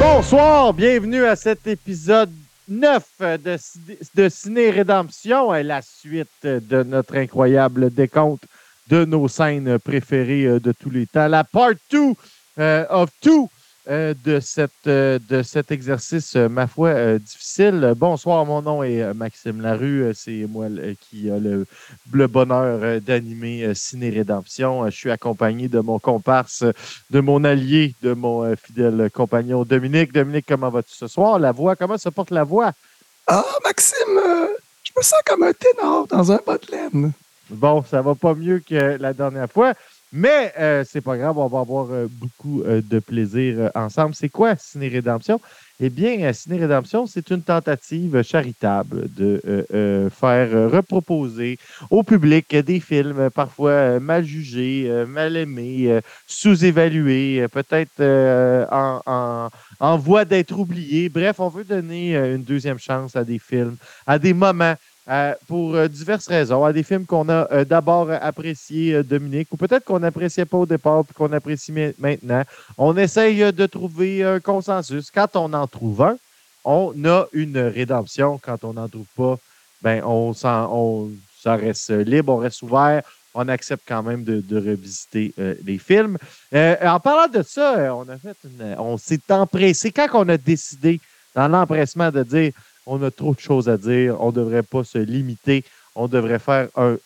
Bonsoir, 0.00 0.72
bienvenue 0.72 1.24
à 1.24 1.36
cet 1.36 1.66
épisode 1.66 2.32
9 2.68 3.04
de, 3.44 3.56
de 4.14 4.28
Ciné 4.28 4.70
Rédemption, 4.70 5.52
la 5.52 5.82
suite 5.82 6.28
de 6.42 6.82
notre 6.82 7.16
incroyable 7.16 7.90
décompte 7.90 8.44
de 8.88 9.04
nos 9.04 9.28
scènes 9.28 9.78
préférées 9.78 10.46
euh, 10.46 10.60
de 10.60 10.72
tous 10.72 10.90
les 10.90 11.06
temps. 11.06 11.28
La 11.28 11.44
part 11.44 11.72
2 11.90 12.12
euh, 12.58 12.84
of 12.90 13.10
2 13.22 13.30
euh, 13.30 13.44
de, 13.86 14.40
cette, 14.40 14.86
de 14.86 15.42
cet 15.42 15.70
exercice, 15.70 16.34
ma 16.36 16.66
foi, 16.66 17.18
difficile. 17.18 17.94
Bonsoir, 17.96 18.44
mon 18.44 18.62
nom 18.62 18.82
est 18.82 19.14
Maxime 19.14 19.60
Larue. 19.60 20.12
C'est 20.14 20.46
moi 20.48 20.66
qui 21.00 21.30
a 21.30 21.38
le, 21.38 21.66
le 22.12 22.26
bonheur 22.26 23.00
d'animer 23.00 23.74
Ciné 23.74 24.10
Rédemption. 24.10 24.84
Je 24.86 24.96
suis 24.96 25.10
accompagné 25.10 25.68
de 25.68 25.80
mon 25.80 25.98
comparse, 25.98 26.64
de 27.10 27.20
mon 27.20 27.44
allié, 27.44 27.94
de 28.02 28.12
mon 28.12 28.54
fidèle 28.56 29.10
compagnon 29.12 29.64
Dominique. 29.64 30.12
Dominique, 30.12 30.46
comment 30.48 30.70
vas-tu 30.70 30.94
ce 30.94 31.06
soir? 31.06 31.38
La 31.38 31.52
voix, 31.52 31.76
comment 31.76 31.98
se 31.98 32.08
porte 32.08 32.30
la 32.30 32.44
voix? 32.44 32.72
Ah, 33.28 33.44
Maxime, 33.64 34.20
je 34.84 34.92
me 34.96 35.02
sens 35.02 35.20
comme 35.24 35.42
un 35.42 35.52
ténor 35.52 36.06
dans 36.06 36.32
un 36.32 36.40
bas 36.46 36.58
de 36.58 36.70
laine. 36.70 37.12
Bon, 37.48 37.84
ça 37.88 38.02
va 38.02 38.16
pas 38.16 38.34
mieux 38.34 38.58
que 38.58 38.96
la 38.98 39.12
dernière 39.12 39.50
fois, 39.50 39.74
mais 40.12 40.52
euh, 40.58 40.84
c'est 40.86 41.00
pas 41.00 41.16
grave, 41.16 41.36
on 41.36 41.48
va 41.48 41.60
avoir 41.60 41.90
euh, 41.90 42.06
beaucoup 42.08 42.62
euh, 42.62 42.80
de 42.80 43.00
plaisir 43.00 43.70
ensemble. 43.74 44.14
C'est 44.14 44.28
quoi 44.28 44.54
Ciné 44.56 44.88
Rédemption? 44.88 45.40
Eh 45.80 45.90
bien, 45.90 46.32
Ciné 46.32 46.58
Rédemption, 46.58 47.06
c'est 47.06 47.28
une 47.30 47.42
tentative 47.42 48.22
charitable 48.22 49.12
de 49.12 50.08
faire 50.10 50.70
reproposer 50.70 51.58
au 51.90 52.02
public 52.02 52.56
des 52.56 52.80
films 52.80 53.28
parfois 53.28 54.00
mal 54.00 54.24
jugés, 54.24 54.90
mal 55.06 55.36
aimés, 55.36 56.00
sous-évalués, 56.26 57.46
peut-être 57.48 58.00
en 58.72 59.98
voie 59.98 60.24
d'être 60.24 60.58
oubliés. 60.58 61.10
Bref, 61.10 61.40
on 61.40 61.48
veut 61.50 61.64
donner 61.64 62.16
une 62.16 62.42
deuxième 62.42 62.78
chance 62.78 63.14
à 63.14 63.22
des 63.22 63.38
films, 63.38 63.76
à 64.06 64.18
des 64.18 64.32
moments 64.32 64.76
euh, 65.08 65.34
pour 65.46 65.76
euh, 65.76 65.86
diverses 65.86 66.26
raisons, 66.26 66.64
à 66.64 66.72
des 66.72 66.82
films 66.82 67.06
qu'on 67.06 67.28
a 67.28 67.46
euh, 67.52 67.64
d'abord 67.64 68.10
appréciés, 68.10 69.04
Dominique, 69.04 69.46
ou 69.52 69.56
peut-être 69.56 69.84
qu'on 69.84 70.00
n'appréciait 70.00 70.46
pas 70.46 70.56
au 70.56 70.66
départ 70.66 71.04
puis 71.04 71.14
qu'on 71.14 71.32
apprécie 71.32 71.72
maintenant. 71.96 72.42
On 72.76 72.96
essaye 72.96 73.52
de 73.52 73.66
trouver 73.66 74.24
un 74.24 74.40
consensus. 74.40 75.12
Quand 75.12 75.36
on 75.36 75.52
en 75.52 75.68
trouve 75.68 76.02
un, 76.02 76.16
on 76.64 76.92
a 77.04 77.26
une 77.32 77.56
rédemption. 77.58 78.40
Quand 78.42 78.64
on 78.64 78.72
n'en 78.72 78.88
trouve 78.88 79.06
pas, 79.16 79.38
ben 79.80 80.02
on, 80.04 80.32
on 80.42 81.10
ça 81.40 81.54
reste 81.54 81.90
libre, 81.90 82.32
on 82.32 82.38
reste 82.38 82.62
ouvert. 82.62 83.02
On 83.32 83.46
accepte 83.46 83.84
quand 83.86 84.02
même 84.02 84.24
de, 84.24 84.56
revisiter 84.56 85.32
les 85.62 85.78
films. 85.78 86.18
en 86.52 86.98
parlant 86.98 87.28
de 87.32 87.42
ça, 87.42 87.94
on 88.78 88.96
s'est 88.96 89.20
empressé 89.28 89.92
quand 89.92 90.08
on 90.14 90.28
a 90.30 90.36
décidé 90.36 91.00
dans 91.32 91.46
l'empressement 91.46 92.10
de 92.10 92.24
dire 92.24 92.52
on 92.86 93.02
a 93.02 93.10
trop 93.10 93.34
de 93.34 93.40
choses 93.40 93.68
à 93.68 93.76
dire. 93.76 94.16
On 94.20 94.28
ne 94.28 94.36
devrait 94.36 94.62
pas 94.62 94.84
se 94.84 94.98
limiter. 94.98 95.64
On 95.94 96.08
devrait 96.08 96.38
faire 96.38 96.68
un, 96.76 96.96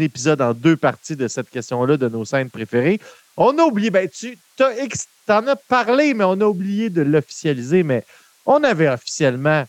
épisode 0.00 0.42
en 0.42 0.52
deux 0.52 0.76
parties 0.76 1.16
de 1.16 1.28
cette 1.28 1.48
question-là, 1.48 1.96
de 1.96 2.08
nos 2.08 2.24
scènes 2.24 2.50
préférées. 2.50 3.00
On 3.36 3.56
a 3.58 3.62
oublié, 3.62 3.90
ben, 3.90 4.08
tu 4.08 4.36
en 4.58 5.46
as 5.46 5.56
parlé, 5.56 6.12
mais 6.12 6.24
on 6.24 6.40
a 6.40 6.44
oublié 6.46 6.90
de 6.90 7.02
l'officialiser. 7.02 7.82
Mais 7.82 8.04
on 8.44 8.62
avait 8.64 8.88
officiellement 8.88 9.64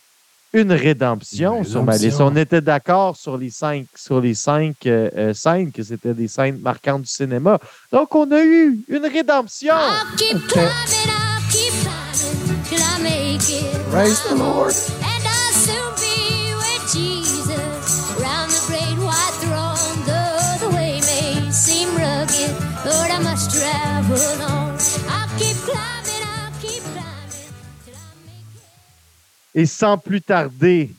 une 0.53 0.71
rédemption, 0.71 1.63
sur 1.63 1.83
ma 1.83 1.97
liste. 1.97 2.21
On 2.21 2.35
était 2.35 2.61
d'accord 2.61 3.15
sur 3.17 3.37
les 3.37 3.49
cinq, 3.49 3.85
sur 3.95 4.21
les 4.21 4.33
cinq 4.33 4.75
euh, 4.85 5.09
euh, 5.15 5.33
scènes, 5.33 5.71
que 5.71 5.83
c'était 5.83 6.13
des 6.13 6.27
scènes 6.27 6.59
marquantes 6.59 7.01
du 7.01 7.09
cinéma. 7.09 7.59
Donc, 7.91 8.15
on 8.15 8.31
a 8.31 8.41
eu 8.41 8.79
une 8.87 9.05
rédemption. 9.05 9.75
Praise 13.41 14.23
the 14.27 14.33
Lord. 14.35 14.73
And 14.73 15.23
I'll 15.23 15.53
soon 15.53 15.93
be 16.01 16.55
with 16.57 16.91
Jesus. 16.91 18.17
Round 18.19 18.49
the 18.49 18.63
great 18.65 18.97
white 19.05 19.37
throne, 19.37 20.05
though 20.07 20.67
the 20.67 20.75
way 20.75 20.99
may 21.01 21.51
seem 21.51 21.87
rugged, 21.95 22.49
Lord, 22.83 23.11
I 23.11 23.19
must 23.21 23.51
travel 23.51 24.17
on. 24.41 24.73
I'll 25.07 25.29
keep 25.37 25.55
climbing, 25.69 26.23
I'll 26.25 26.51
keep 26.59 26.81
climbing. 26.81 27.53
Et 29.53 29.67
sans 29.67 29.99
plus 29.99 30.21
tarder, 30.21 30.95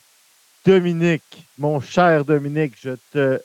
Dominique, 0.65 1.45
mon 1.59 1.81
cher 1.81 2.25
Dominique, 2.25 2.75
je 2.81 2.91
te 3.13 3.41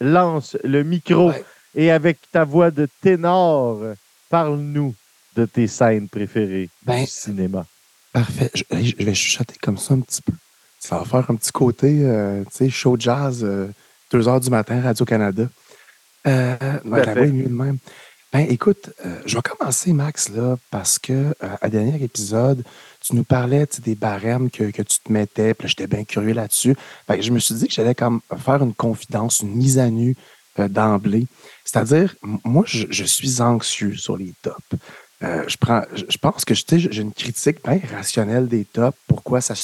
lance 0.00 0.56
le 0.62 0.84
micro 0.84 1.30
Ouais. 1.30 1.44
et 1.74 1.90
avec 1.90 2.18
ta 2.30 2.44
voix 2.44 2.70
de 2.70 2.86
ténor, 3.02 3.80
parle-nous 4.28 4.94
de 5.34 5.46
tes 5.46 5.66
scènes 5.66 6.08
préférées 6.08 6.68
Ben, 6.84 7.00
du 7.00 7.06
cinéma. 7.10 7.66
Parfait. 8.12 8.50
Je, 8.54 8.96
vais 8.96 9.14
chuchoter 9.14 9.56
comme 9.62 9.78
ça 9.78 9.94
un 9.94 10.00
petit 10.00 10.22
peu. 10.22 10.32
Ça 10.78 10.98
va 10.98 11.04
faire 11.04 11.30
un 11.30 11.36
petit 11.36 11.52
côté, 11.52 12.00
euh, 12.02 12.42
tu 12.44 12.56
sais, 12.56 12.70
show 12.70 12.96
jazz, 12.98 13.44
euh, 13.44 13.68
2 14.10 14.28
heures 14.28 14.40
du 14.40 14.50
matin, 14.50 14.80
Radio-Canada. 14.80 15.48
Euh, 16.26 16.56
ouais, 16.84 17.04
la 17.04 17.14
voix 17.14 17.26
est 17.26 17.32
mieux 17.32 17.44
de 17.44 17.54
même. 17.54 17.78
Ben, 18.32 18.46
écoute, 18.48 18.90
euh, 19.04 19.20
je 19.26 19.36
vais 19.36 19.42
commencer, 19.42 19.92
Max, 19.92 20.28
là, 20.28 20.56
parce 20.70 20.98
que 20.98 21.12
euh, 21.12 21.56
à 21.60 21.68
dernier 21.68 22.02
épisode, 22.02 22.62
tu 23.00 23.16
nous 23.16 23.24
parlais 23.24 23.66
des 23.82 23.96
barèmes 23.96 24.50
que, 24.50 24.70
que 24.70 24.82
tu 24.82 25.00
te 25.00 25.10
mettais, 25.12 25.52
puis 25.54 25.64
là, 25.64 25.68
j'étais 25.68 25.86
bien 25.88 26.04
curieux 26.04 26.32
là-dessus. 26.32 26.76
Que 27.08 27.20
je 27.20 27.32
me 27.32 27.40
suis 27.40 27.54
dit 27.54 27.66
que 27.66 27.74
j'allais 27.74 27.94
comme 27.94 28.20
faire 28.38 28.62
une 28.62 28.74
confidence, 28.74 29.40
une 29.40 29.56
mise 29.56 29.78
à 29.78 29.90
nu 29.90 30.16
d'emblée. 30.58 31.26
C'est-à-dire, 31.64 32.14
moi, 32.44 32.64
je, 32.66 32.86
je 32.90 33.04
suis 33.04 33.40
anxieux 33.40 33.96
sur 33.96 34.16
les 34.16 34.32
tops. 34.42 34.80
Euh, 35.22 35.44
je, 35.46 35.56
prends, 35.58 35.82
je, 35.92 36.16
pense 36.16 36.44
que 36.46 36.54
j'ai 36.54 37.02
une 37.02 37.12
critique 37.12 37.62
bien 37.62 37.78
rationnelle 37.92 38.48
des 38.48 38.64
tops, 38.64 38.96
pourquoi 39.06 39.40
ça 39.40 39.54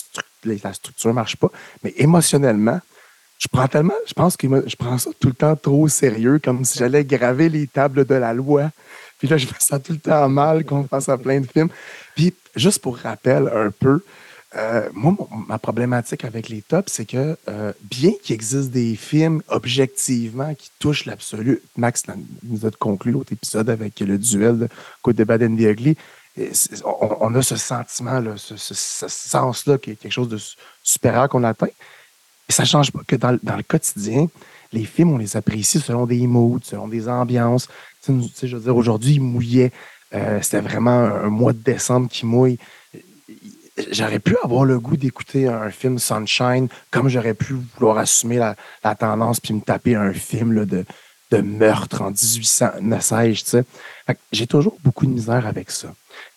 la 0.45 0.73
structure 0.73 1.09
ne 1.11 1.15
marche 1.15 1.37
pas, 1.37 1.51
mais 1.83 1.95
émotionnellement, 1.97 2.81
je 3.39 3.49
prends 3.49 3.67
tellement, 3.67 3.95
je 4.07 4.13
pense 4.13 4.37
que 4.37 4.47
je 4.67 4.77
prends 4.77 4.99
ça 4.99 5.11
tout 5.19 5.29
le 5.29 5.35
temps 5.35 5.57
trop 5.57 5.83
au 5.83 5.89
sérieux, 5.89 6.39
comme 6.39 6.65
si 6.65 6.79
j'allais 6.79 7.05
graver 7.05 7.49
les 7.49 7.67
tables 7.67 8.05
de 8.05 8.15
la 8.15 8.33
loi. 8.33 8.71
Puis 9.19 9.29
là, 9.29 9.37
je 9.37 9.47
me 9.47 9.53
sens 9.59 9.83
tout 9.83 9.93
le 9.93 9.99
temps 9.99 10.29
mal 10.29 10.65
qu'on 10.65 10.85
fasse 10.85 11.09
à 11.09 11.19
plein 11.19 11.41
de 11.41 11.47
films. 11.47 11.69
Puis, 12.15 12.35
juste 12.55 12.81
pour 12.81 12.97
rappel 12.99 13.51
un 13.55 13.71
peu, 13.71 14.03
euh, 14.57 14.89
moi, 14.95 15.15
ma 15.49 15.59
problématique 15.59 16.25
avec 16.25 16.49
les 16.49 16.63
tops, 16.63 16.91
c'est 16.93 17.05
que 17.05 17.37
euh, 17.49 17.73
bien 17.83 18.13
qu'il 18.23 18.35
existe 18.35 18.71
des 18.71 18.95
films 18.97 19.43
objectivement 19.49 20.55
qui 20.55 20.71
touchent 20.79 21.05
l'absolu, 21.05 21.61
Max 21.77 22.05
nous 22.45 22.65
a 22.67 22.71
conclu 22.71 23.13
l'autre 23.13 23.33
épisode 23.33 23.69
avec 23.71 24.01
le 24.01 24.19
duel 24.19 24.59
de 24.59 24.69
Côte 25.03 25.17
de 25.17 25.25
Bad 25.25 25.43
and 25.43 25.57
the 25.57 25.61
Ugly, 25.61 25.97
et 26.39 26.51
on, 26.85 27.17
on 27.21 27.35
a 27.35 27.43
ce 27.43 27.57
sentiment-là, 27.57 28.35
ce, 28.37 28.57
ce- 28.57 29.09
sens-là, 29.09 29.79
qui 29.79 29.93
est 29.93 29.97
quelque 29.97 30.13
chose 30.13 30.29
de 30.29 30.37
su- 30.39 30.57
supérieur 30.83 31.29
qu'on 31.29 31.45
atteint. 31.45 31.69
Ça 32.49 32.63
ne 32.63 32.69
change 32.69 32.93
pas 32.93 33.01
que 33.07 33.17
dans, 33.17 33.31
le- 33.33 33.63
quotidien, 33.63 34.27
les 34.73 34.85
films, 34.85 35.13
on 35.15 35.19
les 35.19 35.37
apprécie 35.37 35.81
selon 35.81 36.07
des 36.07 36.27
moods, 36.27 36.61
selon 36.63 36.89
des 36.89 37.09
ambiances. 37.09 37.69
Aujourd'hui, 38.69 39.15
il 39.15 39.21
mouillait. 39.23 39.73
Euh, 40.15 40.39
C'était 40.43 40.61
vraiment 40.61 40.91
un 41.27 41.29
mois 41.31 41.53
de 41.53 41.59
décembre 41.59 42.09
qui 42.09 42.25
mouille. 42.27 42.59
J'aurais 43.91 44.21
pu 44.21 44.37
avoir 44.43 44.65
le 44.65 44.79
goût 44.79 44.97
d'écouter 44.97 45.49
un 45.49 45.71
film 45.71 45.99
Sunshine, 45.99 46.69
comme 46.91 47.09
j'aurais 47.09 47.35
pu 47.35 47.55
vouloir 47.75 47.99
assumer 47.99 48.39
la, 48.39 48.95
tendance 48.95 49.39
puis 49.39 49.53
me 49.53 49.61
taper 49.61 49.95
un 49.95 50.13
film 50.13 50.65
de, 50.65 50.85
meurtre 51.43 52.01
en 52.03 52.11
1800, 52.11 52.67
ne 52.81 52.99
sais-je, 52.99 53.45
tu 53.45 53.51
sais. 53.51 53.65
J'ai 54.33 54.47
toujours 54.47 54.79
beaucoup 54.83 55.05
de 55.05 55.11
misère 55.11 55.47
avec 55.47 55.71
ça. 55.71 55.93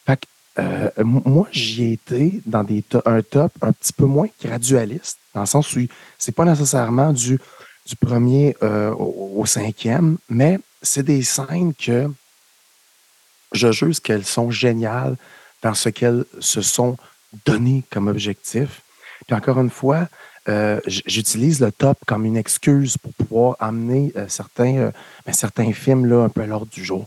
Fait 0.05 0.17
que, 0.17 0.25
euh, 0.59 0.89
moi, 1.03 1.47
j'y 1.51 1.85
ai 1.85 1.91
été 1.93 2.41
dans 2.45 2.63
des 2.65 2.83
un 3.05 3.21
top 3.21 3.53
un 3.61 3.71
petit 3.71 3.93
peu 3.93 4.05
moins 4.05 4.27
gradualiste, 4.43 5.19
dans 5.33 5.41
le 5.41 5.47
sens 5.47 5.73
où 5.75 5.79
c'est 6.17 6.35
pas 6.35 6.43
nécessairement 6.43 7.13
du, 7.13 7.39
du 7.85 7.95
premier 7.95 8.57
euh, 8.63 8.91
au, 8.91 9.39
au 9.39 9.45
cinquième, 9.45 10.17
mais 10.27 10.59
c'est 10.81 11.03
des 11.03 11.23
scènes 11.23 11.73
que 11.73 12.11
je 13.53 13.71
juge 13.71 13.99
qu'elles 13.99 14.25
sont 14.25 14.51
géniales 14.51 15.15
dans 15.61 15.73
ce 15.73 15.89
qu'elles 15.89 16.25
se 16.39 16.61
sont 16.61 16.97
données 17.45 17.83
comme 17.89 18.07
objectif. 18.07 18.81
Puis 19.27 19.35
encore 19.35 19.59
une 19.59 19.69
fois, 19.69 20.07
euh, 20.47 20.79
j'utilise 20.87 21.59
le 21.59 21.71
top 21.71 21.97
comme 22.07 22.25
une 22.25 22.37
excuse 22.37 22.97
pour 22.97 23.13
pouvoir 23.13 23.55
amener 23.59 24.11
euh, 24.15 24.25
certains, 24.27 24.77
euh, 24.77 24.91
ben, 25.25 25.33
certains 25.33 25.71
films 25.73 26.05
là, 26.05 26.23
un 26.23 26.29
peu 26.29 26.41
à 26.41 26.47
l'ordre 26.47 26.71
du 26.71 26.83
jour. 26.83 27.05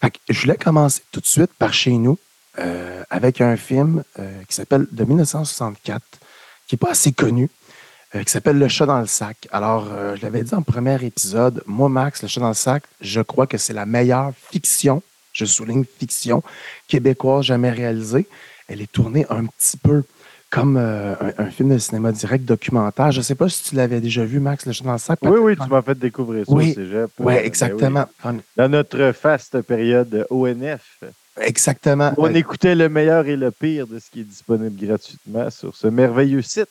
Fait 0.00 0.12
je 0.28 0.40
voulais 0.40 0.56
commencer 0.56 1.02
tout 1.10 1.20
de 1.20 1.26
suite 1.26 1.52
par 1.58 1.72
chez 1.72 1.92
nous 1.92 2.18
avec 3.10 3.40
un 3.40 3.56
film 3.56 4.04
qui 4.48 4.54
s'appelle 4.54 4.86
de 4.92 5.04
1964, 5.04 6.02
qui 6.68 6.74
n'est 6.74 6.78
pas 6.78 6.92
assez 6.92 7.10
connu, 7.10 7.50
qui 8.12 8.30
s'appelle 8.30 8.58
Le 8.58 8.68
chat 8.68 8.86
dans 8.86 9.00
le 9.00 9.08
sac. 9.08 9.48
Alors, 9.50 9.88
je 10.14 10.22
l'avais 10.22 10.44
dit 10.44 10.54
en 10.54 10.62
premier 10.62 11.04
épisode, 11.04 11.64
moi, 11.66 11.88
Max, 11.88 12.22
Le 12.22 12.28
chat 12.28 12.40
dans 12.40 12.48
le 12.48 12.54
sac, 12.54 12.84
je 13.00 13.20
crois 13.22 13.48
que 13.48 13.58
c'est 13.58 13.72
la 13.72 13.86
meilleure 13.86 14.30
fiction, 14.52 15.02
je 15.32 15.44
souligne 15.44 15.84
fiction, 15.98 16.44
québécoise 16.86 17.46
jamais 17.46 17.70
réalisée. 17.70 18.28
Elle 18.68 18.80
est 18.82 18.90
tournée 18.90 19.26
un 19.30 19.44
petit 19.46 19.76
peu 19.76 20.02
comme 20.50 20.76
euh, 20.76 21.14
un, 21.38 21.44
un 21.46 21.50
film 21.50 21.70
de 21.74 21.78
cinéma 21.78 22.12
direct 22.12 22.44
documentaire. 22.44 23.10
Je 23.10 23.18
ne 23.18 23.22
sais 23.24 23.34
pas 23.34 23.48
si 23.48 23.64
tu 23.64 23.74
l'avais 23.74 24.00
déjà 24.00 24.24
vu, 24.24 24.38
Max, 24.40 24.64
Le 24.66 24.72
Chat 24.72 24.84
dans 24.84 24.92
le 24.92 24.98
sac. 24.98 25.18
Oui, 25.22 25.38
oui, 25.40 25.56
tu 25.60 25.68
m'as 25.68 25.82
fait 25.82 25.98
découvrir 25.98 26.46
ça 26.46 26.52
Oui. 26.52 26.70
au 26.70 26.74
cégep. 26.74 27.10
Oui, 27.18 27.34
Euh, 27.34 27.36
ben 27.38 27.44
exactement. 27.44 28.04
oui. 28.24 28.32
Dans 28.56 28.68
notre 28.68 29.12
faste 29.12 29.60
période 29.62 30.26
ONF, 30.30 31.00
Exactement. 31.40 32.12
on 32.16 32.26
Euh, 32.26 32.34
écoutait 32.34 32.76
le 32.76 32.88
meilleur 32.88 33.26
et 33.26 33.36
le 33.36 33.50
pire 33.50 33.88
de 33.88 33.98
ce 33.98 34.08
qui 34.10 34.20
est 34.20 34.24
disponible 34.24 34.86
gratuitement 34.86 35.50
sur 35.50 35.74
ce 35.74 35.88
merveilleux 35.88 36.42
site. 36.42 36.68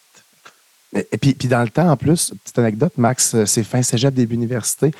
Et 0.93 1.17
puis, 1.17 1.33
puis 1.33 1.47
dans 1.47 1.63
le 1.63 1.69
temps, 1.69 1.89
en 1.89 1.97
plus, 1.97 2.33
petite 2.43 2.59
anecdote, 2.59 2.93
Max, 2.97 3.33
euh, 3.35 3.45
c'est 3.45 3.63
fin 3.63 3.81
cégep, 3.81 4.13
début 4.13 4.35
université. 4.35 4.91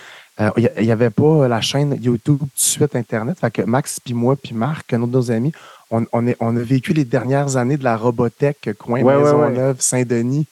Euh, 0.42 0.50
Il 0.57 0.84
n'y 0.84 0.92
avait 0.92 1.12
pas 1.12 1.48
la 1.48 1.62
chaîne 1.62 1.96
YouTube 2.01 2.39
tout 2.39 2.46
de 2.46 2.50
suite 2.56 2.96
Internet. 2.96 3.38
Fait 3.39 3.51
que 3.51 3.62
Max, 3.62 4.00
puis 4.04 4.16
moi, 4.16 4.36
puis 4.36 4.54
Marc, 4.56 4.92
un 4.92 5.01
autre 5.04 5.12
de 5.12 5.18
nos 5.18 5.31
amis, 5.31 5.54
on, 5.94 6.07
on, 6.12 6.28
est, 6.28 6.36
on 6.40 6.57
a 6.57 6.62
vécu 6.62 6.92
les 6.94 7.06
dernières 7.06 7.56
années 7.56 7.78
de 7.78 7.84
la 7.84 7.95
Robotech, 7.95 8.69
coin 8.80 9.01
Ouais, 9.01 9.16
ouais, 9.16 9.24
Maisonneuve, 9.24 9.80
Saint-Denis. 9.80 10.48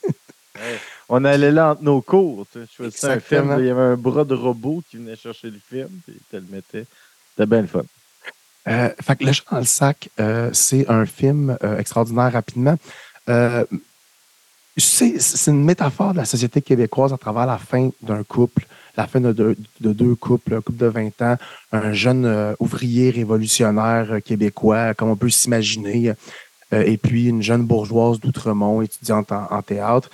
On 1.08 1.24
allait 1.24 1.50
là 1.50 1.72
entre 1.72 1.82
nos 1.82 2.00
cours. 2.00 2.46
Tu 2.52 2.60
choisissais 2.74 3.08
un 3.08 3.20
film, 3.20 3.54
il 3.58 3.66
y 3.66 3.70
avait 3.70 3.82
un 3.82 3.96
bras 3.96 4.24
de 4.24 4.34
robot 4.34 4.82
qui 4.88 4.96
venait 4.96 5.16
chercher 5.16 5.50
le 5.50 5.58
film, 5.68 5.88
puis 6.06 6.16
te 6.30 6.36
le 6.36 6.46
mettait. 6.50 6.86
C'était 7.30 7.46
bien 7.46 7.62
le 7.62 7.66
fun. 7.66 7.82
Euh, 8.68 8.88
fait 9.02 9.16
que 9.16 9.24
Le 9.24 9.32
chat 9.32 9.42
dans 9.50 9.58
le 9.58 9.64
sac, 9.64 10.08
euh, 10.20 10.50
c'est 10.52 10.88
un 10.88 11.04
film 11.04 11.58
euh, 11.64 11.78
extraordinaire 11.78 12.32
rapidement. 12.32 12.78
C'est 14.76 15.48
une 15.48 15.64
métaphore 15.64 16.12
de 16.12 16.18
la 16.18 16.24
société 16.24 16.62
québécoise 16.62 17.12
à 17.12 17.18
travers 17.18 17.46
la 17.46 17.58
fin 17.58 17.90
d'un 18.00 18.22
couple, 18.22 18.66
la 18.96 19.06
fin 19.06 19.20
de 19.20 19.32
deux, 19.32 19.56
de 19.80 19.92
deux 19.92 20.14
couples, 20.14 20.54
un 20.54 20.60
couple 20.60 20.78
de 20.78 20.86
20 20.86 21.22
ans, 21.22 21.36
un 21.72 21.92
jeune 21.92 22.24
euh, 22.26 22.54
ouvrier 22.60 23.10
révolutionnaire 23.10 24.12
euh, 24.12 24.20
québécois, 24.20 24.94
comme 24.94 25.08
on 25.08 25.16
peut 25.16 25.30
s'imaginer, 25.30 26.12
euh, 26.72 26.82
et 26.84 26.96
puis 26.96 27.26
une 27.28 27.42
jeune 27.42 27.62
bourgeoise 27.64 28.20
d'Outremont, 28.20 28.82
étudiante 28.82 29.32
en, 29.32 29.46
en 29.50 29.62
théâtre. 29.62 30.10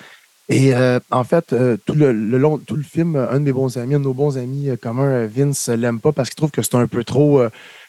Et 0.48 0.74
euh, 0.74 0.98
en 1.10 1.24
fait, 1.24 1.52
euh, 1.52 1.76
tout 1.84 1.94
le, 1.94 2.12
le 2.12 2.38
long, 2.38 2.58
tout 2.58 2.76
le 2.76 2.82
film, 2.82 3.16
un 3.16 3.38
de 3.38 3.44
mes 3.44 3.52
bons 3.52 3.76
amis, 3.76 3.94
un 3.94 3.98
de 3.98 4.04
nos 4.04 4.14
bons 4.14 4.38
amis 4.38 4.70
euh, 4.70 4.76
communs, 4.76 5.26
Vince, 5.26 5.68
l'aime 5.68 6.00
pas 6.00 6.12
parce 6.12 6.30
qu'il 6.30 6.36
trouve 6.36 6.50
que 6.50 6.62
c'est 6.62 6.74
un 6.74 6.86
peu 6.86 7.04
trop 7.04 7.42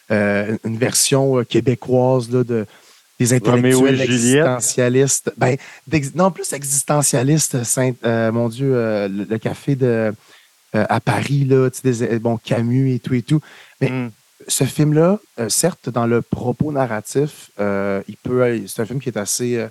une 0.09 0.77
version 0.77 1.44
québécoise 1.44 2.31
là, 2.31 2.44
de, 2.44 2.65
des 3.19 3.33
intellectuels 3.33 4.01
existentialistes. 4.01 5.31
Ben, 5.38 5.56
non, 6.15 6.31
plus 6.31 6.51
existentialiste, 6.51 7.63
Saint, 7.63 7.94
mon 8.03 8.50
Dieu, 8.50 8.71
le, 8.74 9.25
le 9.30 9.38
café 9.38 9.75
de, 9.75 10.12
euh, 10.75 10.86
à 10.89 11.00
Paris, 11.00 11.45
là, 11.45 11.69
des, 11.83 12.19
bon, 12.19 12.38
Camus 12.38 12.94
et 12.94 13.00
tout 13.00 13.13
et 13.13 13.21
tout. 13.21 13.42
Mais- 13.81 13.89
Mm. 13.89 14.12
Ce 14.48 14.63
film-là, 14.63 15.19
euh, 15.39 15.50
certes, 15.50 15.89
dans 15.89 16.07
le 16.07 16.21
propos 16.21 16.71
narratif, 16.71 17.51
euh, 17.60 18.01
il 18.07 18.16
peut, 18.16 18.62
c'est 18.68 18.81
un 18.81 18.86
film 18.86 19.01
qui 19.01 19.10
est 19.10 19.18
assez, 19.18 19.57
euh, 19.57 19.68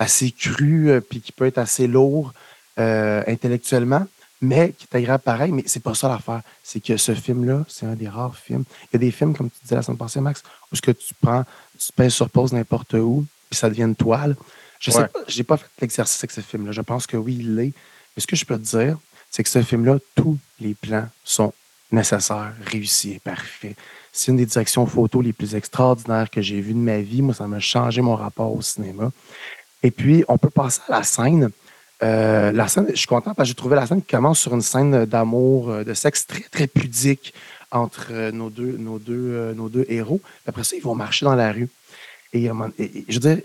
assez 0.00 0.32
cru, 0.32 0.90
euh, 0.90 1.00
puis 1.00 1.20
qui 1.20 1.30
peut 1.30 1.46
être 1.46 1.58
assez 1.58 1.86
lourd 1.86 2.32
euh, 2.80 3.22
intellectuellement, 3.28 4.06
mais 4.40 4.72
qui 4.76 4.86
est 4.90 4.96
agréable 4.96 5.22
pareil. 5.22 5.52
Mais 5.52 5.62
c'est 5.66 5.82
pas 5.82 5.94
ça 5.94 6.08
l'affaire. 6.08 6.42
C'est 6.64 6.80
que 6.80 6.96
ce 6.96 7.14
film-là, 7.14 7.64
c'est 7.68 7.86
un 7.86 7.94
des 7.94 8.08
rares 8.08 8.36
films. 8.36 8.64
Il 8.84 8.88
y 8.94 8.96
a 8.96 8.98
des 8.98 9.12
films, 9.12 9.36
comme 9.36 9.50
tu 9.50 9.58
disais 9.62 9.76
la 9.76 9.82
semaine 9.82 9.98
passée, 9.98 10.20
Max, 10.20 10.42
où 10.72 10.76
ce 10.76 10.82
que 10.82 10.90
tu 10.90 11.14
prends, 11.22 11.44
tu 11.78 11.92
pèses 11.92 12.12
sur 12.14 12.28
pause 12.28 12.52
n'importe 12.52 12.94
où, 12.94 13.24
puis 13.48 13.56
ça 13.58 13.68
devient 13.68 13.82
une 13.84 13.96
toile. 13.96 14.36
Je 14.80 14.90
sais 14.90 14.98
Ouais. 14.98 15.08
pas, 15.08 15.20
j'ai 15.28 15.44
pas 15.44 15.56
fait 15.58 15.66
l'exercice 15.80 16.18
avec 16.20 16.32
ce 16.32 16.40
film-là. 16.40 16.72
Je 16.72 16.80
pense 16.82 17.06
que 17.06 17.16
oui, 17.16 17.36
il 17.38 17.54
l'est. 17.54 17.72
Mais 18.16 18.20
ce 18.20 18.26
que 18.26 18.34
je 18.36 18.44
peux 18.44 18.58
te 18.58 18.64
dire, 18.64 18.98
c'est 19.30 19.42
que 19.42 19.48
ce 19.48 19.62
film-là, 19.62 19.98
tous 20.14 20.38
les 20.60 20.74
plans 20.74 21.08
sont 21.24 21.52
nécessaires, 21.90 22.52
réussis 22.66 23.12
et 23.12 23.18
parfaits. 23.18 23.76
C'est 24.12 24.30
une 24.30 24.36
des 24.36 24.46
directions 24.46 24.86
photo 24.86 25.20
les 25.20 25.32
plus 25.32 25.54
extraordinaires 25.54 26.30
que 26.30 26.42
j'ai 26.42 26.60
vues 26.60 26.74
de 26.74 26.78
ma 26.78 26.98
vie. 26.98 27.22
Moi, 27.22 27.34
ça 27.34 27.46
m'a 27.46 27.60
changé 27.60 28.00
mon 28.00 28.16
rapport 28.16 28.54
au 28.54 28.62
cinéma. 28.62 29.10
Et 29.82 29.90
puis, 29.90 30.24
on 30.28 30.38
peut 30.38 30.50
passer 30.50 30.80
à 30.88 30.98
la 30.98 31.02
scène. 31.02 31.50
Euh, 32.02 32.52
la 32.52 32.68
scène, 32.68 32.86
je 32.90 32.96
suis 32.96 33.06
content 33.06 33.34
parce 33.34 33.48
que 33.48 33.50
j'ai 33.50 33.54
trouvé 33.54 33.76
la 33.76 33.86
scène 33.86 34.02
qui 34.02 34.08
commence 34.14 34.40
sur 34.40 34.54
une 34.54 34.60
scène 34.60 35.04
d'amour, 35.04 35.70
euh, 35.70 35.84
de 35.84 35.94
sexe 35.94 36.26
très, 36.26 36.42
très 36.42 36.66
pudique 36.66 37.34
entre 37.70 38.08
euh, 38.10 38.30
nos 38.30 38.50
deux, 38.50 38.76
nos 38.76 38.98
deux, 38.98 39.52
nos 39.54 39.68
deux 39.68 39.84
héros. 39.88 40.20
Après 40.46 40.64
ça, 40.64 40.76
ils 40.76 40.82
vont 40.82 40.94
marcher 40.94 41.24
dans 41.24 41.34
la 41.34 41.52
rue. 41.52 41.68
Et, 42.32 42.50
je 43.08 43.14
veux 43.14 43.34
dire, 43.34 43.38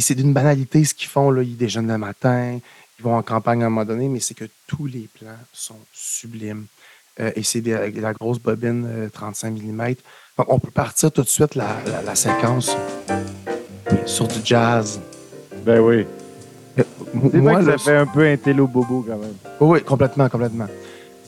c'est 0.00 0.14
d'une 0.14 0.32
banalité 0.32 0.84
ce 0.84 0.94
qu'ils 0.94 1.08
font. 1.08 1.30
Là. 1.30 1.42
Ils 1.42 1.56
déjeunent 1.56 1.88
le 1.88 1.98
matin, 1.98 2.58
ils 2.98 3.02
vont 3.04 3.16
en 3.16 3.22
campagne 3.22 3.62
à 3.62 3.66
un 3.66 3.70
moment 3.70 3.84
donné, 3.84 4.08
mais 4.08 4.20
c'est 4.20 4.34
que 4.34 4.44
tous 4.66 4.86
les 4.86 5.08
plans 5.18 5.38
sont 5.52 5.78
sublimes. 5.92 6.66
Euh, 7.20 7.30
et 7.36 7.42
c'est 7.42 7.60
la 7.60 8.12
grosse 8.14 8.38
bobine 8.38 8.86
euh, 8.88 9.08
35 9.12 9.52
mm. 9.62 9.94
Donc, 10.38 10.46
on 10.52 10.58
peut 10.58 10.70
partir 10.70 11.12
tout 11.12 11.22
de 11.22 11.28
suite 11.28 11.54
la, 11.56 11.76
la- 11.86 12.02
la 12.02 12.14
séquence 12.14 12.74
sur 14.06 14.26
du 14.28 14.38
jazz. 14.44 15.00
Ben 15.64 15.80
oui. 15.80 16.06
Euh, 16.78 16.82
m- 17.14 17.28
C'est 17.32 17.38
vrai 17.40 17.54
que 17.56 17.70
là, 17.70 17.78
ça 17.78 17.84
fait 17.84 17.96
un 17.96 18.06
peu 18.06 18.26
un 18.26 18.36
télo 18.36 18.66
bobo 18.66 19.04
quand 19.06 19.18
même. 19.18 19.34
Oui, 19.60 19.68
oui, 19.78 19.82
complètement, 19.82 20.28
complètement. 20.28 20.66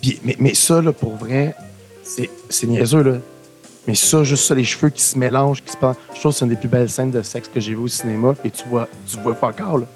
Puis, 0.01 0.19
mais, 0.25 0.37
mais 0.39 0.55
ça, 0.55 0.81
là, 0.81 0.93
pour 0.93 1.17
vrai, 1.17 1.55
c'est 2.03 2.67
niaiseux, 2.67 3.03
là. 3.03 3.19
Mais 3.87 3.95
ça, 3.95 4.25
juste 4.25 4.45
ça, 4.47 4.55
les 4.55 4.65
cheveux 4.65 4.89
qui 4.89 5.03
se 5.03 5.19
mélangent, 5.19 5.63
qui 5.63 5.71
se 5.73 5.77
passent. 5.77 5.97
Je 6.15 6.21
trouve 6.21 6.33
que 6.33 6.39
c'est 6.39 6.45
une 6.47 6.51
des 6.51 6.57
plus 6.57 6.69
belles 6.69 6.89
scènes 6.89 7.11
de 7.11 7.21
sexe 7.21 7.49
que 7.49 7.61
j'ai 7.61 7.73
vues 7.75 7.83
au 7.83 7.89
cinéma. 7.89 8.35
Et 8.43 8.51
tu 8.51 8.67
vois, 8.69 8.89
tu 9.07 9.19
vois 9.19 9.35
pas 9.35 9.49
encore, 9.49 9.77
là. 9.79 9.87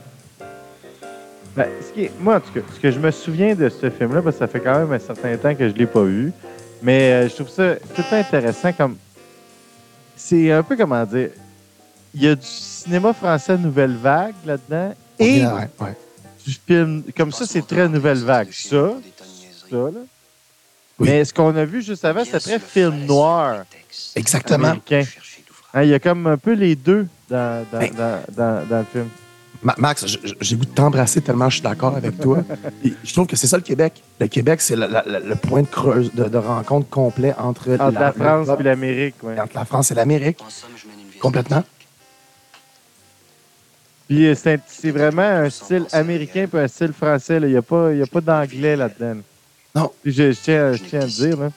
Ben, 1.58 1.69
ce 1.87 1.93
qui 1.93 2.05
est- 2.05 2.12
moi, 2.20 2.37
en 2.37 2.40
tout 2.40 2.52
cas, 2.52 2.60
ce 2.75 2.78
que 2.81 2.90
je 2.90 2.99
me 3.00 3.10
souviens 3.10 3.55
de 3.55 3.69
ce 3.69 3.90
film-là, 3.90 4.22
parce 4.22 4.37
que 4.37 4.38
ça 4.40 4.46
fait 4.46 4.60
quand 4.60 4.78
même 4.78 4.93
un 4.93 4.99
certain 4.99 5.37
temps 5.37 5.55
que 5.55 5.69
je 5.69 5.72
ne 5.75 5.78
l'ai 5.78 5.87
pas 5.87 6.02
vu, 6.05 6.32
mais 6.82 7.12
euh, 7.12 7.28
je 7.28 7.34
trouve 7.34 7.49
ça 7.49 7.75
tout 7.94 8.05
intéressant 8.12 8.72
comme. 8.72 8.96
C'est 10.16 10.52
un 10.52 10.62
peu 10.62 10.76
comment 10.76 11.05
dire. 11.05 11.31
Il 12.14 12.22
y 12.22 12.28
a 12.28 12.34
du 12.34 12.46
cinéma 12.46 13.12
français 13.12 13.56
nouvelle 13.58 13.94
vague 13.96 14.34
là-dedans 14.46 14.94
et 15.19 15.44
Ouais, 15.44 15.69
ouais. 15.81 15.96
du 16.46 16.56
film. 16.66 17.02
Comme 17.16 17.32
ça, 17.32 17.44
c'est 17.46 17.66
très 17.66 17.88
nouvelle 17.88 18.19
vague. 18.19 18.49
Ça, 18.52 18.93
ça, 19.69 19.76
là. 19.76 19.90
Oui. 21.00 21.08
Mais 21.08 21.25
ce 21.25 21.32
qu'on 21.34 21.54
a 21.56 21.64
vu 21.64 21.82
juste 21.82 22.04
avant, 22.04 22.25
c'était 22.25 22.40
très 22.40 22.58
film 22.58 23.04
noir 23.04 23.64
Exactement. 24.16 24.69
américain. 24.69 25.04
Hein, 25.75 25.82
il 25.82 25.90
y 25.90 25.94
a 25.94 25.99
comme 26.00 26.26
un 26.26 26.37
peu 26.38 26.52
les 26.54 26.75
deux 26.75 27.06
dans, 27.28 27.64
dans, 27.70 27.78
Ben- 27.78 27.93
dans, 27.94 28.20
dans, 28.34 28.66
dans 28.69 28.78
le 28.78 28.84
film. 28.90 29.08
Ma- 29.62 29.75
Max, 29.76 30.06
j'ai 30.40 30.56
goût 30.56 30.64
de 30.64 30.70
t'embrasser 30.70 31.20
tellement 31.20 31.49
je 31.49 31.55
suis 31.56 31.62
d'accord 31.62 31.96
avec 31.96 32.19
toi. 32.20 32.38
Et 32.84 32.93
je 33.02 33.12
trouve 33.12 33.26
que 33.26 33.34
c'est 33.37 33.46
ça 33.49 33.56
le 33.56 33.62
Québec. 33.62 34.02
Le 34.20 34.28
Québec, 34.28 34.60
c'est 34.60 34.76
le 34.76 35.34
point 35.34 35.62
de, 35.62 35.66
creuse, 35.66 36.12
de, 36.14 36.25
de 36.25 36.38
rencontre 36.38 36.88
complet 36.88 37.34
entre, 37.38 37.72
Entre 37.81 37.99
la, 37.99 38.12
France 38.12 38.49
et 38.58 38.62
l'Amérique, 38.62 39.16
ouais. 39.22 39.38
entre 39.40 39.56
la 39.56 39.64
France 39.64 39.90
et 39.90 39.94
l'Amérique. 39.94 40.38
Complètement. 41.20 41.64
Puis 44.08 44.26
euh, 44.26 44.34
c'est 44.34 44.90
vraiment 44.90 45.22
un 45.22 45.50
style 45.50 45.87
américain 45.93 46.46
puis 46.50 46.61
un 46.61 46.69
style 46.69 46.93
français. 46.93 47.40
là. 47.40 47.46
Il 47.46 47.50
n'y 47.50 47.56
a 47.58 47.62
pas, 47.62 47.93
il 47.93 47.99
y 47.99 48.02
a 48.02 48.06
pas 48.06 48.20
d'anglais 48.22 48.75
là-dedans. 48.76 49.20
Non. 49.75 49.90
Puis 50.02 50.12
je, 50.12 50.32
je 50.32 50.38
tiens, 50.40 50.72
je 50.72 50.82
tiens 50.84 51.00
à 51.00 51.04
le 51.04 51.11
dire. 51.11 51.37
Là. 51.38 51.50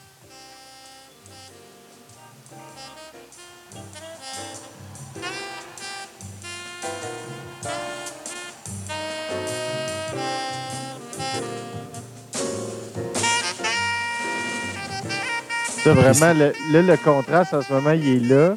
Ça, 15.82 15.94
vraiment, 15.94 16.32
le, 16.32 16.52
là, 16.72 16.82
le 16.82 16.96
contraste 16.96 17.54
en 17.54 17.62
ce 17.62 17.72
moment, 17.72 17.90
il 17.92 18.06
est 18.08 18.28
là. 18.28 18.54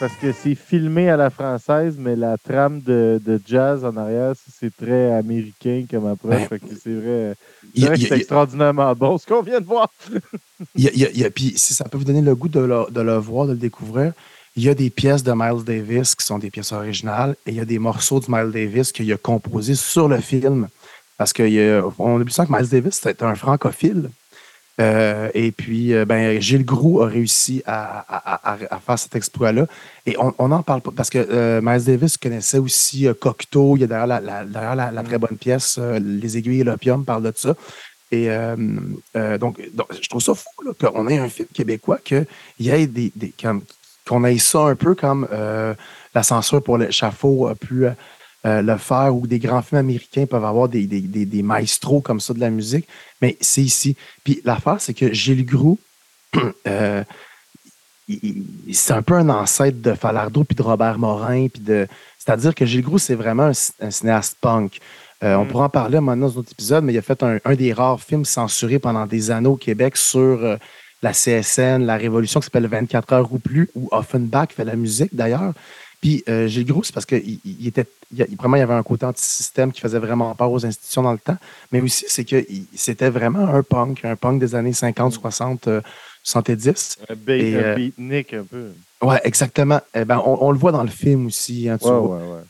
Parce 0.00 0.14
que 0.16 0.32
c'est 0.32 0.56
filmé 0.56 1.08
à 1.10 1.16
la 1.16 1.30
française, 1.30 1.94
mais 1.96 2.16
la 2.16 2.36
trame 2.36 2.80
de, 2.80 3.20
de 3.24 3.40
jazz 3.46 3.84
en 3.84 3.96
arrière, 3.96 4.32
c'est 4.58 4.74
très 4.74 5.12
américain 5.12 5.84
comme 5.88 6.06
approche. 6.08 6.48
Ben, 6.50 6.58
c'est 6.82 6.94
vrai, 6.94 7.34
vrai 7.76 7.96
c'est 7.96 8.16
extraordinairement 8.16 8.92
bon 8.94 9.16
ce 9.16 9.26
qu'on 9.26 9.42
vient 9.42 9.60
de 9.60 9.66
voir. 9.66 9.88
il 10.74 10.84
y 10.84 10.88
a- 10.88 10.90
il 10.92 10.98
y 11.00 11.04
a- 11.06 11.10
il 11.10 11.18
y 11.20 11.24
a- 11.24 11.30
Puis 11.30 11.52
si 11.56 11.72
ça 11.72 11.84
peut 11.84 11.98
vous 11.98 12.04
donner 12.04 12.20
le 12.22 12.34
goût 12.34 12.48
de 12.48 12.58
le, 12.58 12.90
de 12.90 13.00
le 13.00 13.16
voir, 13.16 13.46
de 13.46 13.52
le 13.52 13.58
découvrir, 13.58 14.12
il 14.56 14.64
y 14.64 14.68
a 14.68 14.74
des 14.74 14.90
pièces 14.90 15.22
de 15.22 15.32
Miles 15.32 15.62
Davis 15.64 16.16
qui 16.16 16.26
sont 16.26 16.38
des 16.40 16.50
pièces 16.50 16.72
originales 16.72 17.36
et 17.46 17.50
il 17.50 17.56
y 17.56 17.60
a 17.60 17.64
des 17.64 17.78
morceaux 17.78 18.18
de 18.18 18.26
Miles 18.28 18.50
Davis 18.50 18.90
qu'il 18.90 19.12
a 19.12 19.16
composés 19.16 19.76
sur 19.76 20.08
le 20.08 20.18
film. 20.18 20.66
Parce 21.16 21.32
qu'on 21.32 22.16
oublie 22.20 22.32
ça 22.32 22.44
que 22.44 22.52
Miles 22.52 22.68
Davis, 22.68 22.98
c'était 23.00 23.22
un 23.24 23.36
francophile. 23.36 24.10
Euh, 24.80 25.28
et 25.34 25.52
puis, 25.52 25.92
euh, 25.92 26.04
ben, 26.04 26.40
Gilles 26.40 26.64
Groux 26.64 27.02
a 27.02 27.06
réussi 27.06 27.62
à, 27.66 28.04
faire 28.84 28.98
cet 28.98 29.14
exploit-là. 29.14 29.66
Et 30.06 30.16
on 30.18 30.48
n'en 30.48 30.62
parle 30.62 30.80
pas 30.80 30.90
parce 30.96 31.10
que 31.10 31.18
euh, 31.18 31.60
Miles 31.62 31.84
Davis 31.84 32.16
connaissait 32.16 32.58
aussi 32.58 33.06
euh, 33.06 33.14
Cocteau. 33.14 33.76
Il 33.76 33.80
y 33.80 33.84
a 33.84 33.86
derrière 33.86 34.86
la, 34.92 35.02
très 35.02 35.18
bonne 35.18 35.36
pièce, 35.36 35.78
Les 35.78 36.36
aiguilles 36.38 36.60
et 36.60 36.64
l'opium 36.64 37.04
parle 37.04 37.22
de 37.22 37.32
ça. 37.34 37.54
Et 38.10 38.28
donc, 39.38 39.58
je 39.90 40.08
trouve 40.08 40.20
ça 40.20 40.34
fou 40.34 40.48
qu'on 40.78 41.08
ait 41.08 41.18
un 41.18 41.28
film 41.28 41.48
québécois 41.52 41.98
qu'il 42.04 42.26
y 42.60 42.68
ait 42.68 42.86
des, 42.86 43.10
des- 43.16 43.32
qu'on 44.06 44.24
ait 44.24 44.36
ça 44.36 44.60
un 44.66 44.74
peu 44.74 44.94
comme 44.94 45.26
la 46.14 46.22
censure 46.22 46.62
pour 46.62 46.76
l'échafaud 46.76 47.46
a 47.46 47.54
pu 47.54 47.86
euh, 48.44 48.60
le 48.60 48.76
faire 48.76 49.14
ou 49.14 49.26
des 49.26 49.38
grands 49.38 49.62
films 49.62 49.80
américains 49.80 50.26
peuvent 50.26 50.44
avoir 50.44 50.68
des, 50.68 50.86
des, 50.86 51.00
des, 51.00 51.24
des 51.26 51.42
maestros 51.42 52.00
comme 52.00 52.20
ça 52.20 52.34
de 52.34 52.40
la 52.40 52.50
musique. 52.50 52.88
Mais 53.20 53.36
c'est 53.40 53.62
ici. 53.62 53.96
Puis 54.24 54.40
l'affaire, 54.44 54.80
c'est 54.80 54.94
que 54.94 55.12
Gilles 55.12 55.46
Groux, 55.46 55.78
euh, 56.66 57.04
c'est 58.72 58.92
un 58.92 59.02
peu 59.02 59.14
un 59.14 59.28
ancêtre 59.28 59.80
de 59.80 59.94
Falardeau 59.94 60.44
puis 60.44 60.56
de 60.56 60.62
Robert 60.62 60.98
Morin. 60.98 61.46
Puis 61.48 61.62
de, 61.62 61.86
c'est-à-dire 62.18 62.54
que 62.54 62.66
Gilles 62.66 62.82
Groux, 62.82 62.98
c'est 62.98 63.14
vraiment 63.14 63.52
un, 63.80 63.90
cinéaste 63.90 64.36
punk. 64.40 64.80
Euh, 65.22 65.36
On 65.36 65.44
Mm. 65.44 65.48
pourra 65.48 65.64
en 65.66 65.68
parler 65.68 66.00
maintenant 66.00 66.26
dans 66.26 66.34
un 66.34 66.40
autre 66.40 66.52
épisode, 66.52 66.82
mais 66.84 66.92
il 66.92 66.98
a 66.98 67.02
fait 67.02 67.22
un, 67.22 67.38
un 67.44 67.54
des 67.54 67.72
rares 67.72 68.00
films 68.00 68.24
censurés 68.24 68.80
pendant 68.80 69.06
des 69.06 69.30
années 69.30 69.48
au 69.48 69.56
Québec 69.56 69.96
sur 69.96 70.58
la 71.02 71.12
CSN, 71.12 71.84
la 71.84 71.96
Révolution, 71.96 72.40
qui 72.40 72.44
s'appelle 72.46 72.66
24 72.66 73.12
heures 73.12 73.32
ou 73.32 73.38
plus, 73.38 73.68
où 73.74 73.88
Offenbach 73.92 74.48
fait 74.50 74.64
la 74.64 74.76
musique 74.76 75.14
d'ailleurs. 75.14 75.52
Puis 76.02 76.22
euh, 76.28 76.48
Gilles 76.48 76.66
Groux, 76.66 76.82
c'est 76.82 76.92
parce 76.92 77.06
qu'il 77.06 77.38
il 77.44 77.66
était, 77.66 77.86
il, 78.14 78.26
vraiment, 78.36 78.56
il 78.56 78.60
y 78.60 78.62
avait 78.62 78.74
un 78.74 78.82
côté 78.82 79.06
anti-système 79.06 79.72
qui 79.72 79.80
faisait 79.80 80.00
vraiment 80.00 80.34
peur 80.34 80.50
aux 80.50 80.66
institutions 80.66 81.00
dans 81.02 81.12
le 81.12 81.18
temps, 81.18 81.38
mais 81.70 81.80
aussi 81.80 82.04
c'est 82.08 82.24
que 82.24 82.44
il- 82.50 82.66
c'était 82.74 83.08
vraiment 83.08 83.46
un 83.46 83.62
punk, 83.62 84.04
un 84.04 84.16
punk 84.16 84.40
des 84.40 84.54
années 84.54 84.72
50, 84.74 85.12
60, 85.14 85.68
euh, 85.68 85.80
70. 86.24 86.98
Un, 87.08 87.14
ba- 87.14 87.36
Et, 87.36 87.54
un 87.54 87.58
euh, 87.58 87.74
beatnik 87.76 88.34
un 88.34 88.44
peu. 88.44 88.72
Ouais, 89.00 89.20
exactement. 89.24 89.80
Eh 89.94 90.04
ben, 90.04 90.20
on, 90.24 90.38
on 90.40 90.50
le 90.50 90.58
voit 90.58 90.72
dans 90.72 90.82
le 90.82 90.88
film 90.90 91.26
aussi. 91.26 91.68
hein, 91.68 91.78
tu 91.78 91.84
Ouais, 91.86 91.90
vois. 91.92 92.16
ouais, 92.18 92.22
ouais. 92.34 92.40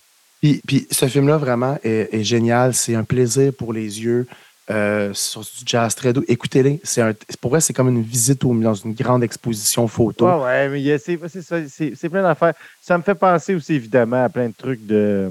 Puis, 0.40 0.60
puis 0.66 0.86
ce 0.90 1.06
film-là, 1.06 1.36
vraiment, 1.36 1.78
est, 1.84 2.08
est 2.12 2.24
génial. 2.24 2.74
C'est 2.74 2.94
un 2.94 3.04
plaisir 3.04 3.52
pour 3.56 3.72
les 3.72 4.02
yeux. 4.02 4.26
Euh, 4.70 5.12
sur 5.12 5.40
du 5.40 5.48
jazz 5.66 5.92
très 5.94 6.12
doux. 6.12 6.22
Écoutez-les. 6.28 6.80
C'est 6.84 7.02
un, 7.02 7.12
pour 7.40 7.50
vrai, 7.50 7.60
c'est 7.60 7.72
comme 7.72 7.88
une 7.88 8.02
visite 8.02 8.44
au, 8.44 8.54
dans 8.54 8.74
une 8.74 8.94
grande 8.94 9.24
exposition 9.24 9.88
photo. 9.88 10.24
Ouais, 10.26 10.68
ouais, 10.68 10.68
mais 10.68 10.98
c'est 10.98 12.08
plein 12.08 12.22
d'affaires. 12.22 12.54
Ça 12.80 12.96
me 12.96 13.02
fait 13.02 13.16
penser 13.16 13.56
aussi, 13.56 13.74
évidemment, 13.74 14.24
à 14.24 14.28
plein 14.28 14.48
de 14.48 14.54
trucs 14.56 14.86
de 14.86 14.94
euh, 14.94 15.30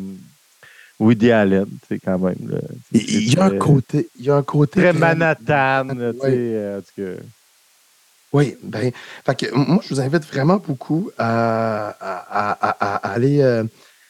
Woody 0.99 1.31
Allen, 1.31 1.65
c'est 1.87 1.99
quand 1.99 2.19
même. 2.19 2.35
là. 2.49 2.57
Il, 2.91 3.09
il 3.09 3.33
y 3.33 3.37
a 3.39 3.45
un 3.45 3.49
Très- 3.51 3.57
côté. 3.57 4.09
Il 4.19 4.25
y 4.25 4.29
a 4.29 4.35
un 4.35 4.43
côté 4.43 4.81
Très 4.81 4.93
Manhattan, 4.93 5.85
là, 5.95 6.11
tu 6.13 6.19
Ouais. 6.19 6.29
sais, 6.29 6.37
euh, 6.37 6.77
en 6.77 6.81
tout 6.81 7.01
cas. 7.17 7.23
Oui, 8.33 8.55
ben, 8.63 8.91
fait 9.25 9.35
que, 9.35 9.55
moi, 9.55 9.79
je 9.81 9.93
vous 9.93 10.01
invite 10.01 10.25
vraiment 10.25 10.57
beaucoup 10.57 11.09
à, 11.17 11.87
à- 11.87 12.51
à- 12.51 12.69
à- 12.69 12.95
à 13.07 13.13
aller, 13.13 13.41
euh, 13.41 13.63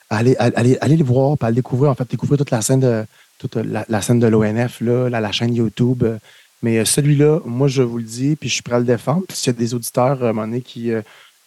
aller, 0.10 0.36
aller, 0.38 0.78
aller 0.82 0.96
les 0.98 1.04
voir, 1.04 1.38
à 1.42 1.50
le 1.50 1.56
découvrir, 1.56 1.92
en 1.92 1.96
fait, 1.96 2.10
découvrir 2.10 2.40
toute 2.40 2.52
la 2.52 2.62
scène 2.64 2.80
de, 2.82 3.06
toute 3.42 3.56
la, 3.56 3.86
la 3.90 4.02
scène 4.02 4.20
de 4.20 4.28
l'ONF, 4.28 4.82
là, 4.82 5.10
la, 5.10 5.20
la 5.20 5.32
chaîne 5.32 5.54
YouTube. 5.56 6.04
euh. 6.04 6.18
Mais 6.64 6.78
euh, 6.78 6.86
celui-là, 6.86 7.40
moi, 7.46 7.68
je 7.68 7.82
vous 7.82 7.98
le 7.98 8.04
dis, 8.04 8.36
puis 8.36 8.48
je 8.48 8.54
suis 8.54 8.62
prêt 8.64 8.76
à 8.76 8.80
le 8.80 8.86
défendre. 8.86 9.24
Puis 9.28 9.36
s'il 9.38 9.52
y 9.54 9.56
a 9.56 9.60
des 9.60 9.74
auditeurs, 9.74 10.22
euh, 10.22 10.28
à 10.28 10.30
un 10.30 10.34
moment 10.34 10.48
donné, 10.48 10.62
qui 10.62 10.92
euh, 10.92 11.02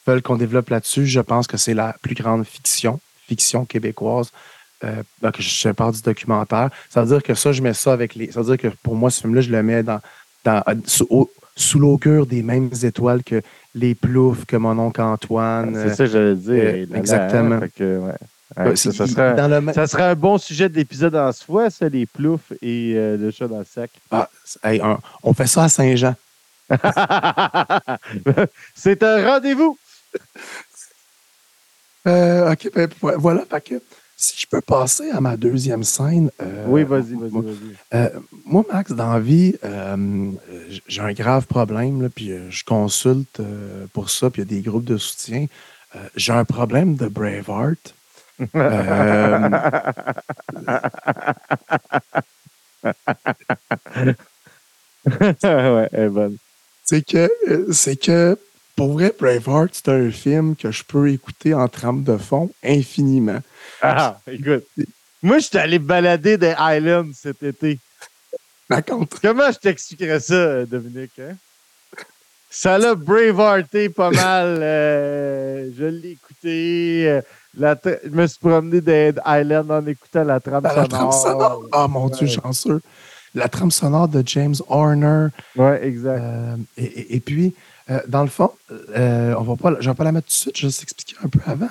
veulent 0.07 0.23
qu'on 0.23 0.37
développe 0.37 0.71
là-dessus, 0.71 1.07
je 1.07 1.21
pense 1.21 1.47
que 1.47 1.57
c'est 1.57 1.75
la 1.75 1.95
plus 2.03 2.15
grande 2.17 2.45
fiction, 2.45 2.99
fiction 3.29 3.65
québécoise. 3.65 4.31
Euh, 4.83 5.03
ben, 5.23 5.31
que 5.31 5.41
je, 5.41 5.49
je 5.49 5.69
parle 5.71 5.95
du 5.95 6.03
documentaire. 6.03 6.69
Ça 6.91 7.03
veut 7.03 7.07
dire 7.09 7.23
que 7.23 7.35
ça, 7.35 7.53
je 7.53 7.63
mets 7.63 7.73
ça 7.75 7.93
avec 7.93 8.15
les. 8.17 8.33
Ça 8.33 8.43
veut 8.43 8.57
dire 8.57 8.71
que 8.71 8.77
pour 8.83 8.97
moi, 8.97 9.09
ce 9.11 9.21
film-là, 9.23 9.41
je 9.41 9.51
le 9.51 9.63
mets 9.63 9.83
dans, 9.85 10.01
dans, 10.45 10.63
euh, 10.69 10.75
sous, 10.87 11.07
au- 11.11 11.31
sous 11.57 11.79
l'augure 11.79 12.27
des 12.27 12.43
mêmes 12.43 12.69
étoiles 12.83 13.23
que 13.23 13.41
Les 13.77 13.95
Ploufs, 13.95 14.45
que 14.47 14.57
mon 14.57 14.77
oncle 14.79 15.01
Antoine. 15.01 15.75
C'est 15.75 15.95
ça 15.95 16.05
que 16.07 16.11
j'allais 16.11 16.35
dire. 16.35 16.53
euh, 16.65 16.87
là, 16.91 16.99
exactement. 16.99 17.61
fait 17.61 17.71
que, 17.71 17.99
ouais. 17.99 18.13
Ouais, 18.57 18.77
ça, 18.77 19.07
serait, 19.07 19.35
dans 19.35 19.49
le 19.49 19.61
même- 19.61 19.75
ça 19.75 19.87
serait 19.87 20.03
un 20.05 20.15
bon 20.15 20.39
sujet 20.39 20.69
d'épisode 20.69 21.15
en 21.17 21.33
soi, 21.33 21.71
ça, 21.71 21.89
les 21.89 22.07
ploufs 22.07 22.53
et 22.63 22.93
euh, 22.97 23.17
le 23.17 23.31
chat 23.31 23.49
dans 23.49 23.59
le 23.59 23.65
sac. 23.65 23.91
Ah, 24.11 24.29
hey, 24.63 24.81
on 25.23 25.33
fait 25.35 25.47
ça 25.47 25.65
à 25.65 25.69
Saint-Jean. 25.69 26.15
c'est 28.75 29.03
un 29.03 29.27
rendez-vous. 29.27 29.77
Euh, 32.07 32.53
OK, 32.53 32.71
ben, 32.75 32.89
vo- 33.01 33.19
voilà. 33.19 33.45
Que, 33.65 33.75
si 34.17 34.41
je 34.41 34.47
peux 34.47 34.61
passer 34.61 35.11
à 35.11 35.21
ma 35.21 35.37
deuxième 35.37 35.83
scène. 35.85 36.31
euh, 36.41 36.65
oui, 36.69 36.85
vas-y, 36.85 37.15
vas-y, 37.15 37.31
moi- 37.31 37.43
vas-y. 37.43 37.99
Euh, 37.99 38.09
moi, 38.45 38.65
Max, 38.73 38.93
dans 38.93 39.13
la 39.13 39.21
vie, 39.21 39.57
euh, 39.65 40.31
j'ai 40.87 41.01
un 41.01 41.13
grave 41.13 41.47
problème, 41.47 42.03
là, 42.03 42.09
puis 42.15 42.31
euh, 42.33 42.51
je 42.51 42.63
consulte 42.65 43.41
euh, 43.41 43.87
pour 43.93 44.11
ça, 44.11 44.31
puis 44.31 44.43
il 44.43 44.45
y 44.51 44.55
a 44.55 44.57
des 44.57 44.63
groupes 44.63 44.85
de 44.85 44.97
soutien. 44.99 45.47
Euh, 45.97 45.99
j'ai 46.17 46.33
un 46.33 46.45
problème 46.45 46.97
de 46.97 47.09
Braveheart. 47.09 47.95
Euh, 48.55 49.39
ouais, 55.45 55.89
elle 55.93 56.05
est 56.05 56.09
bonne. 56.09 56.37
c'est 56.85 57.05
que, 57.07 57.31
euh, 57.49 57.73
c'est 57.73 57.97
que, 57.97 58.39
pour 58.77 58.93
vrai, 58.95 59.15
Braveheart, 59.19 59.71
c'est 59.75 59.89
un 59.89 60.11
film 60.11 60.57
que 60.57 60.71
je 60.71 60.83
peux 60.85 61.11
écouter 61.11 61.55
en 61.55 61.69
trame 61.69 62.03
de 62.03 62.17
fond 62.17 62.51
infiniment. 62.65 63.41
Ah, 63.83 64.19
écoute. 64.27 64.65
Moi, 65.23 65.39
je 65.39 65.45
suis 65.47 65.59
allé 65.59 65.79
balader 65.79 66.37
des 66.37 66.55
Highlands 66.59 67.11
cet 67.15 67.43
été. 67.43 67.79
Raconte. 68.69 69.19
Comment 69.23 69.51
je 69.53 69.59
t'expliquerais 69.59 70.21
ça, 70.21 70.35
euh, 70.35 70.67
Dominique? 70.67 71.19
Hein? 71.19 71.37
Ça 72.51 72.79
l'a 72.79 72.95
bravehearté 72.95 73.89
pas 73.89 74.11
mal. 74.11 74.59
euh, 74.61 75.71
je 75.77 75.85
l'ai 75.85 76.11
écouté. 76.13 77.21
La 77.57 77.77
je 78.05 78.09
me 78.11 78.27
suis 78.27 78.39
promené 78.39 78.81
des 78.81 79.13
Highlands 79.25 79.69
en 79.71 79.87
écoutant 79.87 80.25
la 80.25 80.41
trame 80.41 80.63
Ben, 80.63 80.71
la 80.75 80.85
sonore. 80.85 80.89
trame 80.89 81.13
sonore. 81.13 81.63
Ah, 81.73 81.89
mon 81.89 82.09
Dieu, 82.09 82.27
Ouais. 82.27 82.33
chanceux. 82.33 82.81
La 83.35 83.49
trame 83.49 83.71
sonore 83.71 84.09
de 84.09 84.23
James 84.27 84.55
Horner. 84.69 85.29
Ouais, 85.57 85.85
exact. 85.87 86.21
Euh, 86.23 86.57
et, 86.77 86.85
et- 86.85 87.17
et 87.17 87.21
puis, 87.21 87.55
euh, 87.91 88.01
dans 88.09 88.23
le 88.23 88.29
fond, 88.29 88.51
euh, 88.97 89.35
on 89.39 89.43
va 89.43 89.57
pas, 89.57 89.77
je 89.81 89.89
vais 89.91 89.95
pas 89.95 90.05
la 90.05 90.13
mettre 90.13 90.29
tout 90.29 90.33
de 90.33 90.37
suite, 90.37 90.57
je 90.57 90.63
vais 90.67 90.69
juste 90.71 90.83
expliquer 90.85 91.17
un 91.25 91.29
peu 91.29 91.41
avant. 91.47 91.69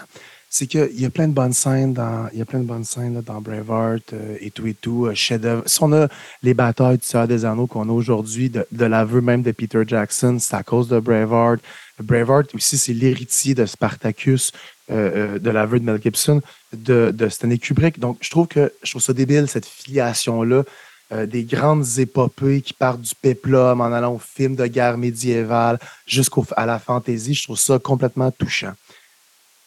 C'est 0.49 0.67
qu'il 0.67 1.01
y 1.01 1.05
a 1.05 1.09
plein 1.09 1.27
de 1.27 1.33
bonnes 1.33 1.53
scènes 1.53 1.93
dans, 1.93 2.27
il 2.31 2.37
y 2.37 2.41
a 2.41 2.45
plein 2.45 2.59
de 2.59 2.65
bonnes 2.65 2.83
scènes 2.83 3.15
là, 3.15 3.21
dans 3.23 3.41
Braveheart 3.41 4.13
et 4.39 4.51
tout 4.51 4.67
et 4.67 4.75
tout, 4.75 5.09
chef-d'œuvre. 5.15 5.63
Si 5.65 5.81
on 5.81 5.91
a 5.93 6.07
les 6.43 6.53
batailles 6.53 6.99
du 6.99 7.05
Seigneur 7.07 7.27
des 7.27 7.43
Anneaux 7.43 7.65
qu'on 7.65 7.89
a 7.89 7.91
aujourd'hui, 7.91 8.51
de, 8.51 8.63
de 8.71 8.85
l'aveu 8.85 9.19
même 9.21 9.41
de 9.41 9.51
Peter 9.51 9.81
Jackson, 9.87 10.37
c'est 10.39 10.55
à 10.55 10.61
cause 10.61 10.87
de 10.89 10.99
Braveheart. 10.99 11.59
Braveheart 12.03 12.53
aussi, 12.53 12.77
c'est 12.77 12.93
l'héritier 12.93 13.55
de 13.55 13.65
Spartacus, 13.65 14.51
euh, 14.91 15.35
euh, 15.35 15.39
de 15.39 15.49
l'aveu 15.49 15.79
de 15.79 15.85
Mel 15.85 16.01
Gibson, 16.01 16.41
de, 16.73 17.29
Stanley 17.29 17.57
Kubrick. 17.57 17.99
Donc, 17.99 18.17
je 18.21 18.29
trouve 18.29 18.47
que 18.47 18.73
je 18.83 18.91
trouve 18.91 19.01
ça 19.01 19.13
débile, 19.13 19.47
cette 19.47 19.65
filiation-là 19.65 20.63
euh, 21.11 21.25
des 21.25 21.43
grandes 21.43 21.85
épopées 21.99 22.61
qui 22.61 22.73
partent 22.73 23.01
du 23.01 23.15
péplum 23.15 23.81
en 23.81 23.91
allant 23.91 24.15
au 24.15 24.19
film 24.19 24.55
de 24.55 24.65
guerre 24.67 24.97
médiévale 24.97 25.79
jusqu'à 26.05 26.65
la 26.65 26.79
fantaisie. 26.79 27.33
Je 27.33 27.43
trouve 27.43 27.59
ça 27.59 27.79
complètement 27.79 28.31
touchant. 28.31 28.73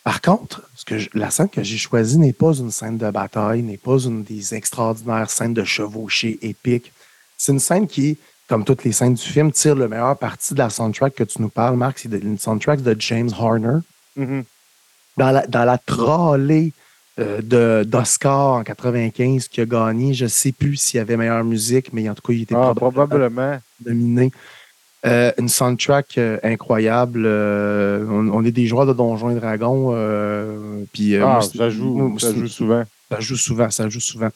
Par 0.04 0.20
contre, 0.20 0.62
ce 0.74 0.84
que 0.84 0.94
la 1.14 1.30
scène 1.30 1.48
que 1.48 1.62
j'ai 1.62 1.78
choisie 1.78 2.18
n'est 2.18 2.32
pas 2.32 2.52
une 2.52 2.70
scène 2.70 2.98
de 2.98 3.10
bataille, 3.10 3.62
n'est 3.62 3.76
pas 3.76 3.98
une 3.98 4.22
des 4.22 4.54
extraordinaires 4.54 5.30
scènes 5.30 5.54
de 5.54 5.64
chevauchée 5.64 6.38
épiques. 6.42 6.92
C'est 7.36 7.52
une 7.52 7.58
scène 7.58 7.86
qui, 7.86 8.18
comme 8.48 8.64
toutes 8.64 8.84
les 8.84 8.92
scènes 8.92 9.14
du 9.14 9.22
film, 9.22 9.50
tire 9.50 9.74
le 9.74 9.88
meilleur 9.88 10.16
parti 10.16 10.54
de 10.54 10.58
la 10.58 10.70
soundtrack 10.70 11.14
que 11.14 11.24
tu 11.24 11.42
nous 11.42 11.48
parles, 11.48 11.76
Marc. 11.76 11.98
C'est 11.98 12.12
une 12.12 12.38
soundtrack 12.38 12.82
de 12.82 12.94
James 12.98 13.30
Horner 13.38 13.78
Mhm. 14.16 14.44
Dans 15.16 15.30
la, 15.30 15.46
dans 15.46 15.64
la 15.64 15.78
trolley 15.78 16.72
euh, 17.18 17.40
de- 17.42 17.84
d'Oscar 17.84 18.52
en 18.54 18.62
95 18.64 19.48
qui 19.48 19.60
a 19.62 19.66
gagné. 19.66 20.12
Je 20.14 20.24
ne 20.24 20.28
sais 20.28 20.52
plus 20.52 20.76
s'il 20.76 20.98
y 20.98 21.00
avait 21.00 21.16
meilleure 21.16 21.44
musique, 21.44 21.92
mais 21.92 22.08
en 22.08 22.14
tout 22.14 22.22
cas, 22.26 22.32
il 22.34 22.42
était 22.42 22.54
Ah, 22.54 22.72
probablement 22.76 23.06
probablement. 23.06 23.58
nominé. 23.84 24.30
Euh, 25.06 25.30
une 25.38 25.48
soundtrack 25.48 26.18
euh, 26.18 26.38
incroyable. 26.42 27.22
euh, 27.26 28.04
on, 28.10 28.28
on 28.28 28.44
est 28.44 28.50
des 28.50 28.66
joueurs 28.66 28.86
de 28.86 28.92
Donjons 28.92 29.30
et 29.30 29.34
Dragons. 29.36 29.92
puis, 30.92 31.16
Ah, 31.16 31.40
ça 31.40 31.70
joue, 31.70 32.18
ça 32.18 32.32
joue 32.34 32.48
souvent. 32.48 32.82
ça 33.10 33.20
joue 33.20 33.36
souvent, 33.36 33.70
ça 33.70 33.88
joue 33.88 34.00
souvent. 34.00 34.28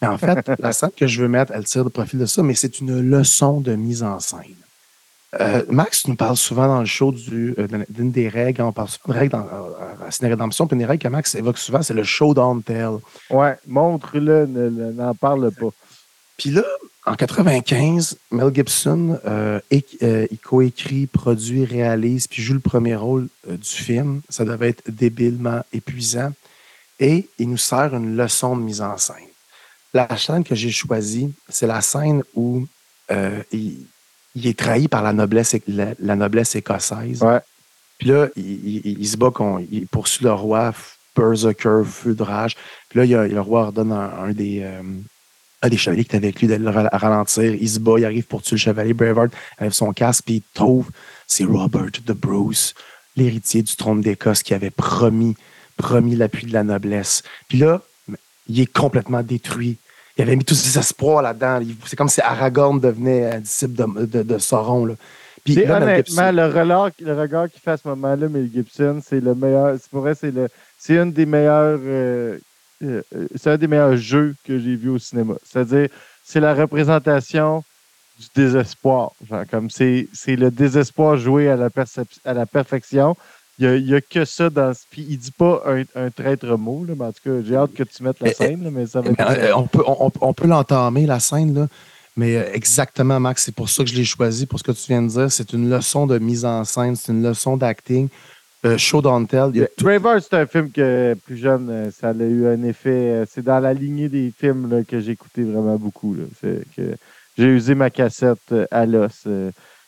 Mais 0.00 0.08
en 0.08 0.18
fait, 0.18 0.50
la 0.58 0.72
scène 0.72 0.90
que 0.96 1.06
je 1.06 1.22
veux 1.22 1.28
mettre, 1.28 1.52
elle 1.54 1.64
tire 1.64 1.84
le 1.84 1.90
profil 1.90 2.18
de 2.18 2.26
ça, 2.26 2.42
mais 2.42 2.54
c'est 2.54 2.80
une 2.80 3.00
leçon 3.00 3.60
de 3.60 3.74
mise 3.74 4.02
en 4.02 4.18
scène. 4.20 4.38
Euh, 5.40 5.64
Max 5.70 6.06
nous 6.08 6.14
parle 6.16 6.36
souvent 6.36 6.66
dans 6.66 6.80
le 6.80 6.86
show 6.86 7.10
du, 7.10 7.54
euh, 7.58 7.66
d'une 7.88 8.10
des 8.10 8.28
règles, 8.28 8.60
on 8.62 8.72
parle 8.72 8.88
souvent 8.88 9.14
de 9.14 9.18
règles 9.18 9.32
dans, 9.32 9.46
euh, 9.46 10.06
à 10.06 10.10
Ciné 10.10 10.28
Rédemption, 10.28 10.66
puis 10.66 10.74
une 10.74 10.80
des 10.80 10.84
règles 10.86 11.02
que 11.02 11.08
Max 11.08 11.34
évoque 11.34 11.56
souvent, 11.58 11.80
c'est 11.82 11.94
le 11.94 12.04
show 12.04 12.34
don't 12.34 12.62
tell. 12.62 12.98
Ouais, 13.30 13.56
montre-le, 13.66 14.46
ne- 14.46 14.68
ne- 14.68 14.92
n'en 14.92 15.14
parle 15.14 15.50
pas. 15.52 15.70
Puis 16.36 16.50
là, 16.50 16.64
en 17.06 17.14
95, 17.14 18.18
Mel 18.30 18.54
Gibson, 18.54 19.18
euh, 19.24 19.58
euh, 20.02 20.26
il 20.30 20.38
coécrit, 20.38 21.06
produit, 21.06 21.64
réalise, 21.64 22.28
puis 22.28 22.42
joue 22.42 22.54
le 22.54 22.60
premier 22.60 22.94
rôle 22.94 23.28
euh, 23.48 23.56
du 23.56 23.68
film. 23.68 24.20
Ça 24.28 24.44
devait 24.44 24.68
être 24.68 24.82
débilement 24.88 25.62
épuisant. 25.72 26.30
Et 27.00 27.28
il 27.38 27.48
nous 27.48 27.56
sert 27.56 27.94
une 27.94 28.16
leçon 28.16 28.54
de 28.56 28.62
mise 28.62 28.82
en 28.82 28.96
scène. 28.98 29.16
La 29.94 30.14
scène 30.16 30.44
que 30.44 30.54
j'ai 30.54 30.70
choisie, 30.70 31.32
c'est 31.48 31.66
la 31.66 31.80
scène 31.80 32.22
où 32.34 32.66
il, 33.52 33.86
il 34.34 34.46
est 34.46 34.58
trahi 34.58 34.88
par 34.88 35.02
la 35.02 35.12
noblesse, 35.12 35.54
é- 35.54 35.62
la, 35.68 35.94
la 35.98 36.16
noblesse 36.16 36.54
écossaise. 36.54 37.22
Ouais. 37.22 37.40
Puis 37.98 38.08
là, 38.08 38.28
il, 38.36 38.44
il- 38.86 38.98
il 39.00 39.06
se 39.08 39.16
bat, 39.16 39.30
con- 39.30 39.64
il 39.70 39.86
poursuit 39.86 40.24
le 40.24 40.32
roi, 40.32 40.72
berserker, 41.16 41.82
feu 41.84 42.14
de 42.14 42.22
rage. 42.22 42.56
Puis 42.88 42.98
là, 42.98 43.04
il 43.04 43.14
a- 43.14 43.28
le 43.28 43.40
roi 43.40 43.62
ordonne 43.64 43.92
un, 43.92 44.10
un 44.24 44.32
des, 44.32 44.60
euh, 44.62 44.82
un 45.62 45.68
des 45.68 45.76
chevaliers 45.76 46.04
qui 46.04 46.12
est 46.14 46.18
avec 46.18 46.40
lui 46.40 46.48
d'aller 46.48 46.64
le 46.64 46.70
ra- 46.70 46.88
ralentir. 46.92 47.54
Il 47.54 47.68
se 47.68 47.78
bat, 47.78 47.94
il 47.98 48.04
arrive 48.04 48.24
pour 48.24 48.42
tuer 48.42 48.56
le 48.56 48.60
chevalier. 48.60 48.94
Braveheart 48.94 49.32
enlève 49.60 49.72
son 49.72 49.92
casque, 49.92 50.24
puis 50.24 50.34
il 50.36 50.42
trouve, 50.54 50.90
c'est 51.26 51.44
Robert 51.44 51.90
de 52.04 52.12
Bruce, 52.12 52.74
l'héritier 53.16 53.62
du 53.62 53.76
trône 53.76 54.00
d'Écosse 54.00 54.42
qui 54.42 54.54
avait 54.54 54.70
promis, 54.70 55.36
promis 55.76 56.16
l'appui 56.16 56.46
de 56.46 56.52
la 56.52 56.64
noblesse. 56.64 57.22
Puis 57.48 57.58
là, 57.58 57.82
il 58.48 58.58
est 58.58 58.72
complètement 58.72 59.22
détruit. 59.22 59.76
Il 60.22 60.28
avait 60.28 60.36
mis 60.36 60.44
tous 60.44 60.54
ses 60.54 60.78
espoirs 60.78 61.20
là-dedans. 61.22 61.60
C'est 61.86 61.96
comme 61.96 62.08
si 62.08 62.20
Aragorn 62.20 62.78
devenait 62.78 63.32
un 63.32 63.40
disciple 63.40 63.74
de, 63.74 64.06
de- 64.06 64.22
de 64.22 64.38
Sauron. 64.38 64.86
là. 64.86 64.94
Puis 65.44 65.54
C'est 65.54 65.64
là, 65.64 65.80
Mel 65.80 65.88
honnêtement, 65.88 66.30
le 66.30 66.46
regard, 66.46 66.90
le 67.00 67.20
regard 67.20 67.50
qu'il 67.50 67.60
fait 67.60 67.72
à 67.72 67.76
ce 67.76 67.88
moment-là, 67.88 68.28
Mel 68.28 68.48
Gibson, 68.52 69.00
c'est 69.04 69.20
le 69.20 69.34
meilleur. 69.34 69.76
C'est 69.80 69.90
pour 69.90 70.02
vrai, 70.02 70.14
c'est 70.14 70.30
le, 70.30 70.48
c'est 70.78 70.94
une 70.96 71.12
des 71.12 71.26
meilleures, 71.26 71.80
euh, 71.82 72.38
euh, 72.84 73.02
euh, 73.16 73.26
c'est 73.34 73.50
un 73.50 73.56
des 73.58 73.66
meilleurs 73.66 73.96
jeux 73.96 74.34
que 74.44 74.56
j'ai 74.58 74.76
vu 74.76 74.90
au 74.90 74.98
cinéma. 75.00 75.34
C'est-à-dire, 75.44 75.88
c'est 76.24 76.38
la 76.38 76.54
représentation 76.54 77.64
du 78.20 78.26
désespoir. 78.36 79.10
Genre, 79.28 79.42
comme 79.50 79.68
c'est, 79.70 80.06
le 80.28 80.50
désespoir 80.50 81.16
joué 81.16 81.50
à 81.50 81.56
la, 81.56 81.68
à 82.24 82.34
la 82.34 82.46
perfection. 82.46 83.16
Il 83.58 83.84
n'y 83.84 83.94
a, 83.94 84.00
que 84.00 84.24
ça 84.24 84.48
dans 84.50 84.72
ce. 84.74 84.80
Puis 84.90 85.06
il 85.08 85.18
dit 85.18 85.30
pas 85.30 85.62
un, 85.66 85.82
un 85.94 86.10
traître 86.10 86.46
mot, 86.56 86.84
là, 86.84 86.94
mais 86.98 87.04
en 87.04 87.12
tout 87.12 87.20
cas, 87.24 87.42
j'ai 87.46 87.54
hâte 87.54 87.74
que 87.74 87.82
tu 87.84 88.02
mettes 88.02 88.18
la 88.20 88.28
Mais, 88.28 88.34
scène, 88.34 88.64
là, 88.64 88.70
mais 88.70 88.86
ça 88.86 89.00
va 89.02 89.10
Mais, 89.10 89.14
être. 89.18 89.44
euh, 89.44 89.54
on 89.56 89.66
peut, 89.66 89.82
on, 89.86 90.10
on 90.20 90.32
peut 90.34 90.46
l'entamer, 90.48 91.06
la 91.06 91.20
scène, 91.20 91.54
là. 91.54 91.68
Mais 92.16 92.36
euh, 92.36 92.44
exactement, 92.52 93.20
Max, 93.20 93.44
c'est 93.44 93.54
pour 93.54 93.68
ça 93.68 93.84
que 93.84 93.90
je 93.90 93.94
l'ai 93.94 94.04
choisi, 94.04 94.46
pour 94.46 94.58
ce 94.58 94.64
que 94.64 94.72
tu 94.72 94.86
viens 94.88 95.02
de 95.02 95.08
dire. 95.08 95.30
C'est 95.32 95.52
une 95.52 95.70
leçon 95.70 96.06
de 96.06 96.18
mise 96.18 96.44
en 96.44 96.64
scène, 96.64 96.96
c'est 96.96 97.12
une 97.12 97.22
leçon 97.22 97.56
d'acting. 97.56 98.08
Euh, 98.64 98.78
show 98.78 99.02
don't 99.02 99.26
tell. 99.26 99.50
il 99.54 99.60
y 99.60 99.64
a 99.64 99.66
tout- 99.66 99.84
Braveheart, 99.84 100.24
c'est 100.30 100.36
un 100.36 100.46
film 100.46 100.70
que 100.70 101.14
plus 101.24 101.36
jeune, 101.36 101.68
euh, 101.70 101.90
ça 101.90 102.10
a 102.10 102.14
eu 102.14 102.46
un 102.46 102.62
effet. 102.62 102.90
euh, 102.90 103.24
C'est 103.28 103.42
dans 103.42 103.58
la 103.60 103.74
lignée 103.74 104.08
des 104.08 104.32
films 104.36 104.70
là, 104.70 104.82
que 104.84 105.00
j'ai 105.00 105.12
écouté 105.12 105.42
vraiment 105.42 105.76
beaucoup. 105.76 106.14
là. 106.14 106.24
C'est 106.40 106.62
que 106.76 106.94
j'ai 107.36 107.46
usé 107.46 107.74
ma 107.74 107.90
cassette 107.90 108.38
euh, 108.52 108.66
à 108.70 108.86
l'os. 108.86 109.26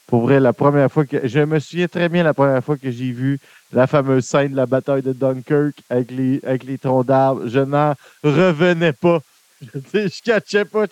Pour 0.07 0.23
vrai, 0.23 0.39
la 0.41 0.53
première 0.53 0.91
fois 0.91 1.07
que. 1.07 1.27
Je 1.27 1.41
me 1.41 1.59
souviens 1.59 1.89
très 1.89 2.09
bien 2.09 2.23
la 2.23 2.35
première 2.35 2.63
fois 2.63 2.77
que 2.77 2.91
j'ai 2.91 3.11
vu 3.11 3.39
la 3.73 3.87
fameuse 3.87 4.25
scène 4.25 4.53
de 4.53 4.57
la 4.57 4.67
bataille 4.67 5.03
de 5.03 5.13
Dunkirk 5.13 5.77
avec 5.89 6.11
les, 6.11 6.41
avec 6.45 6.65
les 6.65 6.79
troncs 6.79 7.07
d'arbres. 7.07 7.47
Je 7.47 7.61
n'en 7.61 7.95
revenais 8.23 8.93
pas. 8.93 9.21
Je 9.63 9.99
ne 9.99 10.23
catchais 10.25 10.65
pas. 10.65 10.85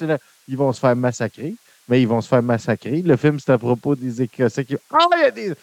Ils 0.48 0.56
vont 0.56 0.72
se 0.72 0.80
faire 0.80 0.96
massacrer. 0.96 1.54
Mais 1.88 2.00
ils 2.00 2.08
vont 2.08 2.20
se 2.20 2.28
faire 2.28 2.42
massacrer. 2.42 3.02
Le 3.02 3.16
film, 3.16 3.38
c'est 3.38 3.52
à 3.52 3.58
propos 3.58 3.94
des 3.94 4.22
Écossais 4.22 4.64
qui. 4.64 4.76
Ah, 4.90 4.98
il 5.16 5.20
y 5.20 5.24
a 5.24 5.30
des. 5.30 5.54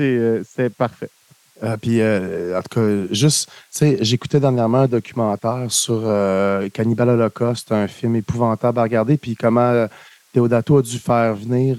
Euh, 0.00 0.42
c'est 0.46 0.70
parfait. 0.70 1.10
Euh, 1.62 1.76
puis, 1.76 2.00
euh, 2.00 2.58
en 2.58 2.62
tout 2.62 2.80
cas, 2.80 3.14
juste, 3.14 3.46
tu 3.46 3.52
sais, 3.70 3.98
j'écoutais 4.00 4.40
dernièrement 4.40 4.80
un 4.80 4.88
documentaire 4.88 5.66
sur 5.68 6.02
euh, 6.04 6.68
Cannibal 6.68 7.10
Holocaust, 7.10 7.70
un 7.70 7.86
film 7.86 8.16
épouvantable 8.16 8.78
à 8.80 8.82
regarder, 8.82 9.16
puis 9.16 9.36
comment 9.36 9.86
Deodato 10.34 10.78
a 10.78 10.82
dû 10.82 10.98
faire 10.98 11.34
venir 11.34 11.76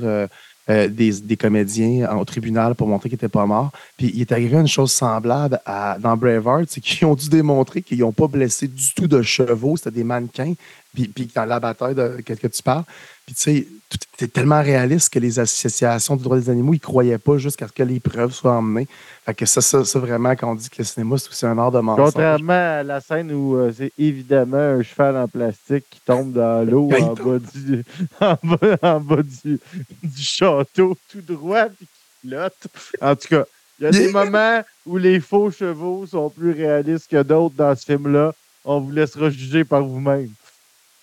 euh, 0.69 0.87
des, 0.87 1.21
des 1.21 1.37
comédiens 1.37 2.15
au 2.17 2.25
tribunal 2.25 2.75
pour 2.75 2.87
montrer 2.87 3.09
qu'ils 3.09 3.15
n'étaient 3.15 3.29
pas 3.29 3.45
morts. 3.45 3.71
Puis, 3.97 4.11
il 4.13 4.21
est 4.21 4.31
arrivé 4.31 4.57
une 4.57 4.67
chose 4.67 4.91
semblable 4.91 5.59
à, 5.65 5.97
dans 5.99 6.17
Braveheart, 6.17 6.67
c'est 6.69 6.81
qu'ils 6.81 7.05
ont 7.05 7.15
dû 7.15 7.29
démontrer 7.29 7.81
qu'ils 7.81 7.99
n'ont 7.99 8.11
pas 8.11 8.27
blessé 8.27 8.67
du 8.67 8.93
tout 8.93 9.07
de 9.07 9.21
chevaux, 9.21 9.77
c'était 9.77 9.91
des 9.91 10.03
mannequins, 10.03 10.53
puis, 10.95 11.07
puis 11.09 11.29
dans 11.35 11.45
la 11.45 11.59
bataille 11.59 11.93
de 11.93 12.21
que, 12.25 12.33
que 12.33 12.47
tu 12.47 12.63
parles. 12.63 12.83
Puis, 13.25 13.35
tu 13.35 13.41
sais, 13.41 13.67
était 14.15 14.27
tellement 14.27 14.61
réaliste 14.61 15.11
que 15.11 15.19
les 15.19 15.39
associations 15.39 16.15
du 16.15 16.23
droit 16.23 16.37
des 16.37 16.49
animaux, 16.49 16.73
ils 16.73 16.79
croyaient 16.79 17.17
pas 17.17 17.37
jusqu'à 17.37 17.67
ce 17.67 17.73
que 17.73 17.83
les 17.83 17.99
preuves 17.99 18.31
soient 18.31 18.53
emmenées. 18.53 18.87
Fait 19.25 19.33
que 19.33 19.45
ça, 19.45 19.61
ça, 19.61 19.83
ça, 19.83 19.99
vraiment, 19.99 20.31
quand 20.35 20.51
on 20.51 20.55
dit 20.55 20.69
que 20.69 20.77
le 20.79 20.83
cinéma, 20.85 21.17
c'est 21.17 21.29
aussi 21.29 21.45
un 21.45 21.57
art 21.57 21.71
de 21.71 21.79
mensonge. 21.79 22.13
Contrairement 22.13 22.79
à 22.79 22.83
la 22.83 23.01
scène 23.01 23.31
où 23.31 23.55
euh, 23.55 23.73
c'est 23.75 23.91
évidemment 23.97 24.57
un 24.57 24.83
cheval 24.83 25.17
en 25.17 25.27
plastique 25.27 25.85
qui 25.89 25.99
tombe 26.05 26.33
dans 26.33 26.67
l'eau 26.67 26.89
il 26.97 27.03
en 27.03 27.13
bas, 27.13 27.39
du, 27.39 27.83
en 28.21 28.37
bas, 28.43 28.77
en 28.81 28.99
bas 29.01 29.23
du, 29.23 29.59
du 30.03 30.21
château 30.21 30.97
tout 31.11 31.21
droit 31.21 31.65
puis 31.65 31.87
qui 31.87 32.27
flotte. 32.27 32.67
En 33.01 33.15
tout 33.15 33.27
cas, 33.27 33.45
il 33.79 33.83
y 33.83 33.87
a 33.87 33.91
des 33.91 34.11
moments 34.11 34.63
où 34.85 34.97
les 34.97 35.19
faux 35.19 35.51
chevaux 35.51 36.05
sont 36.05 36.29
plus 36.29 36.51
réalistes 36.51 37.09
que 37.09 37.21
d'autres 37.21 37.55
dans 37.55 37.75
ce 37.75 37.83
film-là. 37.83 38.33
On 38.63 38.79
vous 38.79 38.91
laissera 38.91 39.29
juger 39.29 39.63
par 39.65 39.83
vous-même. 39.83 40.29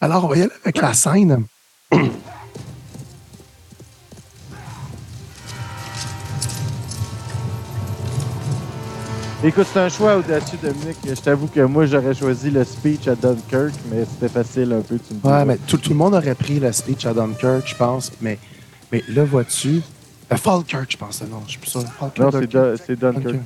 Alors, 0.02 0.24
on 0.24 0.28
va 0.28 0.36
y 0.36 0.42
aller 0.42 0.50
avec 0.64 0.78
la 0.78 0.92
scène. 0.94 1.44
Écoute, 9.44 9.66
c'est 9.72 9.78
un 9.78 9.88
choix 9.88 10.16
audacieux, 10.16 10.58
Dominique. 10.60 10.96
Je 11.04 11.14
t'avoue 11.20 11.46
que 11.46 11.60
moi, 11.60 11.86
j'aurais 11.86 12.14
choisi 12.14 12.50
le 12.50 12.64
speech 12.64 13.06
à 13.06 13.14
Dunkirk, 13.14 13.74
mais 13.92 14.04
c'était 14.04 14.28
facile 14.28 14.72
un 14.72 14.80
peu, 14.80 14.98
tu 14.98 15.14
me 15.14 15.20
dis. 15.20 15.26
Ouais, 15.26 15.44
mais 15.44 15.56
tout, 15.68 15.76
tout 15.76 15.90
le 15.90 15.96
monde 15.96 16.14
aurait 16.14 16.34
pris 16.34 16.58
le 16.58 16.72
speech 16.72 17.06
à 17.06 17.14
Dunkirk, 17.14 17.64
je 17.68 17.76
pense. 17.76 18.10
Mais, 18.20 18.40
mais 18.90 19.04
là, 19.08 19.22
vois-tu? 19.22 19.82
Euh, 20.32 20.36
Falkirk, 20.36 20.90
je 20.90 20.96
pense. 20.96 21.22
Non, 21.22 21.42
je 21.46 21.50
suis 21.52 21.60
plus 21.60 21.70
sûr. 21.70 21.84
Falkirk, 22.00 22.52
Non, 22.52 22.74
c'est 22.84 22.98
Dunkirk. 22.98 23.36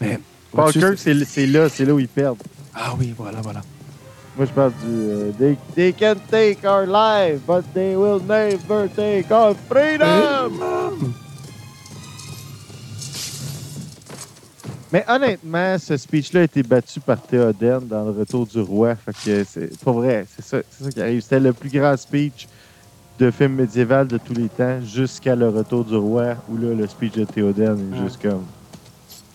Mais. 0.00 0.18
Falkirk, 0.56 0.96
c'est 0.96 1.22
c'est 1.26 1.46
là, 1.46 1.68
c'est 1.68 1.84
là 1.84 1.92
où 1.92 1.98
ils 1.98 2.08
perdent. 2.08 2.42
Ah 2.74 2.94
oui, 2.98 3.12
voilà, 3.14 3.42
voilà. 3.42 3.60
Moi, 4.36 4.46
je 4.46 4.52
parle 4.52 4.72
du. 4.82 4.88
euh, 4.88 5.30
they, 5.38 5.58
they 5.74 5.92
can 5.92 6.14
take 6.30 6.64
our 6.64 6.86
life, 6.86 7.40
but 7.46 7.62
they 7.74 7.94
will 7.96 8.20
never 8.20 8.88
take 8.88 9.30
our 9.30 9.54
freedom! 9.68 11.14
Mais 14.90 15.04
honnêtement, 15.08 15.78
ce 15.78 15.96
speech-là 15.96 16.40
a 16.40 16.42
été 16.44 16.62
battu 16.62 17.00
par 17.00 17.20
Théoden 17.22 17.80
dans 17.86 18.04
le 18.04 18.10
Retour 18.10 18.46
du 18.46 18.60
Roi. 18.60 18.94
Fait 18.94 19.12
que 19.12 19.44
c'est 19.44 19.78
pas 19.82 19.92
vrai. 19.92 20.26
C'est 20.36 20.44
ça, 20.44 20.58
ça 20.70 20.90
qui 20.90 21.00
arrive. 21.00 21.22
C'était 21.22 21.40
le 21.40 21.52
plus 21.54 21.70
grand 21.70 21.96
speech 21.96 22.46
de 23.18 23.30
film 23.30 23.54
médiéval 23.54 24.06
de 24.06 24.18
tous 24.18 24.34
les 24.34 24.48
temps 24.48 24.80
jusqu'à 24.82 25.34
le 25.34 25.48
Retour 25.48 25.84
du 25.84 25.96
Roi, 25.96 26.34
où 26.48 26.58
là, 26.58 26.74
le 26.74 26.86
speech 26.86 27.14
de 27.14 27.24
Théoden 27.24 27.78
est 27.94 28.02
juste 28.02 28.20
comme. 28.20 28.44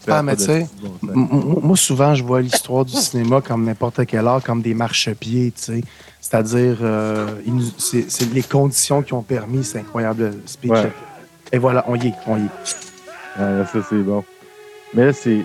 Ah, 0.10 0.24
mais 0.24 0.36
tu 0.36 0.43
sais, 0.43 0.67
Bon 0.82 0.88
sens. 0.89 1.10
M- 1.15 1.28
m- 1.32 1.56
Moi, 1.62 1.76
souvent, 1.78 2.15
je 2.15 2.24
vois 2.24 2.41
l'histoire 2.41 2.86
du 2.86 2.93
cinéma 2.96 3.41
comme 3.41 3.65
n'importe 3.65 4.06
quel 4.06 4.26
art, 4.28 4.41
comme 4.43 4.62
des 4.62 4.74
marchepieds, 4.74 5.52
tu 5.56 5.62
sais. 5.63 5.82
C'est-à-dire, 6.22 6.78
euh, 6.82 7.28
c'est 7.78 8.10
c'est 8.10 8.32
les 8.34 8.43
conditions 8.43 9.02
qui 9.02 9.13
ont 9.13 9.22
permis 9.24 9.63
cet 9.63 9.82
incroyable 9.82 10.34
speech. 10.46 10.72
Ouais. 10.72 10.91
Et 11.52 11.58
voilà, 11.58 11.84
on 11.88 11.96
y 11.96 12.08
est, 12.08 12.13
on 12.26 12.38
y 12.38 12.41
est. 12.46 12.76
Ah, 13.39 13.65
ça, 13.72 13.80
c'est 13.89 13.96
bon. 13.98 14.24
Mais 14.93 15.06
là, 15.08 15.13
c'est. 15.13 15.39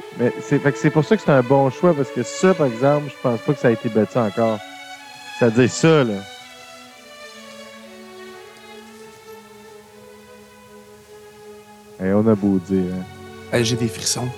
C'est 0.48 0.60
c'est 0.76 0.90
pour 0.90 1.04
ça 1.04 1.16
que 1.16 1.22
c'est 1.24 1.30
un 1.32 1.42
bon 1.42 1.68
choix, 1.70 1.92
parce 1.94 2.10
que 2.10 2.22
ça, 2.22 2.54
par 2.54 2.66
exemple, 2.66 3.06
je 3.08 3.14
pense 3.22 3.40
pas 3.40 3.52
que 3.54 3.58
ça 3.60 3.68
a 3.68 3.70
été 3.72 3.88
battu 3.88 4.18
encore. 4.18 4.58
C'est-à-dire 5.38 5.70
ça, 5.70 6.04
là. 6.04 6.14
Et 12.02 12.12
on 12.12 12.26
a 12.26 12.34
beau 12.34 12.58
dire, 12.68 12.84
hein. 12.94 13.04
Hey, 13.56 13.64
J'ai 13.64 13.76
des 13.76 13.88
frissons. 13.88 14.28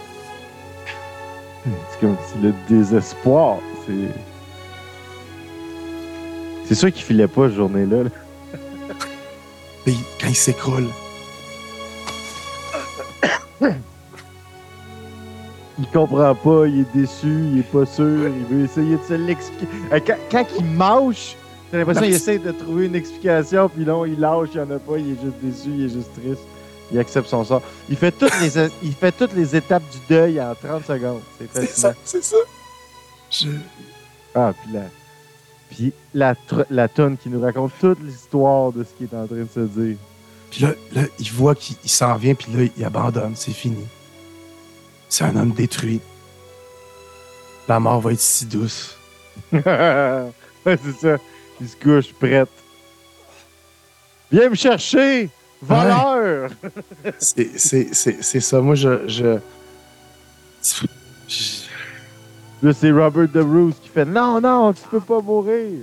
C'est 1.91 2.01
comme 2.01 2.17
si 2.27 2.39
le 2.43 2.53
désespoir, 2.69 3.59
c'est. 3.87 4.09
C'est 6.67 6.75
sûr 6.75 6.93
qu'il 6.93 7.03
filait 7.03 7.29
pas 7.29 7.49
cette 7.49 7.57
journée-là. 7.57 8.05
là. 8.05 8.11
Et 9.87 9.95
quand 10.21 10.29
il 10.29 10.35
s'écroule. 10.37 10.89
Il 15.77 15.87
comprend 15.89 16.35
pas, 16.37 16.67
il 16.69 16.81
est 16.83 16.95
déçu, 16.97 17.27
il 17.53 17.59
est 17.59 17.63
pas 17.73 17.85
sûr, 17.85 18.29
il 18.29 18.45
veut 18.47 18.65
essayer 18.65 18.97
de 18.97 19.03
se 19.03 19.15
l'expliquer. 19.15 19.67
Euh, 19.93 19.99
Quand, 20.07 20.17
quand 20.31 20.47
il 20.57 20.65
mâche, 20.67 21.37
t'as 21.71 21.79
l'impression 21.79 22.03
qu'il 22.05 22.15
essaie 22.15 22.39
de 22.39 22.53
trouver 22.53 22.87
une 22.87 22.95
explication, 22.95 23.69
puis 23.69 23.85
non, 23.85 24.05
il 24.05 24.21
lâche, 24.21 24.51
il 24.55 24.59
y 24.59 24.61
en 24.61 24.71
a 24.71 24.79
pas, 24.79 24.99
il 24.99 25.11
est 25.13 25.21
juste 25.21 25.37
déçu, 25.43 25.71
il 25.71 25.85
est 25.87 25.89
juste 25.89 26.13
triste. 26.15 26.47
Il 26.93 26.99
accepte 26.99 27.29
son 27.29 27.45
sort. 27.45 27.63
Il 27.89 27.97
fait 27.97 28.13
toutes 28.13 28.39
les, 28.41 28.71
il 28.83 28.93
fait 28.93 29.13
toutes 29.13 29.35
les 29.35 29.57
étapes 29.57 29.83
du 29.91 29.99
deuil 30.09 30.41
en 30.41 30.55
30 30.55 30.87
secondes. 30.87 31.21
C'est 31.39 31.51
fascinant. 31.51 31.93
ça, 31.93 31.95
c'est 32.05 32.25
ça. 32.25 32.37
Je... 33.31 33.49
Ah, 34.35 34.53
puis 34.63 34.73
la, 34.73 34.83
puis 35.71 35.93
la, 36.13 36.35
la 36.71 36.89
tonne 36.89 37.17
qui 37.17 37.29
nous 37.29 37.41
raconte 37.41 37.73
toute 37.81 38.01
l'histoire 38.01 38.73
de 38.73 38.85
ce 38.85 38.91
qu'il 38.91 39.07
est 39.07 39.17
en 39.17 39.27
train 39.27 39.37
de 39.37 39.49
se 39.53 39.61
dire. 39.61 39.97
Puis 40.51 40.63
là, 40.63 40.71
là, 40.93 41.03
il 41.19 41.33
voit 41.33 41.55
qu'il 41.55 41.77
il 41.83 41.91
s'en 41.91 42.15
vient, 42.17 42.35
puis 42.35 42.53
là, 42.53 42.71
il 42.77 42.85
abandonne, 42.85 43.35
c'est 43.35 43.53
fini. 43.53 43.85
C'est 45.09 45.25
un 45.25 45.37
homme 45.37 45.53
détruit. 45.53 46.01
La 47.67 47.81
mort 47.81 48.01
va 48.01 48.13
être 48.13 48.21
si 48.21 48.47
douce. 48.47 48.97
c'est 49.53 49.63
ça. 51.01 51.17
Il 51.61 51.69
se 51.69 51.77
couche 51.77 52.13
prête. 52.13 52.49
Viens 54.31 54.51
me 54.51 54.55
chercher! 54.55 55.31
Voleur! 55.67 56.51
C'est- 57.19 58.41
ça. 58.41 58.61
Moi, 58.61 58.75
je. 58.75 59.07
je... 59.09 59.39
je- 61.29 61.65
Là, 62.63 62.73
c'est 62.73 62.91
Robert 62.91 63.29
De 63.29 63.43
Bruce 63.43 63.75
qui 63.83 63.89
fait 63.91 64.07
Non, 64.07 64.41
non, 64.41 64.73
tu 64.73 64.81
peux 64.91 65.01
pas 65.01 65.21
mourir. 65.21 65.81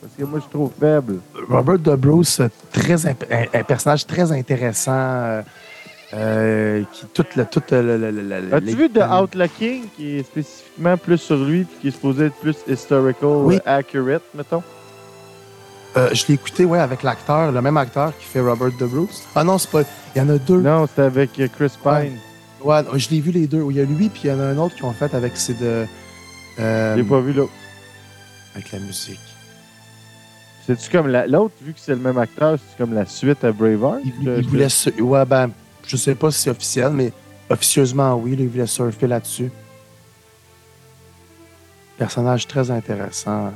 Parce 0.00 0.14
que 0.18 0.24
moi, 0.24 0.40
je 0.40 0.42
suis 0.42 0.50
trop 0.50 0.72
faible. 0.80 1.20
Robert 1.48 1.78
De 1.78 1.94
Bruce, 1.94 2.40
très 2.72 3.06
imp- 3.06 3.24
un, 3.54 3.62
personnage 3.62 4.04
très 4.06 4.32
intéressant. 4.32 4.90
euh, 4.92 5.42
euh, 6.14 6.82
qui 6.92 7.06
toute 7.14 7.36
la 7.36 7.44
toute 7.46 7.70
le- 7.70 8.52
As-tu 8.52 8.74
vu 8.76 8.90
The 8.90 9.00
Outlooking 9.10 9.84
qui 9.96 10.18
est 10.18 10.22
spécifiquement 10.24 10.96
plus 10.98 11.16
sur 11.18 11.36
lui 11.36 11.64
puis 11.64 11.76
qui 11.80 11.88
est 11.88 11.90
supposé 11.92 12.26
être 12.26 12.34
plus 12.36 12.56
historical 12.68 13.28
Oui. 13.44 13.58
accurate, 13.64 14.22
mettons? 14.34 14.62
Euh, 15.96 16.08
je 16.14 16.26
l'ai 16.26 16.34
écouté, 16.34 16.64
ouais, 16.64 16.78
avec 16.78 17.02
l'acteur, 17.02 17.52
le 17.52 17.60
même 17.60 17.76
acteur 17.76 18.16
qui 18.18 18.24
fait 18.24 18.40
Robert 18.40 18.72
De 18.78 18.86
Bruce. 18.86 19.24
Ah 19.34 19.44
non, 19.44 19.58
c'est 19.58 19.70
pas. 19.70 19.82
Il 20.14 20.18
y 20.18 20.20
en 20.22 20.28
a 20.30 20.38
deux. 20.38 20.60
Non, 20.60 20.86
c'était 20.86 21.02
avec 21.02 21.38
euh, 21.38 21.48
Chris 21.48 21.72
Pine. 21.82 22.16
Ouais, 22.64 22.82
je 22.96 23.10
l'ai 23.10 23.20
vu 23.20 23.30
les 23.30 23.46
deux. 23.46 23.62
Il 23.70 23.76
y 23.76 23.80
a 23.80 23.84
lui, 23.84 24.08
puis 24.08 24.22
il 24.24 24.30
y 24.30 24.32
en 24.32 24.40
a 24.40 24.44
un 24.44 24.56
autre 24.56 24.74
qui 24.76 24.84
ont 24.84 24.92
fait 24.92 25.12
avec 25.14 25.36
c'est 25.36 25.58
de. 25.58 25.84
euh, 26.60 26.96
J'ai 26.96 27.02
pas 27.04 27.20
vu 27.20 27.32
l'autre. 27.32 27.52
avec 28.54 28.70
la 28.72 28.78
musique. 28.78 29.18
C'est-tu 30.66 30.90
comme 30.90 31.08
la- 31.08 31.26
l'autre, 31.26 31.54
vu 31.60 31.72
que 31.74 31.80
c'est 31.80 31.92
le 31.92 32.00
même 32.00 32.18
acteur, 32.18 32.56
c'est 32.56 32.78
comme 32.78 32.94
la 32.94 33.04
suite 33.04 33.42
à 33.44 33.50
Braveheart? 33.52 34.00
Il, 34.04 34.12
Je- 34.24 34.40
il 34.40 34.46
voulait 34.48 34.68
Ouais, 35.02 35.24
ben, 35.26 35.50
je 35.86 35.96
sais 35.96 36.14
pas 36.14 36.30
si 36.30 36.40
c'est 36.42 36.50
officiel, 36.50 36.90
mais 36.92 37.12
officieusement, 37.50 38.14
oui, 38.16 38.36
là, 38.36 38.42
il 38.44 38.48
voulait 38.48 38.66
surfer 38.66 39.08
là-dessus. 39.08 39.50
Personnage 41.98 42.46
très 42.46 42.70
intéressant. 42.70 43.52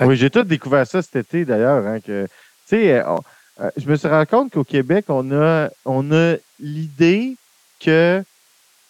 Oui, 0.00 0.16
j'ai 0.16 0.30
tout 0.30 0.42
découvert 0.42 0.86
ça 0.86 1.02
cet 1.02 1.16
été 1.16 1.44
d'ailleurs. 1.44 1.86
Hein, 1.86 2.00
que, 2.00 2.24
tu 2.24 2.30
sais, 2.66 3.00
euh, 3.00 3.16
euh, 3.60 3.70
je 3.76 3.88
me 3.88 3.96
suis 3.96 4.08
rendu 4.08 4.26
compte 4.26 4.52
qu'au 4.52 4.64
Québec, 4.64 5.06
on 5.08 5.30
a, 5.32 5.68
on 5.84 6.10
a 6.12 6.36
l'idée 6.58 7.36
que, 7.80 8.22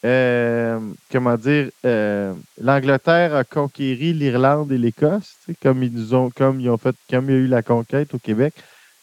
euh, 0.04 0.80
comment 1.10 1.36
dire, 1.36 1.70
euh, 1.84 2.32
l'Angleterre 2.60 3.34
a 3.34 3.44
conquéri 3.44 4.12
l'Irlande 4.12 4.72
et 4.72 4.78
l'Écosse, 4.78 5.34
tu 5.44 5.52
sais, 5.52 5.58
comme 5.62 5.82
ils 5.82 5.92
nous 5.92 6.14
ont, 6.14 6.30
comme 6.30 6.60
ils 6.60 6.70
ont 6.70 6.78
fait, 6.78 6.96
comme 7.10 7.28
il 7.28 7.32
y 7.32 7.36
a 7.36 7.40
eu 7.40 7.46
la 7.46 7.62
conquête 7.62 8.14
au 8.14 8.18
Québec. 8.18 8.54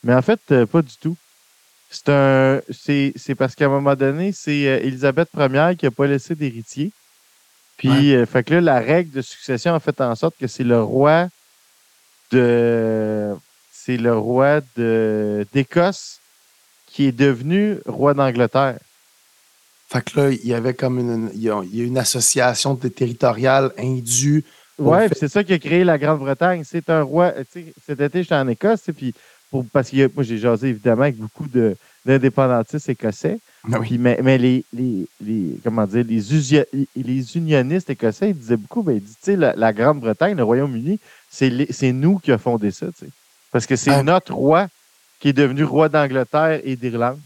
Mais 0.04 0.14
en 0.14 0.22
fait, 0.22 0.66
pas 0.66 0.82
du 0.82 0.98
tout. 1.00 1.16
C'est 1.92 2.10
un, 2.10 2.62
c'est, 2.70 3.14
c'est 3.16 3.36
parce 3.36 3.54
qu'à 3.54 3.66
un 3.66 3.70
moment 3.70 3.96
donné, 3.96 4.32
c'est 4.32 4.54
Élisabeth 4.54 5.30
Ier 5.38 5.76
qui 5.78 5.86
n'a 5.86 5.92
pas 5.92 6.08
laissé 6.08 6.36
d'héritier. 6.36 6.92
Puis, 7.82 8.14
euh, 8.14 8.28
fait 8.28 8.44
que 8.44 8.54
là, 8.54 8.62
la 8.62 8.80
règle 8.80 9.10
de 9.10 9.22
succession 9.24 9.74
a 9.74 9.80
fait 9.80 10.00
en 10.02 10.14
sorte 10.14 10.36
que 10.40 10.46
c'est 10.46 10.64
le 10.64 10.84
roi 10.84 11.30
de 12.32 13.36
c'est 13.72 13.98
le 13.98 14.15
roi 14.15 14.62
d'Écosse 15.54 16.20
qui 16.88 17.08
est 17.08 17.12
devenu 17.12 17.78
roi 17.86 18.13
d'Angleterre. 18.13 18.78
Fait 19.89 20.04
que 20.04 20.20
là, 20.20 20.30
il 20.30 20.48
y 20.48 20.54
avait 20.54 20.74
comme 20.74 21.00
une, 21.00 21.32
il 21.34 21.41
y 21.41 21.50
a, 21.50 21.62
une 21.62 21.98
association 21.98 22.76
territoriale 22.76 23.72
indue. 23.78 24.46
Puis 24.78 25.17
c'est 25.20 25.28
ça 25.28 25.44
qui 25.44 25.54
a 25.54 25.60
créé 25.60 25.84
la 25.84 25.98
Grande-Bretagne. 25.98 26.63
C'est 26.65 26.89
un 26.89 27.02
roi. 27.02 27.34
Cet 27.86 28.00
été, 28.00 28.24
j'étais 28.24 28.36
en 28.36 28.48
Écosse, 28.48 28.84
puis 28.96 29.13
pour, 29.50 29.65
parce 29.65 29.89
que 29.89 30.10
moi, 30.13 30.24
j'ai 30.24 30.38
jasé 30.38 30.70
évidemment 30.70 31.04
avec 31.04 31.17
beaucoup 31.17 31.46
d'indépendantistes 32.06 32.88
écossais. 32.88 33.39
Ah 33.72 33.80
oui. 33.80 33.98
Mais 34.00 34.17
mais 34.24 34.38
les, 34.38 34.63
les, 34.74 35.08
les- 35.20 35.60
comment 35.63 35.86
dire, 35.86 36.06
les, 36.08 36.65
les 36.96 37.38
unionistes 37.38 37.89
écossais, 37.89 38.30
ils 38.30 38.38
disaient 38.38 38.58
beaucoup, 38.58 38.82
ben, 38.82 38.94
ils 38.94 39.04
disent, 39.04 39.17
tu 39.20 39.32
sais, 39.32 39.36
la, 39.36 39.54
la 39.56 39.74
Grande-Bretagne, 39.74 40.38
le 40.38 40.44
Royaume-Uni, 40.44 41.00
c'est 41.32 41.91
nous 41.94 42.20
qui 42.20 42.32
avons 42.32 42.41
fondé 42.44 42.72
ça, 42.72 42.88
tu 42.88 43.06
sais. 43.06 43.12
Parce 43.52 43.65
que 43.65 43.76
c'est 43.76 43.91
Ah. 43.91 44.04
notre 44.04 44.34
roi 44.34 44.67
qui 45.20 45.30
est 45.30 45.34
devenu 45.34 45.63
roi 45.63 45.88
d'Angleterre 45.89 46.60
et 46.63 46.76
d'Irlande 46.76 47.20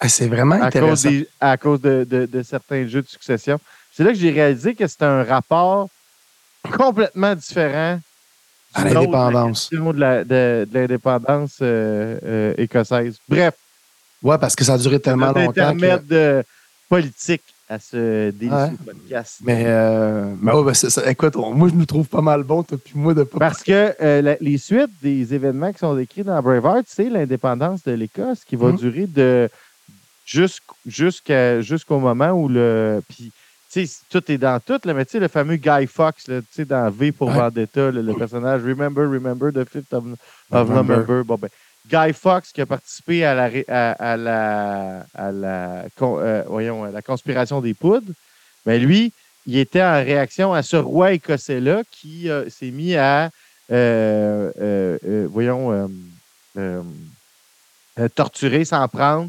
Ah, 0.00 0.08
c'est 0.08 0.26
vraiment 0.26 0.56
à 0.56 0.58
cause, 0.58 0.66
intéressant. 0.66 1.08
des- 1.10 1.28
à 1.40 1.56
cause 1.56 1.80
de, 1.80 2.04
de- 2.08 2.26
de 2.26 2.42
certains 2.42 2.86
jeux 2.88 3.02
de 3.02 3.08
succession. 3.08 3.58
C'est 3.92 4.04
là 4.04 4.10
que 4.12 4.18
j'ai 4.18 4.30
réalisé 4.30 4.74
que 4.74 4.86
c'est 4.86 5.02
un 5.02 5.22
rapport 5.24 5.88
complètement 6.76 7.34
différent 7.34 8.00
À 8.74 8.84
l'indépendance. 8.84 9.70
de 9.70 10.66
l'indépendance 10.72 11.58
euh, 11.62 12.18
euh, 12.24 12.54
écossaise. 12.58 13.18
Bref, 13.28 13.54
Ouais, 14.22 14.38
parce 14.38 14.56
que 14.56 14.64
ça 14.64 14.74
a 14.74 14.78
duré 14.78 14.98
tellement 15.00 15.32
longtemps. 15.32 15.76
que- 15.76 15.98
de 16.06 16.44
politique 16.88 17.42
à 17.68 17.78
ce 17.78 18.30
délicieux 18.30 18.56
Ouais. 18.56 18.92
podcast. 18.92 19.38
Mais, 19.42 19.64
euh, 19.66 20.34
mais 20.40 20.52
ouais, 20.52 20.64
ben, 20.64 20.74
ça. 20.74 21.10
écoute, 21.10 21.34
on- 21.36 21.54
moi, 21.54 21.68
je 21.68 21.74
nous 21.74 21.86
trouve 21.86 22.06
pas 22.06 22.20
mal 22.20 22.42
bon, 22.42 22.62
toi, 22.62 22.76
puis 22.82 22.92
moi, 22.96 23.14
de 23.14 23.22
pas. 23.24 23.38
Parce 23.38 23.62
que 23.62 23.94
euh, 24.02 24.20
la- 24.22 24.36
les 24.40 24.58
suites 24.58 24.90
des 25.02 25.32
événements 25.34 25.72
qui 25.72 25.78
sont 25.78 25.94
décrits 25.94 26.24
dans 26.24 26.40
Braveheart, 26.42 26.84
c'est 26.88 27.08
l'indépendance 27.08 27.82
de 27.82 27.92
l'Écosse 27.92 28.44
qui 28.44 28.56
va 28.56 28.68
Mhm. 28.68 28.76
durer 28.76 29.06
de 29.06 29.48
jusqu'- 30.86 31.60
jusqu'au 31.62 31.98
moment 31.98 32.30
où 32.32 32.48
le. 32.48 33.02
Puis, 33.08 33.32
tu 33.72 33.86
sais, 33.86 33.96
tout 34.08 34.30
est 34.30 34.38
dans 34.38 34.60
tout, 34.60 34.78
là, 34.84 34.94
mais 34.94 35.04
tu 35.04 35.12
sais, 35.12 35.20
le 35.20 35.28
fameux 35.28 35.56
Guy 35.56 35.86
Fox, 35.86 36.24
tu 36.24 36.32
sais, 36.50 36.64
dans 36.64 36.88
V 36.90 37.12
pour 37.12 37.28
Ouais. 37.28 37.34
Vendetta, 37.34 37.90
le 37.90 38.14
personnage 38.14 38.62
Remember, 38.62 39.04
Remember 39.08 39.52
the 39.52 39.64
5th 39.68 39.92
of, 39.92 40.04
of 40.04 40.68
November. 40.68 40.96
November. 40.98 41.22
Bon, 41.24 41.36
ben, 41.36 41.48
Guy 41.90 42.12
Fox 42.12 42.52
qui 42.52 42.60
a 42.60 42.66
participé 42.66 43.24
à 43.24 43.34
la, 43.34 43.50
à, 43.68 44.12
à 44.12 44.16
la, 44.16 45.06
à 45.14 45.32
la, 45.32 45.84
con- 45.96 46.18
euh, 46.20 46.42
voyons, 46.46 46.84
la 46.84 47.02
conspiration 47.02 47.60
des 47.60 47.74
poudres, 47.74 48.12
ben 48.64 48.80
lui, 48.82 49.12
il 49.46 49.58
était 49.58 49.82
en 49.82 49.94
réaction 50.02 50.54
à 50.54 50.62
ce 50.62 50.76
roi 50.76 51.12
écossais-là 51.12 51.82
qui 51.90 52.30
euh, 52.30 52.48
s'est 52.48 52.70
mis 52.70 52.96
à, 52.96 53.30
euh, 53.70 54.50
voyons, 55.30 55.88
torturer, 58.14 58.64
s'en 58.64 58.88
prendre, 58.88 59.28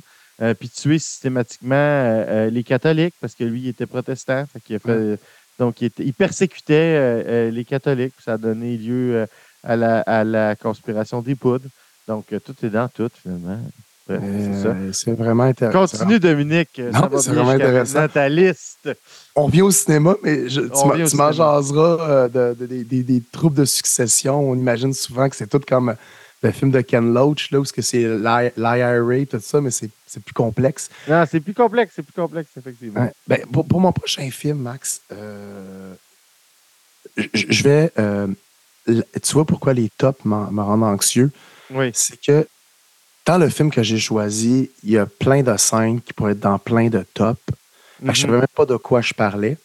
puis 0.60 0.70
tuer 0.70 1.00
systématiquement 1.00 2.26
les 2.50 2.64
catholiques 2.64 3.16
parce 3.22 3.36
que 3.36 3.44
lui, 3.44 3.62
il 3.62 3.68
était 3.70 3.86
protestant. 3.86 4.46
Fait 4.52 4.60
qu'il 4.62 4.76
a 4.76 4.80
fait, 4.80 5.20
donc, 5.60 5.82
il, 5.82 5.86
était- 5.86 6.04
il 6.04 6.14
persécutait 6.14 7.52
les 7.52 7.66
catholiques. 7.66 8.14
puis 8.16 8.24
Ça 8.24 8.34
a 8.34 8.38
donné 8.38 8.78
lieu 8.78 9.26
à, 9.64 9.76
la, 9.76 10.00
à 10.02 10.24
la 10.24 10.56
conspiration 10.56 11.22
des 11.22 11.36
poudres. 11.36 11.68
Donc, 12.08 12.26
euh, 12.34 12.40
tout 12.40 12.56
est 12.64 12.70
dans 12.70 12.88
tout, 12.88 13.10
finalement. 13.22 13.60
C'est. 14.08 14.14
Euh, 14.22 14.92
c'est 14.94 15.14
vraiment 15.14 15.44
intéressant. 15.44 15.80
Continue, 15.98 16.20
Dominique. 16.20 16.78
Non, 16.80 17.10
c'est 17.20 17.32
vraiment 17.32 17.50
intéressant. 17.50 18.02
maintenant, 18.02 18.14
ta 18.14 18.30
liste. 18.30 18.90
On 19.36 19.48
vient 19.48 19.64
au 19.66 19.72
cinéma, 19.72 20.16
mais 20.22 20.48
je- 20.48 20.62
tu 20.62 21.16
m'en- 21.18 21.32
jaseras 21.32 21.98
euh, 22.08 22.54
de, 22.54 22.66
de- 22.68 22.84
des- 23.02 23.24
troubles 23.32 23.56
de 23.58 23.66
succession. 23.66 24.40
On 24.52 24.54
imagine 24.56 24.94
souvent 24.94 25.28
que 25.28 25.36
c'est 25.36 25.48
tout 25.48 25.60
comme 25.68 25.96
le 26.44 26.52
film 26.52 26.70
de 26.70 26.82
Ken 26.82 27.12
Loach, 27.16 27.50
là, 27.50 27.60
où 27.60 27.66
ce 27.66 27.74
que 27.74 27.82
c'est 27.82 28.04
l'I- 28.04 28.52
l'IRA, 28.56 29.26
tout 29.28 29.40
ça, 29.42 29.60
mais 29.60 29.72
c'est 29.72 29.90
plus 30.24 30.34
complexe. 30.36 30.92
Non, 31.08 31.26
c'est 31.28 31.40
plus 31.40 31.56
complexe, 31.56 31.94
c'est 31.96 32.04
plus 32.04 32.14
complexe, 32.14 32.52
effectivement. 32.56 33.02
Ouais. 33.02 33.12
Ben, 33.28 33.42
pour, 33.52 33.66
pour 33.66 33.82
mon 33.82 33.92
prochain 33.92 34.30
film, 34.30 34.60
Max, 34.60 35.02
euh, 35.12 35.96
je 37.34 37.64
vais. 37.64 37.92
tu 38.86 39.34
vois 39.34 39.46
pourquoi 39.46 39.74
les 39.74 39.90
tops 39.98 40.24
me 40.26 40.62
rendent 40.62 40.84
anxieux? 40.84 41.32
Oui. 41.72 41.92
C'est 41.94 42.20
que 42.22 42.48
dans 43.26 43.38
le 43.38 43.50
film 43.50 43.72
que 43.72 43.82
j'ai 43.84 43.98
choisi, 44.00 44.70
il 44.84 44.92
y 44.92 44.98
a 44.98 45.06
plein 45.06 45.42
de 45.42 45.56
scènes 45.58 46.02
qui 46.02 46.14
pourraient 46.14 46.34
être 46.34 46.40
dans 46.40 46.60
plein 46.60 46.90
de 46.90 47.04
tops. 47.14 47.40
Je 48.02 48.06
ne 48.06 48.10
Mhm. 48.12 48.16
savais 48.16 48.38
même 48.38 48.48
pas 48.56 48.66
de 48.66 48.76
quoi 48.78 49.02
je 49.02 49.14
parlais. 49.14 49.58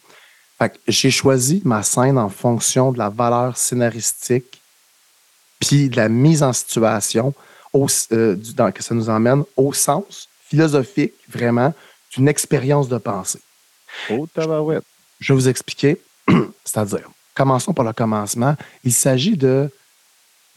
J'ai 0.87 1.11
choisi 1.11 1.61
ma 1.65 1.81
scène 1.83 2.17
en 2.17 2.29
fonction 2.29 2.91
de 2.91 2.97
la 2.99 3.09
valeur 3.09 3.57
scénaristique 3.57 4.61
puis 5.59 5.89
de 5.89 5.95
la 5.95 6.07
mise 6.09 6.43
en 6.43 6.53
situation 6.53 7.33
au- 7.73 7.87
euh, 8.11 8.35
du- 8.35 8.53
dans- 8.53 8.71
que 8.71 8.83
ça 8.83 8.93
nous 8.95 9.09
emmène 9.09 9.43
au 9.57 9.73
sens 9.73 10.27
philosophique, 10.49 11.13
vraiment, 11.29 11.73
d'une 12.13 12.27
expérience 12.27 12.89
de 12.89 12.97
pensée. 12.97 13.39
Oh, 14.09 14.27
tabarouette. 14.33 14.83
Je 15.19 15.33
vais 15.33 15.39
vous 15.39 15.47
expliquer. 15.49 16.01
C'est-à-dire, 16.65 17.09
commençons 17.35 17.73
par 17.73 17.85
le 17.85 17.93
commencement. 17.93 18.55
Il 18.83 18.93
s'agit 18.93 19.37
de 19.37 19.69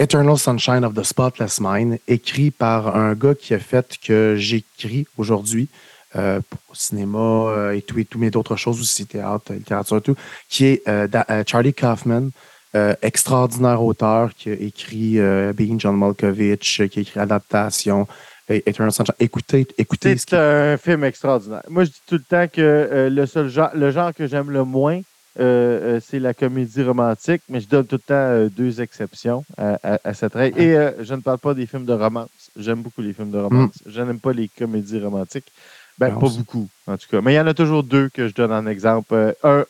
Eternal 0.01 0.37
Sunshine 0.37 0.85
of 0.85 0.95
the 0.95 1.05
Spotless 1.05 1.61
Mind, 1.61 1.99
écrit 2.09 2.51
par 2.51 2.97
un 2.97 3.15
gars 3.15 3.35
qui 3.35 3.55
a 3.55 3.61
fait 3.61 3.97
que 4.05 4.35
j'écris 4.37 5.07
aujourd'hui 5.17 5.69
euh, 6.17 6.41
pour 6.49 6.61
le 6.71 6.77
cinéma 6.77 7.19
euh, 7.19 7.77
et 7.77 7.83
tout, 7.83 7.99
et 7.99 8.05
tout, 8.05 8.19
mais 8.19 8.31
d'autres 8.31 8.57
choses 8.57 8.81
aussi, 8.81 9.07
théâtre, 9.07 9.53
littérature 9.53 9.99
et 9.99 10.01
tout, 10.01 10.17
qui 10.49 10.67
est 10.67 10.83
euh, 10.89 11.07
euh, 11.31 11.45
Charlie 11.47 11.75
Kaufman, 11.75 12.31
extraordinaire 13.03 13.81
auteur 13.85 14.35
qui 14.35 14.51
a 14.51 14.55
écrit 14.55 15.21
Being 15.55 15.79
John 15.79 15.97
Malkovich, 15.97 16.83
qui 16.91 16.99
a 16.99 17.03
écrit 17.03 17.21
Adaptation, 17.21 18.09
et 18.49 18.69
Eternal 18.69 18.91
Sunshine. 18.91 19.15
Écoutez, 19.21 19.65
écoutez 19.79 20.17
ce 20.17 20.25
C'est 20.29 20.37
un 20.37 20.77
film 20.77 21.05
extraordinaire. 21.05 21.63
Moi, 21.69 21.85
je 21.85 21.91
dis 21.91 22.03
tout 22.05 22.17
le 22.17 22.25
temps 22.29 22.49
que 22.53 23.09
le 23.09 23.27
seul 23.27 23.49
genre, 23.49 23.71
le 23.75 23.93
genre 23.93 24.13
que 24.13 24.27
j'aime 24.27 24.51
le 24.51 24.65
moins, 24.65 25.01
euh, 25.41 25.97
euh, 25.97 26.01
c'est 26.05 26.19
la 26.21 26.33
comédie 26.35 26.83
romantique, 26.83 27.43
mais 27.49 27.61
je 27.61 27.69
donne 27.69 27.87
tout 27.87 27.97
le 27.97 28.01
temps 28.01 28.15
euh, 28.15 28.49
deux 28.49 28.81
exceptions 28.81 29.45
à, 29.57 29.79
à- 29.83 29.99
à 30.05 30.15
cette 30.15 30.35
règle. 30.35 30.61
Et 30.61 30.77
euh, 30.77 30.93
je 31.03 31.15
ne 31.15 31.21
parle 31.21 31.39
pas 31.39 31.55
des 31.55 31.67
films 31.67 31.85
de 31.87 31.93
romance. 31.93 32.29
J'aime 32.57 32.83
beaucoup 32.83 33.03
les 33.03 33.13
films 33.13 33.31
de 33.31 33.39
romance. 33.39 33.75
Je 33.87 34.01
n'aime 34.03 34.21
pas 34.21 34.33
les 34.33 34.49
comédies 34.49 35.01
romantiques. 35.01 35.47
Ben, 35.99 36.09
Non, 36.11 36.15
pas 36.21 36.29
beaucoup, 36.39 36.69
en 36.87 36.97
tout 36.97 37.07
cas. 37.11 37.21
Mais 37.21 37.33
il 37.33 37.37
y 37.37 37.41
en 37.41 37.47
a 37.47 37.55
toujours 37.55 37.83
deux 37.83 38.09
que 38.11 38.29
je 38.29 38.35
donne 38.35 38.53
en 38.53 38.67
exemple. 38.67 39.35
Un, 39.43 39.65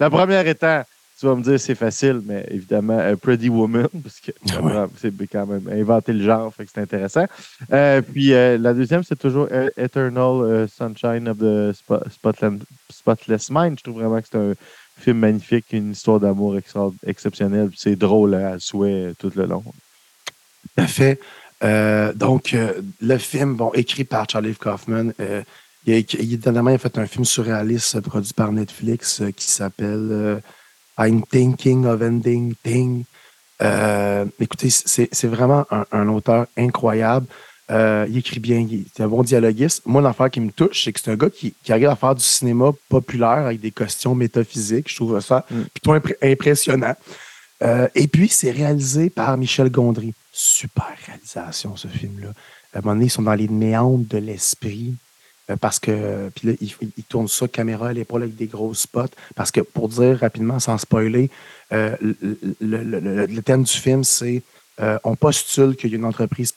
la 0.00 0.10
première 0.10 0.46
étant, 0.46 0.82
tu 1.18 1.26
vas 1.26 1.34
me 1.34 1.42
dire 1.42 1.58
c'est 1.60 1.74
facile, 1.74 2.20
mais 2.24 2.46
évidemment, 2.50 2.98
euh, 2.98 3.16
Pretty 3.16 3.48
Woman, 3.48 3.88
parce 4.02 4.20
que 4.20 4.32
Ah 4.52 4.60
ouais. 4.62 4.86
c'est 5.00 5.12
quand 5.30 5.46
même 5.46 5.68
inventé 5.70 6.12
le 6.12 6.24
genre, 6.24 6.52
fait 6.54 6.64
que 6.64 6.70
c'est 6.74 6.80
intéressant. 6.80 7.24
Euh, 7.72 8.00
puis 8.02 8.32
euh, 8.32 8.58
la 8.58 8.74
deuxième, 8.74 9.02
c'est 9.04 9.18
toujours 9.18 9.48
Eternal 9.76 10.68
Sunshine 10.68 11.28
of 11.28 11.38
the 11.38 11.72
Spo- 11.72 12.02
Spotland- 12.10 12.62
Spotless 12.90 13.48
Mind. 13.50 13.78
Je 13.78 13.84
trouve 13.84 14.00
vraiment 14.00 14.20
que 14.20 14.26
c'est 14.30 14.38
un 14.38 14.54
film 14.98 15.18
magnifique, 15.18 15.66
une 15.72 15.92
histoire 15.92 16.20
d'amour 16.20 16.56
exceptionnelle. 17.06 17.70
C'est 17.76 17.96
drôle 17.96 18.34
à 18.34 18.58
souhait 18.58 19.12
tout 19.18 19.32
le 19.34 19.46
long. 19.46 19.62
Tout 19.64 20.82
à 20.82 20.86
fait. 20.86 21.20
Euh, 21.62 22.12
donc, 22.12 22.52
euh, 22.54 22.72
le 23.00 23.16
film, 23.18 23.54
bon, 23.56 23.70
écrit 23.74 24.04
par 24.04 24.28
Charlie 24.28 24.54
Kaufman, 24.54 25.12
euh, 25.20 25.42
il, 25.86 25.94
a, 25.94 25.96
écrit- 25.96 26.18
il, 26.20 26.38
dernièrement, 26.38 26.70
il 26.70 26.74
a 26.74 26.78
fait 26.78 26.98
un 26.98 27.06
film 27.06 27.24
surréaliste 27.24 28.00
produit 28.00 28.32
par 28.34 28.52
Netflix 28.52 29.22
qui 29.36 29.50
s'appelle 29.50 30.40
I'm 30.98 31.22
Thinking 31.26 31.86
of 31.86 32.02
Ending 32.02 32.54
Thing. 32.62 33.04
Euh, 33.62 34.24
écoutez, 34.40 34.68
c'est 34.70 35.26
vraiment 35.26 35.64
un, 35.70 35.84
un 35.92 36.08
auteur 36.08 36.46
incroyable. 36.56 37.26
Euh, 37.70 38.06
il 38.10 38.18
écrit 38.18 38.40
bien, 38.40 38.58
il 38.58 38.80
est 38.80 39.00
un 39.00 39.08
bon 39.08 39.22
dialoguiste. 39.22 39.82
Moi, 39.86 40.02
l'affaire 40.02 40.30
qui 40.30 40.40
me 40.40 40.50
touche, 40.52 40.84
c'est 40.84 40.92
que 40.92 41.00
c'est 41.00 41.10
un 41.10 41.16
gars 41.16 41.30
qui, 41.30 41.54
qui 41.62 41.72
arrive 41.72 41.88
à 41.88 41.96
faire 41.96 42.14
du 42.14 42.22
cinéma 42.22 42.72
populaire 42.90 43.46
avec 43.46 43.60
des 43.60 43.70
costumes 43.70 44.18
métaphysiques. 44.18 44.90
Je 44.90 44.96
trouve 44.96 45.18
ça 45.20 45.46
Mm. 45.50 45.62
plutôt 45.72 45.94
impressionnant. 46.22 46.94
Euh, 47.62 47.88
et 47.94 48.06
puis, 48.06 48.28
c'est 48.28 48.50
réalisé 48.50 49.08
par 49.08 49.36
Michel 49.38 49.70
Gondry. 49.70 50.12
Super 50.32 50.92
réalisation, 51.06 51.76
ce 51.76 51.88
film-là. 51.88 52.28
À 52.74 52.78
un 52.78 52.80
moment 52.82 52.94
donné, 52.94 53.06
ils 53.06 53.10
sont 53.10 53.22
dans 53.22 53.34
les 53.34 53.48
méandres 53.48 54.04
de 54.08 54.18
l'esprit. 54.18 54.94
Euh, 55.50 55.56
parce 55.56 55.78
que, 55.78 56.30
puis 56.34 56.48
là, 56.48 56.54
ils 56.60 57.04
tournent 57.04 57.28
ça 57.28 57.48
caméra 57.48 57.88
à 57.88 57.92
l'épaule 57.92 58.22
avec 58.22 58.36
des 58.36 58.46
gros 58.46 58.74
spots. 58.74 59.14
Parce 59.34 59.50
que, 59.50 59.60
pour 59.60 59.88
dire 59.88 60.18
rapidement, 60.18 60.58
sans 60.58 60.78
spoiler, 60.78 61.30
euh, 61.72 61.96
le, 62.60 63.40
thème 63.40 63.64
du 63.64 63.72
film, 63.72 64.04
c'est 64.04 64.42
euh, 64.80 64.98
on 65.04 65.16
postule 65.16 65.76
qu'il 65.76 65.90
y 65.90 65.94
a 65.94 65.96
une 65.96 66.04
entreprise 66.04 66.52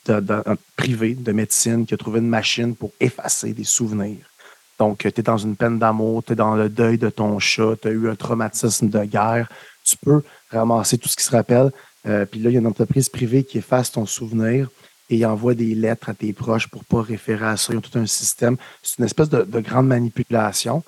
privée 0.75 1.15
de 1.15 1.31
médecine 1.31 1.85
qui 1.85 1.93
a 1.93 1.97
trouvé 1.97 2.19
une 2.19 2.29
machine 2.29 2.75
pour 2.75 2.91
effacer 2.99 3.53
des 3.53 3.63
souvenirs. 3.63 4.25
Donc, 4.79 4.99
tu 4.99 5.07
es 5.07 5.23
dans 5.23 5.37
une 5.37 5.55
peine 5.55 5.79
d'amour, 5.79 6.23
tu 6.23 6.33
es 6.33 6.35
dans 6.35 6.55
le 6.55 6.69
deuil 6.69 6.97
de 6.97 7.09
ton 7.09 7.39
chat, 7.39 7.75
tu 7.81 7.87
as 7.87 7.91
eu 7.91 8.09
un 8.09 8.15
traumatisme 8.15 8.89
de 8.89 9.03
guerre. 9.05 9.49
Tu 9.83 9.97
peux 9.97 10.21
ramasser 10.51 10.97
tout 10.97 11.09
ce 11.09 11.15
qui 11.15 11.23
se 11.23 11.31
rappelle. 11.31 11.71
Euh, 12.07 12.25
puis 12.25 12.39
là, 12.39 12.49
il 12.49 12.53
y 12.53 12.55
a 12.57 12.59
une 12.59 12.67
entreprise 12.67 13.09
privée 13.09 13.43
qui 13.43 13.57
efface 13.57 13.91
ton 13.91 14.05
souvenir 14.05 14.69
et 15.09 15.25
envoie 15.25 15.53
des 15.53 15.75
lettres 15.75 16.09
à 16.09 16.13
tes 16.13 16.33
proches 16.33 16.67
pour 16.67 16.83
pas 16.85 17.01
référer 17.01 17.47
à 17.47 17.57
ça. 17.57 17.73
Ils 17.73 17.77
ont 17.77 17.81
tout 17.81 17.97
un 17.97 18.05
système. 18.05 18.57
C'est 18.81 18.99
une 18.99 19.05
espèce 19.05 19.29
de, 19.29 19.43
de 19.43 19.59
grande 19.59 19.87
manipulation. 19.87 20.83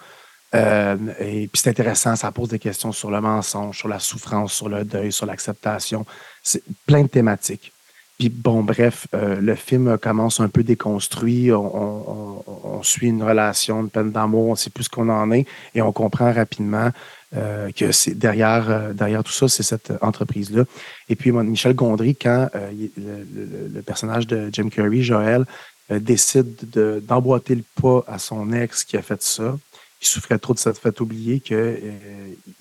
Euh, 0.56 0.98
et 1.20 1.48
puis 1.48 1.62
c'est 1.62 1.70
intéressant, 1.70 2.16
ça 2.16 2.32
pose 2.32 2.50
des 2.50 2.60
questions 2.60 2.92
sur 2.92 3.12
le 3.12 3.22
mensonge, 3.22 3.78
sur 3.78 3.88
la 3.88 4.00
souffrance, 4.00 4.54
sur 4.54 4.70
le 4.70 4.84
deuil, 4.84 5.12
sur 5.12 5.26
l'acceptation. 5.26 6.06
C'est 6.42 6.64
plein 6.86 7.04
de 7.04 7.08
thématiques. 7.08 7.72
Puis 8.18 8.30
bon, 8.30 8.64
bref, 8.64 9.08
euh, 9.14 9.40
le 9.40 9.56
film 9.56 9.98
commence 9.98 10.40
un 10.40 10.50
peu 10.50 10.64
déconstruit. 10.64 11.52
On, 11.54 12.82
suit 12.82 13.08
une 13.08 13.24
relation, 13.24 13.82
une 13.82 13.90
peine 13.90 14.12
d'amour, 14.12 14.48
on 14.48 14.56
sait 14.56 14.70
plus 14.70 14.86
ce 14.86 14.90
qu'on 14.90 15.10
en 15.10 15.32
est 15.32 15.46
et 15.76 15.82
on 15.82 15.92
comprend 15.92 16.32
rapidement 16.32 16.92
euh, 17.36 17.70
que 17.72 17.92
c'est 17.92 18.16
derrière, 18.18 18.70
euh, 18.70 18.94
derrière 18.94 19.24
tout 19.24 19.32
ça, 19.32 19.48
c'est 19.48 19.64
cette 19.64 19.94
entreprise-là. 20.02 20.64
Et 21.10 21.16
puis 21.16 21.32
Michel 21.32 21.74
Gondry, 21.76 22.16
quand 22.16 22.50
euh, 22.56 22.72
le, 22.98 23.26
le- 23.34 23.68
le 23.74 23.82
personnage 23.82 24.26
de 24.28 24.50
Jim 24.52 24.70
Carrey, 24.70 25.02
Joël, 25.02 25.46
euh, 25.92 26.00
décide 26.00 26.56
de- 26.72 27.02
d'emboîter 27.08 27.56
le 27.56 27.64
pas 27.82 28.04
à 28.08 28.18
son 28.20 28.52
ex 28.54 28.84
qui 28.84 28.98
a 28.98 29.02
fait 29.02 29.22
ça, 29.22 29.58
il 30.02 30.08
souffrait 30.08 30.40
trop 30.40 30.54
de 30.54 30.60
s'être 30.60 30.80
fait 30.80 31.02
oublier 31.02 31.40
qu'il 31.42 31.58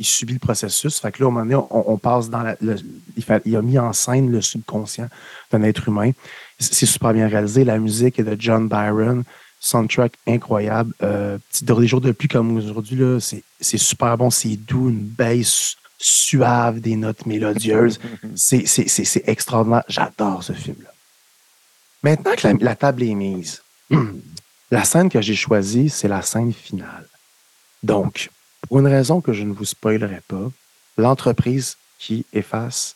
subit 0.00 0.33
le 0.35 0.38
processus. 0.38 0.98
Fait 0.98 1.12
que 1.12 1.22
là, 1.22 1.26
à 1.26 1.28
un 1.28 1.33
moment 1.33 1.44
donné, 1.46 1.54
on, 1.70 1.92
on 1.92 1.96
passe 1.96 2.28
dans 2.28 2.42
la. 2.42 2.57
le- 2.61 2.76
il, 3.16 3.22
fait- 3.24 3.42
il 3.44 3.54
a 3.57 3.62
mis 3.62 3.78
en 3.78 3.92
scène 3.92 4.31
le 4.31 4.40
subconscient 4.40 5.09
d'un 5.50 5.62
être 5.62 5.88
humain. 5.88 6.11
C'est 6.59 6.87
super 6.87 7.12
bien 7.12 7.28
réalisé. 7.28 7.64
La 7.64 7.78
musique 7.78 8.18
est 8.18 8.24
de 8.24 8.37
John 8.38 8.68
Byron. 8.68 9.22
Soundtrack 9.61 10.12
incroyable. 10.27 10.94
Euh, 11.03 11.38
petit- 11.51 11.64
dans 11.64 11.81
des 11.81 11.87
jours 11.87 12.01
de 12.01 12.12
pluie 12.12 12.29
comme 12.29 12.57
aujourd'hui, 12.57 13.01
c'est 13.21 13.79
super 13.79 14.16
bon. 14.16 14.31
C'est 14.31 14.57
doux, 14.57 14.88
une 14.90 15.01
baisse 15.01 15.77
suave, 15.99 16.81
des 16.81 16.94
notes 16.97 17.27
mélodieuses. 17.27 17.99
C'est 18.37 19.23
extraordinaire. 19.29 19.83
J'adore 19.88 20.42
ce 20.44 20.53
film-là. 20.53 20.90
Maintenant 22.05 22.35
que 22.37 22.47
la, 22.47 22.55
la 22.61 22.77
table 22.77 23.03
est 23.03 23.14
mise, 23.14 23.62
la 24.71 24.85
scène 24.85 25.09
que 25.09 25.21
j'ai 25.21 25.35
choisie, 25.35 25.90
c'est 25.90 26.07
la 26.07 26.23
scène 26.23 26.53
finale. 26.53 27.09
Donc, 27.83 28.31
pour 28.68 28.79
une 28.79 28.87
raison 28.87 29.21
que 29.21 29.33
je 29.33 29.42
ne 29.42 29.53
vous 29.53 29.64
spoilerai 29.64 30.21
pas, 30.29 30.49
l'entreprise 30.97 31.77
qui 31.99 32.25
efface 32.33 32.94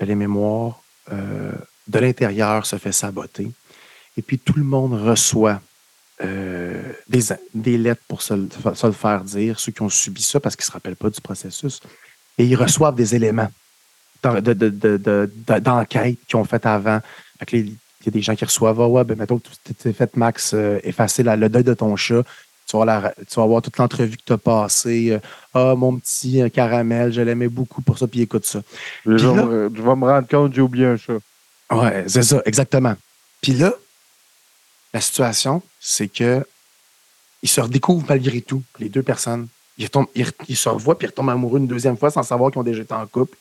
les 0.00 0.14
mémoires 0.14 0.80
euh, 1.10 1.50
de 1.88 1.98
l'intérieur 1.98 2.66
se 2.66 2.76
fait 2.76 2.92
saboter. 2.92 3.50
Et 4.16 4.22
puis 4.22 4.38
tout 4.38 4.54
le 4.54 4.64
monde 4.64 4.94
reçoit 4.94 5.60
euh, 6.22 6.82
des, 7.08 7.20
des 7.54 7.78
lettres 7.78 8.02
pour 8.08 8.22
se, 8.22 8.34
le- 8.34 8.48
se 8.74 8.86
le 8.86 8.92
faire 8.92 9.22
dire, 9.24 9.58
ceux 9.60 9.72
qui 9.72 9.82
ont 9.82 9.88
subi 9.88 10.22
ça 10.22 10.40
parce 10.40 10.56
qu'ils 10.56 10.64
ne 10.64 10.66
se 10.68 10.72
rappellent 10.72 10.96
pas 10.96 11.10
du 11.10 11.20
processus. 11.20 11.80
Et 12.38 12.44
ils 12.44 12.56
reçoivent 12.56 12.94
des 12.94 13.14
éléments 13.14 13.50
d'en- 14.22 14.34
de- 14.40 14.52
de- 14.52 14.68
de- 14.68 14.96
de- 14.96 15.30
de- 15.46 15.58
d'enquête 15.60 16.16
qu'ils 16.26 16.36
ont 16.36 16.44
fait 16.44 16.64
avant. 16.66 17.00
Il 17.52 17.68
y 18.04 18.08
a 18.08 18.10
des 18.10 18.22
gens 18.22 18.34
qui 18.36 18.44
reçoivent, 18.44 18.80
ah 18.80 18.88
ouais, 18.88 19.04
ben, 19.04 19.16
mettons 19.18 19.38
que 19.38 19.48
tu 19.64 19.74
t'es 19.74 19.92
fait, 19.92 20.16
Max, 20.16 20.52
euh, 20.54 20.78
effacer 20.84 21.22
la- 21.22 21.36
le 21.36 21.48
deuil 21.48 21.64
de 21.64 21.74
ton 21.74 21.94
chat. 21.96 22.22
Tu 22.66 22.76
vas, 22.76 22.84
la- 22.84 23.14
tu 23.28 23.34
vas 23.40 23.46
voir 23.46 23.62
toute 23.62 23.78
l'entrevue 23.78 24.16
que 24.16 24.22
tu 24.26 24.32
as 24.32 24.38
passée. 24.38 25.12
Euh, 25.12 25.18
Ah, 25.54 25.74
mon 25.76 25.96
petit 25.98 26.42
caramel, 26.52 27.12
je 27.12 27.20
l'aimais 27.22 27.48
beaucoup 27.48 27.80
pour 27.82 27.98
ça, 27.98 28.06
puis 28.06 28.20
écoute 28.20 28.44
ça. 28.44 28.60
Là- 29.06 29.68
je 29.74 29.82
vais 29.82 29.96
me 29.96 30.04
rendre 30.04 30.28
compte, 30.28 30.52
j'ai 30.54 30.60
oublié 30.60 30.86
un 30.86 30.96
chat. 30.96 31.18
Ouais, 31.72 32.04
c'est 32.06 32.22
ça, 32.22 32.40
exactement. 32.44 32.94
Puis 33.40 33.52
là, 33.52 33.72
la 34.92 35.00
situation, 35.00 35.62
c'est 35.80 36.08
que 36.08 36.44
ils 37.42 37.48
se 37.48 37.60
redécouvrent 37.60 38.06
malgré 38.08 38.40
tout, 38.40 38.62
les 38.78 38.88
deux 38.88 39.02
personnes. 39.02 39.48
Ils, 39.76 39.86
se 40.56 40.68
revoient 40.68 40.98
puis 40.98 41.06
ils 41.06 41.10
retombent 41.10 41.30
amoureux 41.30 41.60
une 41.60 41.68
deuxième 41.68 41.96
fois 41.96 42.10
sans 42.10 42.24
savoir 42.24 42.50
qu'ils 42.50 42.58
ont 42.58 42.64
déjà 42.64 42.82
été 42.82 42.94
en 42.94 43.06
couple. 43.06 43.36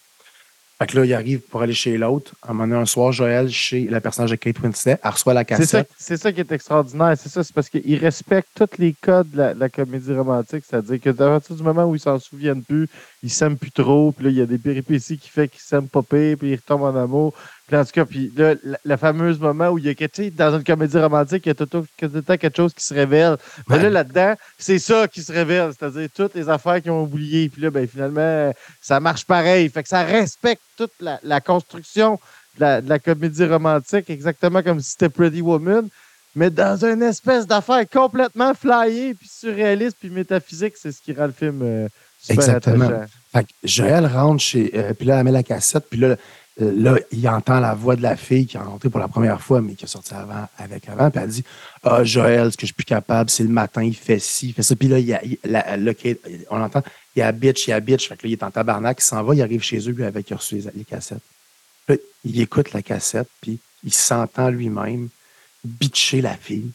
Fait 0.77 0.85
que 0.85 0.99
là, 0.99 1.05
ils 1.05 1.13
arrivent 1.15 1.39
pour 1.39 1.63
aller 1.63 1.73
chez 1.73 1.97
l'autre. 1.97 2.33
À 2.43 2.51
un 2.51 2.53
moment 2.53 2.67
donné, 2.67 2.79
un 2.79 2.85
soir, 2.85 3.11
Joël, 3.11 3.49
chez 3.49 3.87
la 3.87 3.99
personnage 3.99 4.29
de 4.29 4.35
Kate 4.35 4.59
Winslet, 4.59 4.99
elle 5.03 5.09
reçoit 5.09 5.33
la 5.33 5.39
ça, 5.39 5.45
cassette. 5.45 5.89
c'est 5.97 6.17
ça 6.17 6.31
qui 6.31 6.39
est 6.39 6.51
extraordinaire. 6.51 7.15
C'est 7.19 7.29
ça, 7.29 7.43
c'est 7.43 7.53
parce 7.53 7.69
qu'ils 7.69 7.97
respectent 7.97 8.49
tous 8.53 8.77
les 8.77 8.93
codes 8.93 9.31
de 9.31 9.37
la, 9.37 9.53
de 9.55 9.59
la 9.59 9.69
comédie 9.69 10.13
romantique. 10.13 10.63
C'est-à-dire 10.69 11.01
que 11.01 11.09
à 11.09 11.13
partir 11.13 11.55
du 11.55 11.63
moment 11.63 11.85
où 11.85 11.95
ils 11.95 11.99
s'en 11.99 12.19
souviennent 12.19 12.63
plus, 12.63 12.87
ils 13.27 13.31
s'aiment 13.31 13.57
plus 13.57 13.71
trop. 13.71 14.13
Puis 14.13 14.25
là, 14.25 14.31
il 14.31 14.37
y 14.37 14.41
a 14.41 14.45
des 14.45 14.57
péripéties 14.57 15.17
qui 15.17 15.29
fait 15.29 15.49
qu'ils 15.49 15.61
s'aiment 15.61 15.89
pas 15.89 16.01
pire, 16.01 16.37
puis 16.37 16.51
ils 16.51 16.55
retombent 16.55 16.83
en 16.83 16.95
amour. 16.95 17.33
Puis 17.67 17.75
en 17.75 17.83
tout 17.83 17.91
cas, 17.91 18.05
puis 18.05 18.31
là, 18.35 18.55
la, 18.63 18.77
la 18.85 18.97
fameuse 18.97 19.37
moment 19.39 19.67
où 19.69 19.77
il 19.77 19.85
y 19.85 19.89
a 19.89 19.93
quelque 19.93 20.15
tu 20.15 20.23
sais, 20.23 20.29
dans 20.31 20.55
une 20.55 20.63
comédie 20.63 20.97
romantique, 20.97 21.45
il 21.45 21.49
y 21.49 21.51
a 21.51 21.55
tout, 21.55 21.85
le 22.01 22.21
temps 22.21 22.37
quelque 22.37 22.55
chose 22.55 22.73
qui 22.73 22.85
se 22.85 22.93
révèle. 22.93 23.35
Mais 23.67 23.77
là, 23.79 23.89
là-dedans, 23.89 24.35
c'est 24.57 24.79
ça 24.79 25.09
qui 25.09 25.21
se 25.21 25.33
révèle. 25.33 25.71
C'est-à-dire 25.77 26.07
toutes 26.15 26.35
les 26.35 26.47
affaires 26.47 26.81
qu'ils 26.81 26.91
ont 26.91 27.03
oubliées. 27.03 27.49
Puis 27.49 27.61
là, 27.61 27.69
ben, 27.69 27.85
finalement, 27.85 28.53
ça 28.79 29.01
marche 29.01 29.25
pareil. 29.25 29.69
Fait 29.69 29.83
que 29.83 29.89
ça 29.89 30.03
respecte 30.03 30.61
toute 30.77 30.93
la, 31.01 31.19
la 31.23 31.41
construction 31.41 32.17
de 32.55 32.61
la, 32.61 32.81
de 32.81 32.87
la 32.87 32.99
comédie 32.99 33.45
romantique, 33.45 34.09
exactement 34.09 34.63
comme 34.63 34.79
si 34.79 34.91
c'était 34.91 35.09
Pretty 35.09 35.41
Woman, 35.41 35.89
mais 36.37 36.49
dans 36.49 36.85
une 36.85 37.01
espèce 37.01 37.47
d'affaire 37.47 37.83
complètement 37.89 38.53
flyée, 38.53 39.13
puis 39.15 39.27
surréaliste, 39.27 39.97
puis 39.99 40.09
métaphysique. 40.09 40.75
C'est 40.77 40.91
ce 40.91 41.01
qui 41.01 41.11
rend 41.11 41.25
le 41.25 41.31
film 41.31 41.61
euh, 41.63 41.87
Exactement. 42.29 42.87
Fait 43.31 43.43
que 43.43 43.49
Joël 43.63 44.05
rentre 44.05 44.41
chez. 44.41 44.71
euh, 44.75 44.93
puis 44.93 45.05
là, 45.07 45.19
elle 45.19 45.23
met 45.25 45.31
la 45.31 45.43
cassette. 45.43 45.85
Puis 45.89 45.99
là, 45.99 46.07
euh, 46.09 46.71
là, 46.75 46.97
il 47.11 47.27
entend 47.29 47.59
la 47.59 47.73
voix 47.75 47.95
de 47.95 48.01
la 48.01 48.15
fille 48.15 48.47
qui 48.47 48.57
est 48.57 48.59
rentrée 48.59 48.89
pour 48.89 48.99
la 48.99 49.07
première 49.07 49.41
fois, 49.41 49.61
mais 49.61 49.75
qui 49.75 49.85
est 49.85 49.87
sortie 49.87 50.13
avant, 50.13 50.47
avec 50.57 50.89
avant. 50.89 51.11
Puis 51.11 51.21
elle 51.23 51.29
dit 51.29 51.43
Ah, 51.83 52.03
Joël, 52.03 52.51
ce 52.51 52.57
que 52.57 52.61
je 52.61 52.67
suis 52.67 52.73
plus 52.73 52.83
capable, 52.85 53.29
c'est 53.29 53.43
le 53.43 53.49
matin, 53.49 53.83
il 53.83 53.95
fait 53.95 54.19
ci, 54.19 54.47
il 54.49 54.53
fait 54.53 54.63
ça. 54.63 54.75
Puis 54.75 54.87
là, 54.87 54.97
il 54.99 55.13
a, 55.13 55.23
il- 55.23 55.37
la- 55.43 55.77
on 56.49 56.61
entend 56.61 56.81
Il 57.15 57.19
y 57.19 57.21
a 57.21 57.31
bitch, 57.31 57.67
il 57.67 57.71
y 57.71 57.73
a 57.73 57.79
bitch. 57.79 58.07
Fait 58.09 58.17
que 58.17 58.23
là, 58.25 58.29
il 58.29 58.33
est 58.33 58.43
en 58.43 58.51
tabarnak, 58.51 58.97
il 58.99 59.03
s'en 59.03 59.23
va, 59.23 59.35
il 59.35 59.41
arrive 59.41 59.61
chez 59.61 59.77
eux, 59.87 59.91
lui, 59.91 60.03
avec 60.03 60.29
il 60.29 60.33
a 60.33 60.37
reçu 60.37 60.55
les, 60.55 60.69
les 60.75 60.83
cassettes. 60.85 61.21
Là, 61.87 61.95
il 62.25 62.41
écoute 62.41 62.73
la 62.73 62.81
cassette, 62.81 63.29
puis 63.41 63.59
il 63.83 63.93
s'entend 63.93 64.49
lui-même 64.49 65.09
bitcher 65.63 66.21
la 66.21 66.35
fille. 66.35 66.71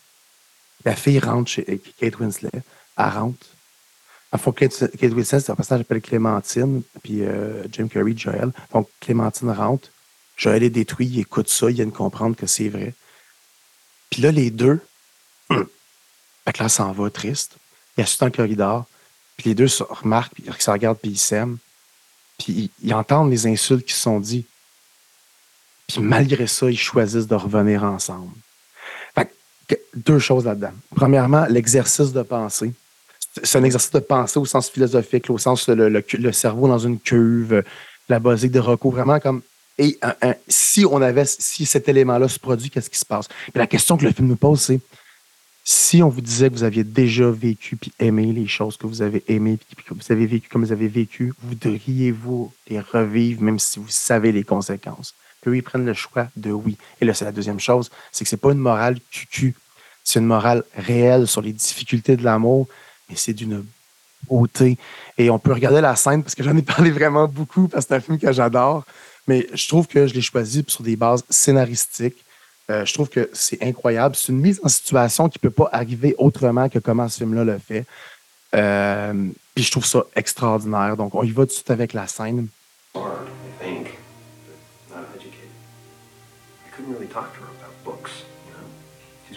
La 0.84 0.94
fille 0.96 1.18
rentre 1.18 1.50
chez 1.50 1.64
euh, 1.68 1.76
Kate 1.98 2.18
Winslet. 2.20 2.50
Elle 2.98 3.04
rentre. 3.04 3.46
À 4.32 4.38
fois 4.38 4.52
Kate, 4.54 4.96
Kate 4.96 5.12
Winslet, 5.12 5.40
c'est 5.40 5.52
un 5.52 5.54
personnage 5.54 5.82
qui 5.82 5.88
s'appelle 5.88 6.00
Clémentine, 6.00 6.82
puis 7.02 7.22
euh, 7.22 7.64
Jim 7.70 7.86
Carrey, 7.88 8.14
Joël. 8.16 8.50
Donc, 8.72 8.88
Clémentine 9.00 9.50
rentre. 9.50 9.90
Joël 10.36 10.62
est 10.62 10.70
détruit, 10.70 11.06
il 11.06 11.20
écoute 11.20 11.48
ça, 11.48 11.70
il 11.70 11.74
vient 11.76 11.86
de 11.86 11.90
comprendre 11.90 12.34
que 12.34 12.46
c'est 12.46 12.68
vrai. 12.68 12.94
Puis 14.10 14.22
là, 14.22 14.32
les 14.32 14.50
deux, 14.50 14.80
là, 15.50 15.62
elle 16.46 16.70
s'en 16.70 16.92
va 16.92 17.10
triste. 17.10 17.56
Il 17.96 18.02
assiste 18.02 18.20
dans 18.20 18.26
le 18.26 18.32
corridor. 18.32 18.86
Puis 19.36 19.50
les 19.50 19.54
deux 19.54 19.68
se 19.68 19.82
remarquent, 19.82 20.34
puis 20.34 20.44
ils 20.46 20.62
se 20.62 20.70
regardent, 20.70 20.98
puis 20.98 21.10
ils 21.10 21.18
s'aiment. 21.18 21.58
Puis 22.38 22.52
ils, 22.52 22.70
ils 22.82 22.94
entendent 22.94 23.30
les 23.30 23.46
insultes 23.46 23.86
qui 23.86 23.94
se 23.94 24.00
sont 24.00 24.18
dites. 24.18 24.48
Puis 25.86 26.00
malgré 26.00 26.46
ça, 26.46 26.70
ils 26.70 26.78
choisissent 26.78 27.26
de 27.26 27.34
revenir 27.34 27.84
ensemble. 27.84 28.32
Fait 29.14 29.30
que, 29.68 29.74
deux 29.94 30.18
choses 30.18 30.44
là-dedans. 30.44 30.72
Premièrement, 30.94 31.46
l'exercice 31.46 32.12
de 32.12 32.22
pensée. 32.22 32.72
C'est- 33.34 33.58
un 33.58 33.64
exercice 33.64 33.90
de 33.90 33.98
pensée 34.00 34.38
au 34.38 34.44
sens 34.44 34.68
philosophique, 34.70 35.30
au 35.30 35.38
sens 35.38 35.68
le, 35.68 36.32
cerveau 36.32 36.68
dans 36.68 36.78
une 36.78 36.98
cuve, 36.98 37.62
la 38.08 38.18
basique 38.18 38.52
de 38.52 38.60
Rocco, 38.60 38.90
vraiment 38.90 39.20
comme. 39.20 39.42
Et 39.78 39.98
si 40.48 40.84
on 40.84 41.00
avait, 41.00 41.24
si 41.24 41.64
cet 41.64 41.88
élément-là 41.88 42.28
se 42.28 42.38
produit, 42.38 42.70
qu'est-ce 42.70 42.90
qui 42.90 42.98
se 42.98 43.06
passe? 43.06 43.28
Puis 43.28 43.52
la 43.54 43.66
question 43.66 43.96
que 43.96 44.04
le 44.04 44.12
film 44.12 44.28
nous 44.28 44.36
pose, 44.36 44.60
c'est 44.60 44.80
si 45.64 46.02
on 46.02 46.08
vous 46.08 46.20
disait 46.20 46.50
que 46.50 46.54
vous 46.54 46.64
aviez 46.64 46.84
déjà 46.84 47.30
vécu 47.30 47.76
puis 47.76 47.92
aimé 48.00 48.32
les 48.32 48.48
choses 48.48 48.76
que 48.76 48.86
vous 48.86 49.00
avez 49.00 49.22
aimées 49.28 49.58
puis 49.76 49.84
que 49.84 49.94
vous 49.94 50.10
avez 50.10 50.26
vécu 50.26 50.48
comme 50.48 50.64
vous 50.64 50.72
avez 50.72 50.88
vécu, 50.88 51.32
voudriez-vous 51.42 52.52
les 52.68 52.80
revivre 52.80 53.42
même 53.42 53.58
si 53.58 53.78
vous 53.78 53.88
savez 53.88 54.32
les 54.32 54.42
conséquences? 54.42 55.14
Puis 55.40 55.58
ils 55.58 55.62
prennent 55.62 55.86
le 55.86 55.94
choix 55.94 56.28
de 56.36 56.50
oui. 56.50 56.76
Et 57.00 57.04
là, 57.04 57.14
c'est 57.14 57.24
la 57.24 57.32
deuxième 57.32 57.60
chose, 57.60 57.90
c'est 58.10 58.24
que 58.24 58.30
c'est 58.30 58.36
pas 58.36 58.52
une 58.52 58.58
morale 58.58 58.98
cucu. 59.10 59.54
C'est 60.04 60.18
une 60.18 60.26
morale 60.26 60.64
réelle 60.76 61.28
sur 61.28 61.42
les 61.42 61.52
difficultés 61.52 62.16
de 62.16 62.24
l'amour, 62.24 62.66
et 63.12 63.16
c'est 63.16 63.34
d'une 63.34 63.64
beauté. 64.28 64.78
Et 65.18 65.30
on 65.30 65.38
peut 65.38 65.52
regarder 65.52 65.80
la 65.80 65.96
scène 65.96 66.22
parce 66.22 66.34
que 66.34 66.42
j'en 66.42 66.56
ai 66.56 66.62
parlé 66.62 66.90
vraiment 66.90 67.28
beaucoup 67.28 67.68
parce 67.68 67.84
que 67.84 67.88
c'est 67.90 67.96
un 67.96 68.00
film 68.00 68.18
que 68.18 68.32
j'adore. 68.32 68.84
Mais 69.28 69.46
je 69.52 69.68
trouve 69.68 69.86
que 69.86 70.06
je 70.06 70.14
l'ai 70.14 70.20
choisi 70.20 70.64
sur 70.66 70.82
des 70.82 70.96
bases 70.96 71.24
scénaristiques. 71.30 72.24
Euh, 72.70 72.84
je 72.84 72.94
trouve 72.94 73.08
que 73.08 73.30
c'est 73.32 73.62
incroyable. 73.62 74.16
C'est 74.16 74.32
une 74.32 74.40
mise 74.40 74.60
en 74.64 74.68
situation 74.68 75.28
qui 75.28 75.38
ne 75.38 75.48
peut 75.48 75.54
pas 75.54 75.68
arriver 75.72 76.14
autrement 76.18 76.68
que 76.68 76.78
comment 76.78 77.08
ce 77.08 77.18
film-là 77.18 77.44
le 77.44 77.58
fait. 77.58 77.84
Euh, 78.54 79.28
puis 79.54 79.64
je 79.64 79.70
trouve 79.70 79.86
ça 79.86 80.04
extraordinaire. 80.16 80.96
Donc, 80.96 81.14
on 81.14 81.22
y 81.22 81.30
va 81.30 81.42
tout 81.42 81.48
de 81.48 81.52
suite 81.52 81.70
avec 81.70 81.92
la 81.92 82.06
scène. 82.06 82.48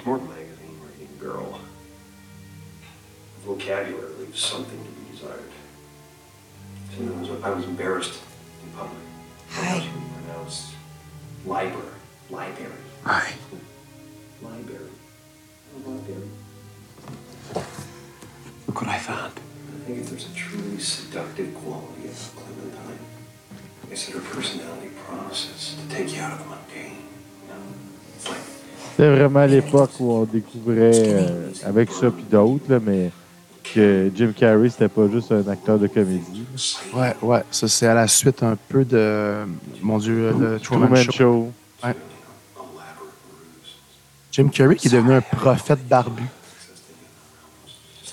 more 0.06 0.20
than 0.20 0.45
vocabulary 3.46 4.14
leaves 4.20 4.40
something 4.40 4.80
to 4.84 4.92
be 4.92 5.12
desired. 5.12 5.52
So 6.98 7.04
I 7.04 7.20
was, 7.20 7.44
I 7.44 7.50
was 7.52 7.66
embarrassed 7.66 8.20
in 8.64 8.70
public. 8.72 8.98
Hi. 9.52 9.80
She 9.80 9.90
would 9.90 10.26
pronounce 10.26 10.74
library, 11.46 12.00
library, 12.30 12.72
Hi. 13.04 13.34
library, 14.42 14.90
library. 15.86 16.30
Look 18.68 18.82
what 18.82 18.90
I 18.90 18.98
found. 18.98 19.34
I 19.38 19.86
think 19.86 20.00
if 20.00 20.10
there's 20.10 20.26
a 20.26 20.34
truly 20.34 20.80
seductive 20.80 21.54
quality 21.56 22.06
about 22.06 22.32
Clementine, 22.36 23.00
it's 23.92 24.08
that 24.08 24.16
her 24.16 24.22
personality 24.22 24.90
promises 25.06 25.76
to 25.80 25.96
take 25.96 26.16
you 26.16 26.22
out 26.22 26.34
of 26.34 26.40
the 26.40 26.46
mundane. 26.46 26.98
You 27.44 27.48
know? 27.50 27.62
It's 28.16 28.28
like 28.28 28.40
C'était 28.98 29.10
vraiment 29.10 29.46
l'époque 29.46 29.92
où 30.00 30.12
on 30.14 30.24
découvrait, 30.24 30.92
euh, 30.96 31.52
avec 31.66 31.92
ça 31.92 32.10
puis 32.10 32.24
d'autres, 32.24 32.64
là, 32.72 32.80
mais 32.80 33.12
que 33.74 34.12
Jim 34.16 34.32
Carrey, 34.36 34.70
c'était 34.70 34.88
pas 34.88 35.08
juste 35.10 35.32
un 35.32 35.48
acteur 35.48 35.80
de 35.80 35.88
comédie. 35.88 36.46
Ouais, 36.94 37.16
ouais. 37.22 37.44
Ça, 37.52 37.68
c'est 37.68 37.88
à 37.88 37.94
la 37.94 38.08
suite 38.08 38.44
un 38.44 38.56
peu 38.70 38.86
de, 38.86 39.46
mon 39.82 39.98
Dieu, 39.98 40.32
de 40.34 40.58
Truman, 40.60 40.88
Truman 40.88 41.04
Show. 41.04 41.12
Show. 41.12 41.52
Ouais. 41.84 41.96
Jim 44.32 44.50
Carrey 44.50 44.76
qui 44.76 44.88
est 44.88 44.92
devenu 44.92 45.14
un 45.14 45.22
prophète 45.22 45.88
barbu. 45.88 46.24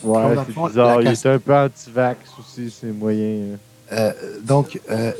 Ouais, 0.02 0.34
le 0.34 0.42
c'est 0.46 0.52
fond, 0.52 0.66
bizarre. 0.66 1.00
Il 1.02 1.08
était 1.08 1.28
un 1.28 1.38
peu 1.38 1.54
anti-vax 1.54 2.30
aussi, 2.40 2.70
c'est 2.70 2.88
moyen. 2.88 3.54
hein. 3.54 3.58
Euh, 3.92 4.12
donc, 4.40 4.80
euh, 4.90 5.12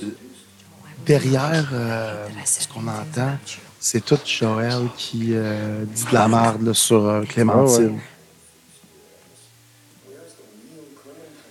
derrière 1.07 1.68
euh, 1.73 2.27
ce 2.45 2.66
qu'on 2.66 2.88
entend, 2.88 3.37
c'est 3.79 4.05
tout 4.05 4.18
Joël 4.25 4.88
qui 4.97 5.35
euh, 5.35 5.85
dit 5.85 6.05
de 6.05 6.14
la 6.14 6.27
merde 6.27 6.62
là, 6.62 6.75
sur 6.75 7.23
Clémentine. 7.29 7.85
Ouais. 7.85 8.01
Where's 10.09 10.35
the 10.35 10.42
real 10.64 10.87
Clementine? 11.03 11.42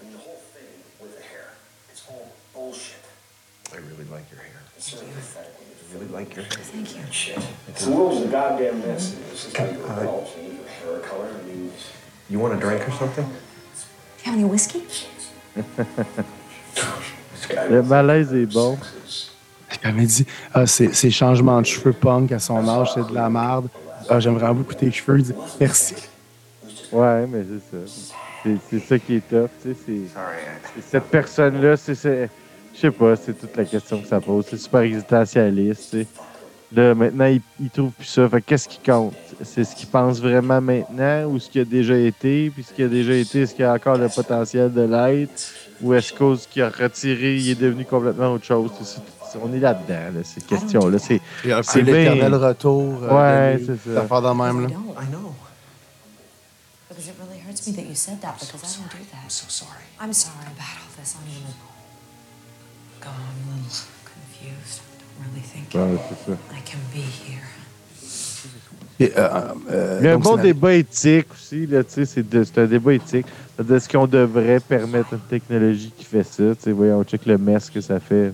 I 0.00 0.04
mean, 0.04 0.12
the 0.12 0.18
whole 0.18 0.40
thing 0.54 0.70
with 1.00 1.12
the 1.14 1.22
hair. 1.22 1.52
It's 1.92 2.02
all 2.08 2.32
bullshit. 2.54 3.04
I 3.72 3.76
really 3.76 4.08
like 4.10 4.30
your 4.30 4.40
hair. 4.40 4.62
It's 4.76 4.90
sort 4.90 5.02
of 5.02 5.08
pathetic. 5.14 5.54
I 5.58 5.98
really 5.98 6.11
like 6.22 6.36
your 6.36 6.44
hair. 6.44 6.58
Thank 6.72 6.96
you. 6.96 7.02
Shit. 7.10 7.38
The 7.76 7.90
world's 7.90 8.22
a 8.22 8.28
goddamn 8.28 8.80
mess. 8.86 9.14
It's 9.32 9.44
just 9.44 9.58
like 9.58 9.72
your 9.72 9.86
adults. 9.92 10.30
You 10.36 10.42
need 10.42 10.58
your 10.58 10.68
hair 10.68 11.00
color. 11.08 11.28
I 11.28 11.46
mean, 11.48 11.70
You 12.30 12.38
want 12.38 12.54
a 12.54 12.60
drink 12.60 12.86
or 12.88 12.92
something? 12.92 13.24
You 13.26 14.24
have 14.24 14.34
any 14.34 14.44
whiskey? 14.44 14.82
this 15.54 17.46
guy 17.48 17.68
Le 17.68 17.82
malaise 17.82 18.32
est 18.34 18.46
bon. 18.46 18.78
Elle 19.82 19.94
m'a 19.94 20.04
dit 20.04 20.26
ah, 20.54 20.66
ces, 20.66 20.92
ces 20.92 21.10
changements 21.10 21.60
de 21.60 21.66
cheveux 21.66 21.92
punk 21.92 22.30
à 22.32 22.38
son 22.38 22.66
âge, 22.68 22.92
c'est 22.94 23.06
de 23.06 23.14
la 23.14 23.28
merde. 23.28 23.68
Ah, 24.08 24.20
J'aime 24.20 24.34
vraiment 24.36 24.54
beaucoup 24.54 24.74
tes 24.74 24.90
cheveux. 24.92 25.18
Il 25.18 25.24
dit 25.24 25.34
merci. 25.60 25.94
Ouais, 26.92 27.26
mais 27.26 27.44
c'est 27.44 27.76
ça. 27.86 27.92
C'est- 28.44 28.58
C'est 28.70 28.80
ça 28.80 28.98
qui 28.98 29.16
est 29.16 29.28
tough. 29.28 29.48
tu 29.62 29.70
sais, 29.70 29.76
C'est 29.86 30.08
Sorry, 30.14 30.36
I, 30.36 30.68
c'est 30.74 30.90
cette 30.90 31.04
personne-là, 31.04 31.76
c'est. 31.76 31.94
c'est- 31.94 32.28
Je 32.74 32.80
sais 32.80 32.90
pas, 32.90 33.14
c'est 33.16 33.34
toute 33.38 33.56
la 33.56 33.64
question 33.64 34.00
que 34.00 34.08
ça 34.08 34.20
pose. 34.20 34.46
C'est 34.48 34.56
super 34.58 34.80
existentialiste. 34.80 35.90
tu 35.90 36.00
sais. 36.02 36.06
Là, 36.74 36.94
maintenant, 36.94 37.26
il, 37.26 37.42
il 37.60 37.68
trouve 37.68 37.90
plus 37.90 38.06
ça. 38.06 38.26
Fait 38.30 38.40
que 38.40 38.46
qu'est-ce 38.46 38.66
qui 38.66 38.78
compte? 38.78 39.12
C'est 39.42 39.62
ce 39.64 39.76
qu'il 39.76 39.88
pense 39.88 40.20
vraiment 40.20 40.60
maintenant 40.60 41.26
ou 41.26 41.38
ce 41.38 41.50
qui 41.50 41.60
a 41.60 41.64
déjà 41.66 41.96
été? 41.98 42.48
Puis 42.50 42.62
ce 42.64 42.72
qui 42.72 42.82
a 42.82 42.88
déjà 42.88 43.12
été, 43.12 43.42
est-ce 43.42 43.54
qu'il 43.54 43.64
a 43.66 43.74
encore 43.74 43.98
le 43.98 44.08
potentiel 44.08 44.72
de 44.72 44.80
l'être? 44.80 45.52
Ou 45.82 45.92
est-ce 45.92 46.14
qu'au 46.14 46.34
ce 46.34 46.48
qu'il 46.48 46.62
a 46.62 46.70
retiré, 46.70 47.36
il 47.36 47.50
est 47.50 47.54
devenu 47.60 47.84
complètement 47.84 48.32
autre 48.32 48.46
chose? 48.46 48.70
C'est- 48.80 49.00
c'est- 49.30 49.38
on 49.42 49.52
est 49.52 49.58
là-dedans, 49.60 50.14
là, 50.14 50.24
ces 50.24 50.40
questions-là. 50.40 50.98
C'est 50.98 51.20
C'est 51.42 51.52
un 51.52 51.56
peu 51.58 51.62
C'est 51.64 51.82
l'éternel 51.82 52.34
retour. 52.36 53.00
euh, 53.02 53.52
Ouais, 53.56 53.62
c'est 53.66 53.76
ça. 53.90 53.94
d'affaires 54.00 54.22
de 54.22 54.28
même. 54.28 54.62
Là. 54.62 54.68
I 54.68 54.72
don't. 54.72 54.94
I 55.02 55.06
know. 55.10 55.34
Because 56.88 57.06
it 57.08 57.14
really 57.20 57.40
hurts 57.46 57.66
me 57.66 57.74
that 57.74 57.82
you 57.82 57.94
said 57.94 58.18
that 58.20 58.34
because 58.40 58.48
I 58.54 58.78
don't 58.78 58.88
do 58.88 58.96
I'm 58.96 59.24
that. 59.24 59.28
so 59.28 59.44
sorry. 59.48 59.70
I'm 60.00 60.12
sorry 60.14 60.36
about 60.46 60.76
all 60.80 60.90
this. 60.98 61.14
I'm 61.16 61.28
a 61.28 61.71
little. 63.02 63.10
God, 63.10 63.12
I'm 63.12 63.52
a 63.52 63.62
little 63.62 63.86
confused. 64.04 64.80
I 64.80 65.22
don't 65.22 65.34
really 65.34 65.46
think 65.46 65.74
ouais, 65.74 66.00
c'est 66.08 66.30
ça. 66.30 66.38
I 66.56 66.62
can 66.64 66.78
be 66.92 67.00
here. 67.00 67.42
Et, 69.00 69.12
euh, 69.16 69.28
euh, 69.70 69.98
Il 70.00 70.04
y 70.04 70.08
a 70.08 70.14
un 70.14 70.18
bon 70.18 70.36
la- 70.36 70.42
débat 70.42 70.74
éthique 70.74 71.26
aussi, 71.32 71.66
là, 71.66 71.82
tu 71.82 71.92
sais, 71.94 72.04
c'est 72.06 72.28
de- 72.28 72.44
c'est 72.44 72.58
un 72.58 72.66
débat 72.66 72.92
éthique. 72.94 73.26
C'est-à-dire, 73.56 73.76
Est-ce 73.76 73.88
qu'on 73.88 74.06
devrait 74.06 74.60
permettre 74.60 75.14
une 75.14 75.20
technologie 75.20 75.92
qui 75.96 76.04
fait 76.04 76.22
ça? 76.22 76.54
Tu 76.54 76.62
sais, 76.62 76.72
voyons, 76.72 76.98
on 77.00 77.04
check 77.04 77.26
le 77.26 77.36
mess 77.38 77.68
que 77.70 77.80
ça 77.80 77.98
fait. 77.98 78.32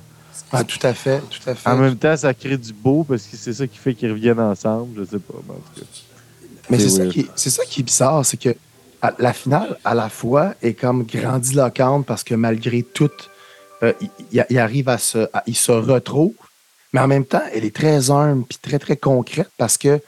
Ah, 0.53 0.63
tout 0.65 0.79
à 0.87 0.95
fait, 0.95 1.21
tout 1.31 1.49
à 1.51 1.55
fait. 1.55 1.69
En 1.69 1.77
même 1.77 1.97
temps, 1.97 2.17
ça 2.17 2.33
crée 2.35 2.57
du 2.57 2.73
beau 2.73 3.03
parce 3.05 3.23
que 3.25 3.37
c'est 3.37 3.53
ça 3.55 3.67
qui 3.67 3.79
fait 3.79 3.95
qu'ils 3.95 4.11
reviennent 4.11 4.41
ensemble. 4.41 5.01
Je 5.01 5.05
sais 5.11 5.19
pas, 5.19 5.35
mais 5.47 5.55
en 5.55 5.57
tout 5.57 5.81
cas. 5.81 5.87
Mais 6.71 6.79
C'est 6.79 6.89
ça, 6.91 7.07
qui 7.07 7.21
est- 7.21 7.31
c'est 7.35 7.51
ça 7.51 7.65
qui 7.65 7.81
est 7.81 7.83
bizarre, 7.85 8.25
c'est 8.27 8.37
que 8.37 8.55
à- 9.01 9.15
la 9.19 9.33
finale, 9.33 9.79
à 9.85 9.95
la 9.95 10.09
fois, 10.09 10.55
est 10.63 10.75
comme 10.75 11.05
grandiloquente 11.05 12.05
parce 12.07 12.23
que 12.25 12.35
malgré 12.35 12.83
tout, 12.83 13.09
euh, 13.83 13.93
il, 14.33 14.59
arrive 14.59 14.89
à 14.89 14.99
se, 14.99 15.19
à- 15.33 15.43
il 15.47 15.57
se 15.57 15.73
retrouve, 15.73 16.35
mais 16.93 17.01
en 17.01 17.07
même 17.09 17.25
temps, 17.25 17.43
elle 17.53 17.65
est 17.65 17.75
très 17.75 18.11
humble 18.11 18.45
puis 18.49 18.59
très 18.61 18.79
très 18.79 18.97
concrète 18.97 19.51
parce 19.57 19.77
que 19.79 20.01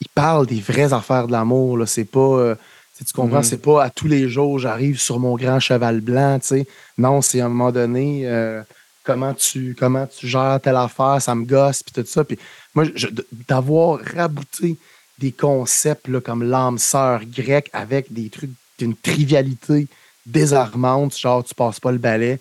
il 0.00 0.08
parle 0.14 0.46
des 0.46 0.60
vraies 0.60 0.92
affaires 0.92 1.26
de 1.26 1.32
l'amour. 1.32 1.78
là. 1.78 1.86
C'est 1.86 2.04
pas, 2.04 2.18
euh, 2.20 2.54
tu 2.98 3.12
comprends, 3.12 3.38
Mhm. 3.38 3.44
c'est 3.44 3.62
pas 3.62 3.82
à 3.84 3.90
tous 3.90 4.06
les 4.08 4.28
jours 4.28 4.58
j'arrive 4.58 4.98
sur 5.00 5.18
mon 5.18 5.36
grand 5.36 5.60
cheval 5.60 6.00
blanc. 6.00 6.38
tu 6.40 6.46
sais. 6.48 6.66
Non, 6.98 7.22
c'est 7.22 7.40
à 7.40 7.46
un 7.46 7.48
moment 7.48 7.72
donné. 7.72 8.22
euh, 8.28 8.62
Comment 9.06 9.34
tu, 9.34 9.76
comment 9.78 10.06
tu 10.06 10.26
gères 10.26 10.58
telle 10.62 10.76
affaire, 10.76 11.20
ça 11.20 11.34
me 11.34 11.44
gosse, 11.44 11.82
puis 11.82 11.92
tout 11.92 12.08
ça. 12.08 12.24
Puis 12.24 12.38
moi, 12.74 12.84
je- 12.94 13.08
d'avoir 13.50 13.98
rabouté 14.00 14.78
des 15.18 15.30
concepts 15.30 16.08
là, 16.08 16.22
comme 16.22 16.42
l'âme 16.42 16.78
sœur 16.78 17.20
grecque 17.26 17.68
avec 17.74 18.10
des 18.10 18.30
trucs 18.30 18.52
d'une 18.78 18.96
trivialité 18.96 19.88
désarmante, 20.24 21.16
genre 21.18 21.44
tu 21.44 21.54
passes 21.54 21.80
pas 21.80 21.92
le 21.92 21.98
balai. 21.98 22.38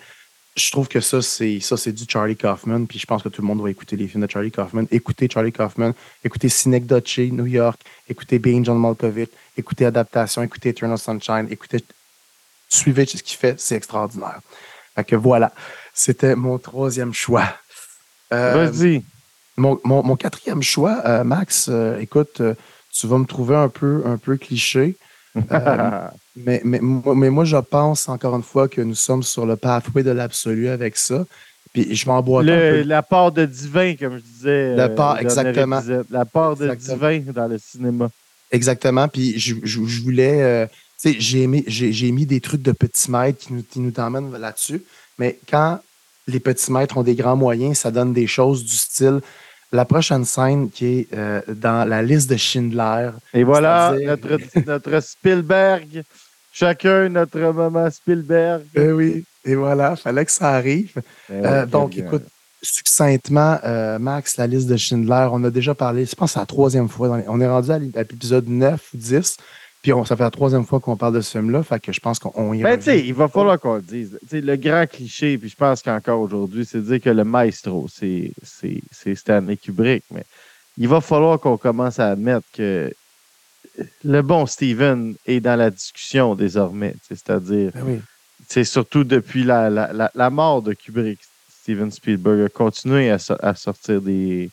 Je 0.55 0.69
trouve 0.69 0.87
que 0.87 0.99
ça, 0.99 1.21
c'est 1.21 1.59
ça, 1.59 1.77
c'est 1.77 1.91
du 1.91 2.03
Charlie 2.07 2.35
Kaufman. 2.35 2.85
Puis 2.85 2.99
je 2.99 3.05
pense 3.07 3.23
que 3.23 3.29
tout 3.29 3.41
le 3.41 3.47
monde 3.47 3.57
doit 3.57 3.71
écouter 3.71 3.95
les 3.95 4.07
films 4.07 4.25
de 4.25 4.29
Charlie 4.31 4.51
Kaufman. 4.51 4.85
Écoutez 4.91 5.27
Charlie 5.31 5.51
Kaufman, 5.51 5.93
écoutez 6.23 6.47
Synecdoche, 6.49 7.17
New 7.19 7.47
York, 7.47 7.81
écoutez 8.07 8.37
Being 8.37 8.63
John 8.63 8.77
Malkovich, 8.79 9.29
écoutez 9.57 9.85
Adaptation, 9.85 10.43
écoutez 10.43 10.69
Eternal 10.69 10.97
Sunshine, 10.99 11.47
écoutez. 11.49 11.83
Suivez 12.69 13.05
ce 13.05 13.21
qu'il 13.23 13.37
fait, 13.37 13.59
c'est 13.59 13.75
extraordinaire. 13.75 14.41
Fait 14.95 15.03
que 15.03 15.15
voilà, 15.15 15.51
c'était 15.93 16.35
mon 16.35 16.57
troisième 16.59 17.13
choix. 17.13 17.45
Euh, 18.31 18.69
Vas-y. 18.69 19.03
mon, 19.57 19.79
mon- 19.83 20.01
mon 20.03 20.15
quatrième 20.15 20.61
choix, 20.63 21.01
euh, 21.05 21.23
Max, 21.23 21.67
euh, 21.69 21.99
écoute, 21.99 22.41
tu 22.91 23.07
vas 23.07 23.17
me 23.19 23.25
trouver 23.25 23.55
un 23.55 23.69
peu, 23.69 24.01
un 24.05 24.17
peu 24.17 24.37
cliché, 24.37 24.97
euh, 25.51 26.07
mais, 26.35 26.61
mais, 26.63 26.79
moi- 26.79 27.15
mais 27.15 27.29
moi, 27.29 27.45
je 27.45 27.57
pense 27.57 28.07
encore 28.09 28.35
une 28.35 28.43
fois 28.43 28.67
que 28.67 28.81
nous 28.81 28.95
sommes 28.95 29.23
sur 29.23 29.45
le 29.45 29.55
pathway 29.55 30.03
de 30.03 30.11
l'absolu 30.11 30.67
avec 30.69 30.97
ça. 30.97 31.25
Puis 31.73 31.95
je 31.95 32.07
m'emboîte 32.07 32.47
un 32.47 32.57
peu. 32.59 32.81
la 32.83 33.01
part 33.01 33.31
de 33.31 33.45
divin, 33.45 33.95
comme 33.95 34.17
je 34.17 34.23
disais. 34.23 34.75
La 34.75 34.83
euh, 34.85 34.89
part, 34.95 35.13
dernier 35.15 35.25
exactement. 35.27 35.77
épisode. 35.79 36.05
La 36.11 36.25
part 36.25 36.55
de 36.55 36.69
Exactement. 36.69 37.09
divin 37.19 37.31
dans 37.31 37.47
le 37.47 37.57
cinéma. 37.57 38.09
Exactement. 38.51 39.07
Puis 39.07 39.39
je, 39.39 39.55
je- 39.63 39.83
je 39.85 40.01
voulais. 40.03 40.41
euh, 40.43 40.67
tu 41.01 41.13
sais, 41.13 41.15
j'ai 41.19 42.11
mis 42.11 42.25
des 42.25 42.39
trucs 42.39 42.61
de 42.61 42.71
petits 42.71 43.09
maîtres 43.09 43.39
qui 43.39 43.53
nous, 43.53 43.63
qui 43.63 43.79
nous 43.79 43.91
emmènent 43.97 44.31
là-dessus. 44.37 44.83
Mais 45.17 45.39
quand 45.49 45.79
les 46.27 46.39
petits 46.39 46.71
maîtres 46.71 46.95
ont 46.97 47.03
des 47.03 47.15
grands 47.15 47.35
moyens, 47.35 47.79
ça 47.79 47.89
donne 47.91 48.13
des 48.13 48.27
choses 48.27 48.63
du 48.63 48.75
style. 48.75 49.19
La 49.73 49.85
prochaine 49.85 50.23
scène 50.23 50.69
qui 50.69 50.85
est 50.99 51.07
euh, 51.13 51.41
dans 51.47 51.83
la 51.87 52.01
liste 52.01 52.29
de 52.29 52.37
Schindler. 52.37 53.09
Et 53.33 53.43
voilà, 53.43 53.93
notre, 54.05 54.37
notre 54.67 54.99
Spielberg. 55.01 56.03
Chacun 56.51 57.09
notre 57.09 57.39
maman 57.39 57.89
Spielberg. 57.89 58.61
Eh 58.75 58.91
oui, 58.91 59.25
et 59.43 59.55
voilà, 59.55 59.95
fallait 59.95 60.23
que 60.25 60.31
ça 60.31 60.49
arrive. 60.51 60.91
Eh 61.29 61.33
ouais, 61.33 61.41
Euh, 61.47 61.65
donc, 61.65 61.97
écoute, 61.97 62.23
succinctement, 62.61 63.57
euh, 63.63 63.97
Max, 63.99 64.37
la 64.37 64.47
liste 64.47 64.67
de 64.67 64.77
Schindler, 64.77 65.27
on 65.31 65.43
a 65.43 65.49
déjà 65.49 65.73
parlé, 65.75 66.05
je 66.05 66.15
pense 66.15 66.29
que 66.31 66.33
c'est 66.35 66.39
la 66.39 66.45
troisième 66.45 66.87
fois. 66.89 67.07
dans 67.07 67.15
les- 67.17 67.27
on 67.27 67.41
est 67.41 67.47
rendu 67.47 67.71
à 67.71 67.79
l'épisode 67.79 68.47
9 68.47 68.79
ou 68.93 68.97
10, 68.97 69.37
puis 69.83 69.93
on, 69.93 70.03
ça 70.05 70.15
fait 70.15 70.23
la 70.23 70.31
troisième 70.31 70.65
fois 70.65 70.79
qu'on 70.79 70.97
parle 70.97 71.13
de 71.13 71.21
ce 71.21 71.37
film-là, 71.37 71.61
fait 71.61 71.79
que 71.79 71.91
je 71.91 71.99
pense 71.99 72.17
qu'on 72.17 72.53
y 72.53 72.63
Ben, 72.63 72.77
tu 72.79 72.85
sais, 72.85 73.05
il 73.05 73.13
va 73.13 73.27
falloir 73.27 73.59
qu'on 73.59 73.75
le 73.75 73.81
dise. 73.83 74.17
Tu 74.21 74.27
sais, 74.29 74.41
le 74.41 74.55
grand 74.55 74.87
cliché, 74.89 75.37
puis 75.37 75.49
je 75.49 75.55
pense 75.55 75.81
qu'encore 75.83 76.19
aujourd'hui, 76.21 76.65
c'est 76.65 76.79
de 76.79 76.83
dire 76.85 77.01
que 77.01 77.09
le 77.11 77.23
maestro, 77.23 77.87
c'est 77.91 78.31
Stanley 79.15 79.57
Kubrick. 79.57 80.03
Mais 80.11 80.23
il 80.77 80.87
va 80.87 81.01
falloir 81.01 81.39
qu'on 81.39 81.57
commence 81.57 81.99
à 81.99 82.09
admettre 82.11 82.47
que 82.53 82.91
le 84.03 84.21
bon 84.21 84.45
Steven 84.45 85.15
est 85.25 85.39
dans 85.41 85.55
la 85.57 85.69
discussion 85.69 86.33
désormais. 86.35 86.95
C'est-à-dire, 87.07 87.71
Ben 87.73 87.83
oui. 87.85 87.99
c'est 88.47 88.63
surtout 88.63 89.03
depuis 89.03 89.43
la, 89.43 89.69
la, 89.69 89.91
la, 89.93 90.11
la 90.15 90.29
mort 90.29 90.61
de 90.61 90.73
Kubrick, 90.73 91.19
Steven 91.61 91.91
Spielberg 91.91 92.41
a 92.45 92.49
continué 92.49 93.09
à, 93.09 93.19
so- 93.19 93.35
à 93.41 93.55
sortir 93.55 94.01
des, 94.01 94.49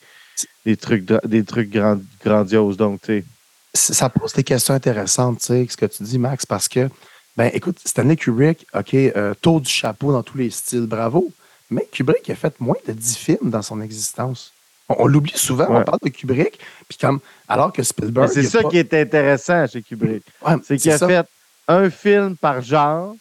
des 0.64 0.76
trucs, 0.76 1.04
dra- 1.04 1.20
des 1.26 1.44
trucs 1.44 1.70
grand- 1.70 2.00
grandioses. 2.24 2.76
Donc, 2.76 3.00
tu 3.02 3.06
sais, 3.06 3.24
Ça 3.72 4.08
pose 4.08 4.32
des 4.32 4.42
questions 4.44 4.74
intéressantes, 4.74 5.38
tu 5.40 5.46
sais, 5.46 5.66
ce 5.70 5.76
que 5.76 5.86
tu 5.86 6.02
dis, 6.02 6.18
Max, 6.18 6.44
parce 6.44 6.68
que, 6.68 6.88
ben 7.36 7.50
écoute, 7.54 7.78
Stanley 7.84 8.16
Kubrick, 8.16 8.66
OK, 8.74 8.94
euh, 8.94 9.32
tour 9.40 9.60
du 9.60 9.70
chapeau 9.70 10.10
dans 10.12 10.22
tous 10.24 10.36
les 10.38 10.50
styles, 10.50 10.86
bravo, 10.86 11.30
mais 11.70 11.86
Kubrick 11.92 12.28
a 12.30 12.34
fait 12.34 12.58
moins 12.60 12.74
de 12.88 12.92
10 12.92 13.16
films 13.16 13.50
dans 13.50 13.62
son 13.62 13.80
existence. 13.80 14.52
On, 14.88 14.96
on 15.04 15.06
l'oublie 15.06 15.32
souvent, 15.36 15.66
on 15.70 15.84
parle 15.84 16.00
de 16.02 16.08
Kubrick, 16.08 16.58
puis 16.88 16.98
comme, 17.00 17.20
alors 17.48 17.72
que 17.72 17.82
Spielberg. 17.84 18.28
C'est 18.32 18.42
ça 18.42 18.62
pas- 18.62 18.70
qui 18.70 18.78
est 18.78 18.92
intéressant 18.92 19.64
chez 19.68 19.82
Kubrick. 19.82 20.24
Ouais, 20.44 20.54
C'est 20.64 20.76
qu'il 20.76 20.90
a 20.90 20.98
ça. 20.98 21.06
fait 21.06 21.26
un 21.68 21.88
film 21.90 22.36
par 22.36 22.60
genre, 22.62 23.14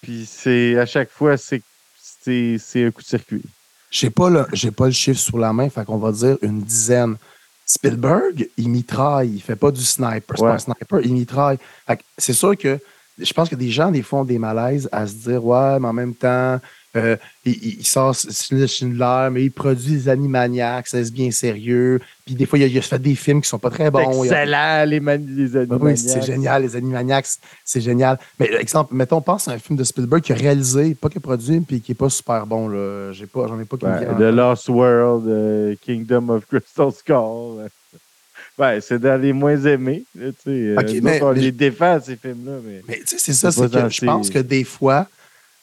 puis 0.00 0.26
c'est 0.30 0.78
à 0.78 0.86
chaque 0.86 1.10
fois, 1.10 1.36
c'est 1.36 1.62
un 2.26 2.90
coup 2.90 3.02
de 3.02 3.06
circuit. 3.06 3.42
J'ai 3.90 4.10
pas, 4.10 4.30
le, 4.30 4.46
j'ai 4.52 4.70
pas 4.70 4.86
le 4.86 4.92
chiffre 4.92 5.20
sous 5.20 5.38
la 5.38 5.52
main, 5.52 5.68
fait 5.70 5.84
qu'on 5.84 5.98
va 5.98 6.12
dire 6.12 6.38
une 6.42 6.62
dizaine. 6.62 7.16
Spielberg, 7.66 8.48
il 8.56 8.68
mitraille, 8.70 9.32
il 9.34 9.40
fait 9.42 9.56
pas 9.56 9.70
du 9.72 9.82
sniper. 9.82 10.36
C'est 10.36 10.42
Ouais. 10.42 10.48
pas 10.50 10.54
un 10.54 10.58
sniper, 10.58 11.00
il 11.04 11.12
mitraille. 11.12 11.58
C'est 12.16 12.32
sûr 12.32 12.56
que 12.56 12.78
je 13.18 13.32
pense 13.32 13.48
que 13.48 13.56
des 13.56 13.70
gens, 13.70 13.90
des 13.90 14.02
fois, 14.02 14.20
ont 14.20 14.24
des 14.24 14.38
malaises 14.38 14.88
à 14.92 15.06
se 15.06 15.14
dire 15.14 15.44
Ouais, 15.44 15.78
mais 15.80 15.88
en 15.88 15.92
même 15.92 16.14
temps, 16.14 16.60
euh, 16.96 17.16
il, 17.44 17.78
il- 17.80 17.86
sort 17.86 18.14
Schindler, 18.14 19.28
mais 19.32 19.44
il 19.44 19.50
produit 19.50 19.92
des 19.94 20.08
Animaniacs, 20.08 20.88
ça 20.88 21.02
c'est 21.04 21.12
bien 21.12 21.30
sérieux. 21.30 22.00
Puis 22.24 22.34
des 22.34 22.46
fois, 22.46 22.58
il 22.58 22.64
a, 22.64 22.66
il 22.66 22.76
a 22.78 22.82
fait 22.82 22.98
des 22.98 23.14
films 23.14 23.40
qui 23.40 23.48
sont 23.48 23.58
pas 23.58 23.70
très 23.70 23.90
bons. 23.90 24.24
Il 24.24 24.32
a- 24.32 24.42
Excellent, 24.42 24.84
les, 24.84 25.00
les 25.00 25.48
Ben 25.48 25.60
animaux. 25.60 25.78
oui, 25.86 25.96
c'est 25.96 26.22
génial, 26.22 26.62
les 26.62 26.74
Animaniacs, 26.76 27.26
c'est 27.64 27.80
génial. 27.80 28.18
Mais 28.40 28.50
exemple, 28.58 28.94
mettons, 28.94 29.20
pense 29.20 29.46
à 29.48 29.52
un 29.52 29.58
film 29.58 29.78
de 29.78 29.84
Spielberg 29.84 30.22
qui 30.22 30.32
a 30.32 30.36
réalisé, 30.36 30.94
pas 30.94 31.08
qui 31.08 31.18
a 31.18 31.20
produit, 31.20 31.60
puis 31.60 31.80
qui 31.80 31.92
est 31.92 31.96
pas 31.96 32.10
super 32.10 32.46
bon. 32.46 32.68
Là. 32.68 33.12
J'ai 33.12 33.26
pas, 33.26 33.46
j'en 33.48 33.60
ai 33.60 33.64
pas 33.64 33.76
qui 33.76 33.84
The. 33.84 34.20
Lost 34.34 34.68
World, 34.68 35.28
euh, 35.28 35.74
Kingdom 35.84 36.28
of 36.30 36.46
Crystal 36.46 36.90
Skull. 36.92 37.68
Ouais, 38.58 38.80
c'est 38.80 38.98
dans 38.98 39.20
les 39.20 39.34
moins 39.34 39.62
aimés. 39.66 40.04
là, 40.14 40.28
tu 40.30 40.36
sais, 40.44 40.50
euh, 40.50 40.76
mais- 41.02 41.22
on 41.22 41.32
mais- 41.34 41.40
les 41.40 41.52
défend, 41.52 42.00
ces 42.00 42.16
films-là. 42.16 42.52
Mais... 42.64 42.82
Mais 42.88 42.98
tu 43.00 43.08
sais, 43.08 43.18
c'est 43.18 43.34
ça, 43.34 43.52
C'est 43.52 43.70
que 43.70 43.88
je 43.90 44.04
pense 44.06 44.30
que 44.30 44.38
des 44.38 44.64
fois, 44.64 45.06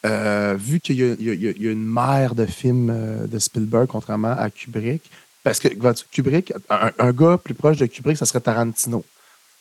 euh, 0.06 0.56
vu 0.60 0.80
qu'il 0.80 0.96
y, 0.98 1.04
a- 1.04 1.16
y 1.20 1.36
y 1.36 1.64
y 1.64 1.68
une 1.72 1.86
mer 1.86 2.36
de 2.36 2.46
films 2.46 2.90
euh, 2.90 3.26
de 3.28 3.40
Spielberg, 3.40 3.88
contrairement 3.88 4.36
à 4.38 4.50
Kubrick, 4.50 5.02
parce 5.44 5.60
que 5.60 5.68
Kubrick, 6.12 6.54
un, 6.70 6.92
un 7.00 7.12
gars 7.12 7.38
plus 7.38 7.54
proche 7.54 7.78
de 7.78 7.86
Kubrick, 7.86 8.18
ça 8.18 8.26
serait 8.26 8.40
Tarantino. 8.42 9.04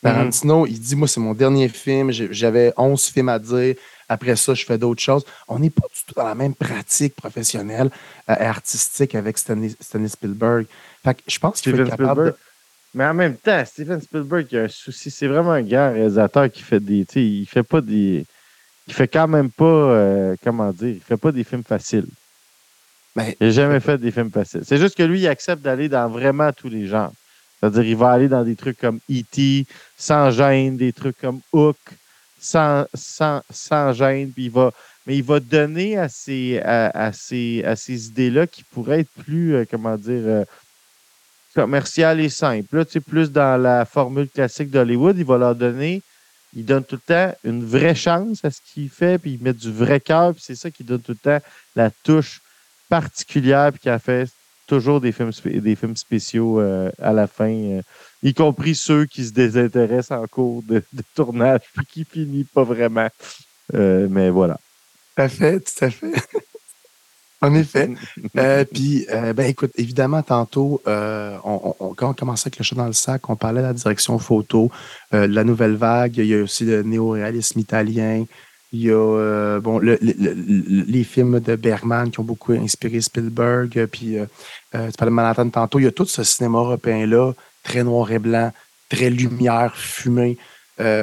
Tarantino, 0.02 0.66
il 0.66 0.80
dit, 0.80 0.96
moi, 0.96 1.06
c'est 1.06 1.20
mon 1.20 1.32
dernier 1.34 1.68
film, 1.68 2.10
j'avais 2.10 2.72
11 2.76 3.04
films 3.04 3.28
à 3.28 3.38
dire, 3.38 3.76
après 4.08 4.34
ça, 4.36 4.52
je 4.54 4.64
fais 4.64 4.76
d'autres 4.78 5.00
choses. 5.00 5.24
On 5.48 5.58
n'est 5.60 5.70
pas 5.70 5.86
du 5.94 6.02
tout 6.04 6.14
dans 6.16 6.26
la 6.26 6.34
même 6.34 6.54
pratique 6.54 7.14
professionnelle 7.14 7.90
euh, 8.28 8.34
et 8.34 8.44
artistique 8.44 9.14
avec 9.14 9.38
Stanley, 9.38 9.70
Stanley 9.80 10.08
Spielberg. 10.08 10.66
Fait 11.04 11.14
que 11.14 11.22
je 11.26 11.38
pense 11.38 11.60
qu'il 11.60 11.72
faut 11.72 11.76
Steven 11.78 11.86
être 11.92 11.96
capable 11.98 12.20
Spielberg. 12.22 12.36
Mais 12.94 13.06
en 13.06 13.14
même 13.14 13.36
temps, 13.36 13.64
Steven 13.64 14.00
Spielberg 14.02 14.46
il 14.50 14.58
a 14.58 14.62
un 14.64 14.68
souci. 14.68 15.10
C'est 15.10 15.26
vraiment 15.28 15.52
un 15.52 15.62
grand 15.62 15.92
réalisateur 15.92 16.50
qui 16.50 16.62
fait 16.62 16.80
des. 16.80 17.06
Tu 17.06 17.12
sais, 17.14 17.24
il 17.24 17.46
fait 17.46 17.62
pas 17.62 17.80
des. 17.80 18.26
Il 18.92 18.94
fait 18.94 19.08
quand 19.08 19.26
même 19.26 19.50
pas. 19.50 19.64
euh, 19.64 20.36
comment 20.44 20.70
dire 20.70 20.96
Il 20.96 21.00
fait 21.00 21.16
pas 21.16 21.32
des 21.32 21.44
films 21.44 21.64
faciles. 21.64 22.04
Mais- 23.16 23.34
il 23.40 23.46
n'a 23.46 23.52
jamais 23.52 23.80
fait 23.80 23.96
des 23.96 24.10
films 24.10 24.30
faciles. 24.30 24.60
C'est 24.66 24.76
juste 24.76 24.96
que 24.98 25.02
lui, 25.02 25.20
il 25.20 25.28
accepte 25.28 25.62
d'aller 25.62 25.88
dans 25.88 26.10
vraiment 26.10 26.52
tous 26.52 26.68
les 26.68 26.86
genres. 26.86 27.12
C'est-à-dire, 27.58 27.84
il 27.84 27.96
va 27.96 28.10
aller 28.10 28.28
dans 28.28 28.44
des 28.44 28.54
trucs 28.54 28.78
comme 28.78 28.98
E.T., 29.10 29.64
sans 29.96 30.30
gêne, 30.30 30.76
des 30.76 30.92
trucs 30.92 31.16
comme 31.18 31.40
Hook, 31.54 31.78
sans, 32.38 32.84
sans, 32.92 33.40
sans 33.48 33.94
gêne, 33.94 34.30
puis 34.30 34.44
il 34.44 34.50
va. 34.50 34.70
Mais 35.06 35.16
il 35.16 35.24
va 35.24 35.40
donner 35.40 35.96
à 35.96 36.10
ces, 36.10 36.60
à, 36.62 36.88
à 36.88 37.12
ces, 37.14 37.64
à 37.64 37.76
ces 37.76 38.08
idées-là 38.08 38.46
qui 38.46 38.62
pourraient 38.62 39.00
être 39.00 39.22
plus, 39.24 39.54
euh, 39.54 39.64
comment 39.70 39.96
dire, 39.96 40.22
euh, 40.26 40.44
commercial 41.54 42.20
et 42.20 42.28
simple. 42.28 42.76
Là, 42.76 42.84
tu 42.84 42.92
sais, 42.92 43.00
plus 43.00 43.32
dans 43.32 43.60
la 43.60 43.86
formule 43.86 44.28
classique 44.28 44.70
d'Hollywood, 44.70 45.16
il 45.18 45.24
va 45.24 45.38
leur 45.38 45.54
donner, 45.54 46.02
il 46.54 46.64
donne 46.64 46.84
tout 46.84 46.96
le 46.96 47.14
temps 47.14 47.34
une 47.44 47.64
vraie 47.64 47.94
chance 47.94 48.44
à 48.44 48.50
ce 48.50 48.60
qu'il 48.60 48.90
fait, 48.90 49.18
puis 49.18 49.32
il 49.34 49.42
met 49.42 49.52
du 49.52 49.70
vrai 49.70 50.00
cœur, 50.00 50.34
puis 50.34 50.42
c'est 50.44 50.54
ça 50.54 50.70
qui 50.70 50.84
donne 50.84 51.00
tout 51.00 51.12
le 51.12 51.18
temps 51.18 51.46
la 51.76 51.90
touche 51.90 52.40
particulière, 52.88 53.72
puis 53.72 53.80
qui 53.80 53.88
a 53.88 53.98
fait 53.98 54.28
toujours 54.66 55.00
des 55.00 55.12
films, 55.12 55.32
des 55.44 55.76
spéciaux 55.94 56.60
euh, 56.60 56.90
à 57.00 57.12
la 57.12 57.26
fin, 57.26 57.52
euh, 57.52 57.82
y 58.22 58.32
compris 58.34 58.74
ceux 58.74 59.06
qui 59.06 59.24
se 59.24 59.32
désintéressent 59.32 60.18
en 60.18 60.26
cours 60.26 60.62
de, 60.62 60.82
tournage, 61.14 61.60
puis 61.74 61.86
qui 61.86 62.04
finissent 62.04 62.48
pas 62.52 62.64
vraiment. 62.64 63.08
Euh, 63.74 64.06
mais 64.10 64.30
voilà. 64.30 64.58
Tout 65.16 65.22
à 65.22 65.28
fait, 65.28 65.60
tout 65.60 65.84
à 65.84 65.90
fait. 65.90 66.12
En 67.42 67.54
effet. 67.54 67.90
Euh, 68.38 68.64
puis, 68.64 69.06
euh, 69.12 69.34
ben, 69.34 69.46
écoute, 69.46 69.72
évidemment, 69.76 70.22
tantôt, 70.22 70.80
euh, 70.86 71.36
on, 71.44 71.74
on- 71.80 71.94
quand 71.94 72.10
on 72.10 72.14
commençait 72.14 72.46
avec 72.48 72.58
le 72.58 72.64
chat 72.64 72.74
dans 72.76 72.86
le 72.86 72.94
sac, 72.94 73.28
on 73.28 73.36
parlait 73.36 73.60
de 73.60 73.66
la 73.66 73.74
direction 73.74 74.18
photo, 74.18 74.70
de 75.12 75.18
la 75.26 75.44
nouvelle 75.44 75.74
vague. 75.76 76.16
Il 76.16 76.26
y 76.26 76.34
a 76.34 76.42
aussi 76.42 76.64
le 76.64 76.82
néo-réalisme 76.82 77.58
italien. 77.60 78.24
Il 78.72 78.80
y 78.80 78.90
a 78.90 79.60
bon, 79.60 79.78
le- 79.78 79.98
le- 80.00 80.14
le- 80.18 80.84
les 80.88 81.04
films 81.04 81.40
de 81.40 81.56
Bergman 81.56 82.10
qui 82.10 82.20
ont 82.20 82.24
beaucoup 82.24 82.52
inspiré 82.52 83.02
Spielberg. 83.02 83.86
Puis, 83.92 84.16
tu 84.72 84.78
parlais 84.96 85.10
de 85.10 85.14
Manhattan 85.14 85.50
tantôt. 85.50 85.78
Il 85.78 85.84
y 85.84 85.88
a 85.88 85.92
tout 85.92 86.06
ce 86.06 86.22
cinéma 86.24 86.58
européen-là, 86.60 87.32
très 87.62 87.84
noir 87.84 88.10
et 88.12 88.18
blanc, 88.18 88.50
très 88.88 89.10
lumière, 89.10 89.76
fumée, 89.76 90.38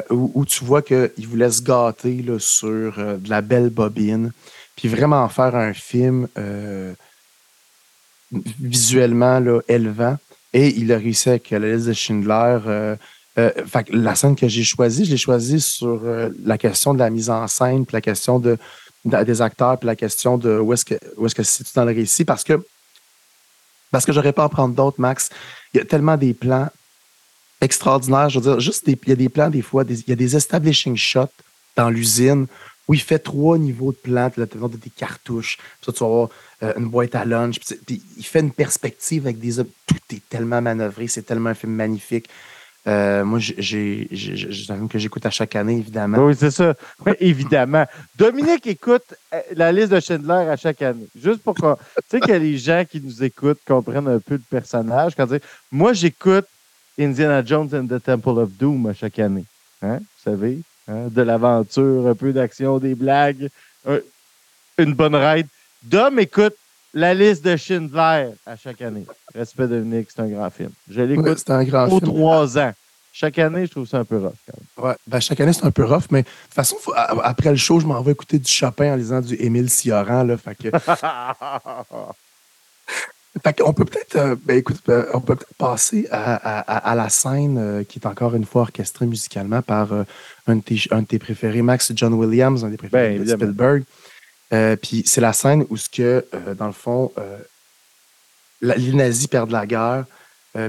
où, 0.09 0.31
où 0.33 0.45
tu 0.45 0.65
vois 0.65 0.81
qu'il 0.81 1.27
voulait 1.27 1.51
se 1.51 1.61
gâter 1.61 2.23
là, 2.23 2.39
sur 2.39 2.97
de 2.97 3.29
la 3.29 3.41
belle 3.41 3.69
bobine 3.69 4.31
puis 4.79 4.87
vraiment 4.87 5.27
faire 5.27 5.55
un 5.55 5.73
film 5.73 6.27
euh, 6.37 6.93
visuellement 8.61 9.39
là, 9.39 9.59
élevant. 9.67 10.17
Et 10.53 10.69
il 10.79 10.91
a 10.93 10.97
réussi 10.97 11.29
avec 11.29 11.49
la 11.49 11.59
liste 11.59 11.87
de 11.87 11.93
Schindler. 11.93 12.59
euh, 12.65 12.95
euh, 13.37 13.51
la 13.89 14.15
scène 14.15 14.35
que 14.35 14.47
j'ai 14.47 14.63
choisie, 14.63 15.05
je 15.05 15.11
l'ai 15.11 15.17
choisie 15.17 15.59
sur 15.61 16.01
la 16.43 16.57
question 16.57 16.93
de 16.93 16.99
la 16.99 17.09
mise 17.09 17.29
en 17.29 17.45
scène, 17.47 17.85
puis 17.85 17.93
la 17.93 18.01
question 18.01 18.39
de, 18.39 18.57
de- 19.05 19.23
des 19.23 19.41
acteurs, 19.41 19.77
puis 19.77 19.87
la 19.87 19.95
question 19.95 20.37
de 20.37 20.57
où 20.57 20.73
est-ce 20.73 20.85
que 20.85 20.95
où 21.17 21.25
est-ce 21.25 21.35
que 21.35 21.43
c'est 21.43 21.63
tout 21.63 21.71
dans 21.75 21.85
le 21.85 21.93
récit, 21.93 22.25
parce 22.25 22.43
que 22.43 22.65
parce 23.91 24.05
que 24.05 24.11
j'aurais 24.13 24.33
pas 24.33 24.45
en 24.45 24.49
prendre 24.49 24.73
d'autres, 24.75 24.99
Max. 24.99 25.29
Il 25.73 25.77
y 25.77 25.81
a 25.81 25.85
tellement 25.85 26.17
des 26.17 26.33
plans 26.33 26.69
extraordinaires. 27.61 28.29
Je 28.29 28.39
veux 28.39 28.51
dire, 28.51 28.59
juste 28.59 28.85
des, 28.85 28.97
il 29.03 29.09
y 29.09 29.11
a 29.11 29.15
des 29.15 29.29
plans 29.29 29.49
des 29.49 29.61
fois, 29.61 29.83
il 29.87 30.03
y 30.07 30.11
a 30.11 30.15
des 30.15 30.35
establishing 30.35 30.95
shots 30.95 31.27
dans 31.75 31.89
l'usine 31.89 32.47
où 32.89 32.95
il 32.95 32.99
fait 33.01 33.19
trois 33.19 33.59
niveaux 33.59 33.93
de 34.03 34.11
là, 34.11 34.31
tu 34.31 34.57
des 34.57 34.89
cartouches, 34.89 35.59
puis 35.79 35.93
tu 35.93 36.03
vas 36.03 36.27
euh, 36.63 36.73
une 36.75 36.87
boîte 36.89 37.13
à 37.13 37.23
lunch, 37.23 37.57
il 37.87 38.25
fait 38.25 38.39
une 38.39 38.51
perspective 38.51 39.27
avec 39.27 39.39
des... 39.39 39.59
ob- 39.59 39.69
Tout 39.85 40.15
est 40.15 40.27
tellement 40.27 40.59
manœuvré, 40.59 41.07
c'est 41.07 41.21
tellement 41.21 41.51
un 41.51 41.53
film 41.53 41.73
magnifique. 41.73 42.27
Euh, 42.87 43.23
moi, 43.23 43.37
j'ai- 43.37 44.07
que 44.89 44.97
j'écoute 44.97 45.23
à 45.23 45.29
chaque 45.29 45.55
année, 45.55 45.77
évidemment. 45.77 46.17
Oui, 46.25 46.33
c'est 46.35 46.49
ça. 46.49 46.73
Oui, 47.05 47.11
évidemment. 47.19 47.85
Dominique 48.17 48.65
écoute 48.65 49.03
euh, 49.35 49.39
la 49.53 49.71
liste 49.71 49.89
de 49.91 49.99
Schindler 49.99 50.49
à 50.49 50.55
chaque 50.57 50.81
année. 50.81 51.07
Juste 51.15 51.43
pour 51.43 51.53
qu'on- 51.53 51.75
tu 51.75 52.01
sais 52.09 52.19
que 52.19 52.31
les 52.31 52.57
gens 52.57 52.83
qui 52.89 52.99
nous 53.01 53.23
écoutent 53.23 53.59
comprennent 53.67 54.07
un 54.07 54.19
peu 54.19 54.35
le 54.35 54.41
personnage. 54.49 55.13
Moi, 55.71 55.93
j'écoute 55.93 56.45
Indiana 56.97 57.45
Jones 57.45 57.69
and 57.71 57.85
the 57.85 58.01
Temple 58.01 58.39
of 58.39 58.49
Doom 58.57 58.87
à 58.87 58.93
chaque 58.95 59.19
année. 59.19 59.45
Hein? 59.83 59.99
Vous 59.99 60.31
savez? 60.31 60.59
Hein? 60.89 61.07
De 61.09 61.21
l'aventure, 61.21 62.07
un 62.07 62.15
peu 62.15 62.33
d'action, 62.33 62.77
des 62.79 62.95
blagues, 62.95 63.49
un- 63.87 63.99
une 64.77 64.93
bonne 64.93 65.15
ride. 65.15 65.47
Dom 65.83 66.19
écoute 66.19 66.55
la 66.93 67.13
liste 67.13 67.45
de 67.45 67.55
Schindler 67.55 68.29
à 68.45 68.55
chaque 68.61 68.81
année. 68.81 69.05
Respect 69.35 69.67
Dominique, 69.67 70.07
c'est 70.13 70.21
un 70.21 70.27
grand 70.27 70.49
film. 70.49 70.71
Je 70.89 71.01
Ouais, 71.01 71.07
l'écoute 71.07 71.45
grand 71.67 71.87
aux 71.91 71.99
trois 71.99 72.57
ans. 72.57 72.73
Chaque 73.11 73.39
année, 73.39 73.65
je 73.65 73.71
trouve 73.71 73.87
ça 73.87 73.97
un 73.99 74.05
peu 74.05 74.17
rough. 74.17 74.33
Quand 74.45 74.53
même. 74.83 74.89
Ouais, 74.91 74.95
ben, 75.07 75.19
chaque 75.19 75.39
année, 75.39 75.51
c'est 75.53 75.65
un 75.65 75.71
peu 75.71 75.83
rough, 75.83 76.03
mais 76.11 76.21
de 76.21 76.27
toute 76.27 76.53
façon, 76.53 76.77
faut- 76.79 76.93
après 76.95 77.49
le 77.49 77.55
show, 77.57 77.79
je 77.79 77.85
m'en 77.87 78.01
vais 78.01 78.11
écouter 78.13 78.37
du 78.39 78.49
Chopin 78.49 78.93
en 78.93 78.95
lisant 78.95 79.19
du 79.21 79.35
Émile 79.35 79.69
Cioran. 79.69 80.23
Là, 80.23 80.37
fait 80.37 80.55
que, 80.55 80.69
Fait 83.43 83.53
qu'on 83.61 83.73
peut 83.73 83.85
peut-être, 83.85 84.15
euh, 84.15 84.35
ben, 84.43 84.57
écoute, 84.57 84.81
euh, 84.89 85.05
on 85.13 85.21
peut 85.21 85.35
peut-être 85.35 85.53
passer 85.57 86.07
à, 86.11 86.33
à- 86.35 86.59
à- 86.61 86.91
à 86.91 86.95
la 86.95 87.09
scène 87.09 87.57
euh, 87.59 87.83
qui 87.83 87.99
est 87.99 88.05
encore 88.07 88.33
une 88.35 88.43
fois 88.43 88.63
orchestrée 88.63 89.05
musicalement 89.05 89.61
par 89.61 89.93
euh, 89.93 90.03
un, 90.49 90.57
de 90.57 90.61
tes, 90.61 90.81
un 90.91 91.01
de 91.01 91.07
tes 91.07 91.19
préférés, 91.19 91.61
Max 91.61 91.91
John 91.95 92.13
Williams, 92.13 92.63
un 92.65 92.69
des 92.69 92.77
préférés 92.77 93.17
Ben, 93.17 93.23
de. 93.25 93.29
Spielberg. 93.35 93.83
Euh, 94.53 94.75
Puis 94.75 95.03
c'est 95.05 95.21
la 95.21 95.33
scène 95.33 95.65
où 95.69 95.77
ce 95.77 95.89
que, 95.89 96.25
euh, 96.33 96.55
dans 96.55 96.67
le 96.67 96.73
fond, 96.73 97.11
euh, 97.17 97.37
la- 98.61 98.75
les 98.75 98.93
nazis 98.93 99.27
perdent 99.27 99.51
la 99.51 99.65
guerre. 99.65 100.05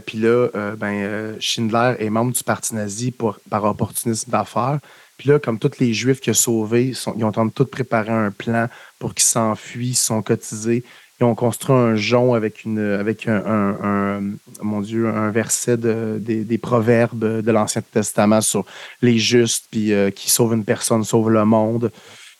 Puis 0.06 0.18
là, 0.18 0.48
ben, 0.76 1.36
Schindler 1.40 1.94
est 1.98 2.10
membre 2.10 2.32
du 2.32 2.44
parti 2.44 2.74
nazi 2.74 3.10
pour, 3.10 3.40
par 3.48 3.64
opportunisme 3.64 4.30
d'affaires. 4.30 4.78
Puis 5.16 5.30
là, 5.30 5.38
comme 5.38 5.58
tous 5.58 5.78
les 5.80 5.94
Juifs 5.94 6.20
qu'il 6.20 6.30
a 6.32 6.34
sauvés, 6.34 6.92
sont- 6.92 7.14
ils 7.16 7.24
ont 7.24 7.32
tenté 7.32 7.48
de 7.48 7.54
tout 7.54 7.64
préparer 7.64 8.12
un 8.12 8.30
plan 8.30 8.68
pour 8.98 9.14
qu'ils 9.14 9.24
s'enfuient, 9.26 9.88
ils 9.88 9.94
sont 9.96 10.22
cotisés. 10.22 10.84
Ils 11.20 11.24
ont 11.24 11.34
construit 11.34 11.76
un 11.76 11.96
jonc 11.96 12.32
avec, 12.32 12.64
une, 12.64 12.78
avec 12.78 13.28
un, 13.28 14.22
mon 14.62 14.80
Dieu, 14.80 15.06
un 15.08 15.30
verset 15.30 15.76
de- 15.76 16.16
des, 16.18 16.44
des 16.44 16.56
proverbes 16.58 17.42
de 17.42 17.50
l'Ancien 17.52 17.82
Testament 17.82 18.40
sur 18.40 18.64
les 19.02 19.18
justes, 19.18 19.66
puis 19.70 19.92
euh, 19.92 20.10
qui 20.10 20.30
sauvent 20.30 20.54
une 20.54 20.64
personne, 20.64 21.04
sauve 21.04 21.30
le 21.30 21.44
monde. 21.44 21.92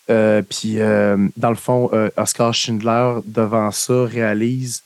Euh, 0.09 0.41
puis, 0.41 0.81
euh, 0.81 1.29
dans 1.37 1.51
le 1.51 1.57
fond, 1.57 1.91
Oscar 2.17 2.55
Schindler, 2.55 3.21
devant 3.27 3.71
ça, 3.71 4.05
réalise. 4.05 4.83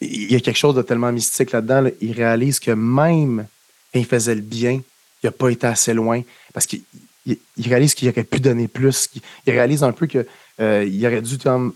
Il 0.00 0.32
y 0.32 0.36
a 0.36 0.40
quelque 0.40 0.56
chose 0.56 0.74
de 0.74 0.82
tellement 0.82 1.12
mystique 1.12 1.52
là-dedans. 1.52 1.82
là. 1.82 1.90
Il 2.00 2.12
réalise 2.12 2.58
que 2.58 2.70
même 2.70 3.46
quand 3.92 4.00
il 4.00 4.06
faisait 4.06 4.34
le 4.36 4.40
bien, 4.40 4.80
il 5.22 5.26
n'a 5.26 5.32
pas 5.32 5.50
été 5.50 5.66
assez 5.66 5.92
loin 5.92 6.22
parce 6.54 6.64
qu'il 6.66 6.80
il- 7.26 7.38
réalise 7.58 7.94
qu'il 7.94 8.08
aurait 8.08 8.24
pu 8.24 8.40
donner 8.40 8.68
plus. 8.68 9.10
Il 9.46 9.52
réalise 9.52 9.82
un 9.82 9.92
peu 9.92 10.06
qu'il 10.06 10.24
aurait 10.58 11.20
dû 11.22 11.36
comme, 11.38 11.74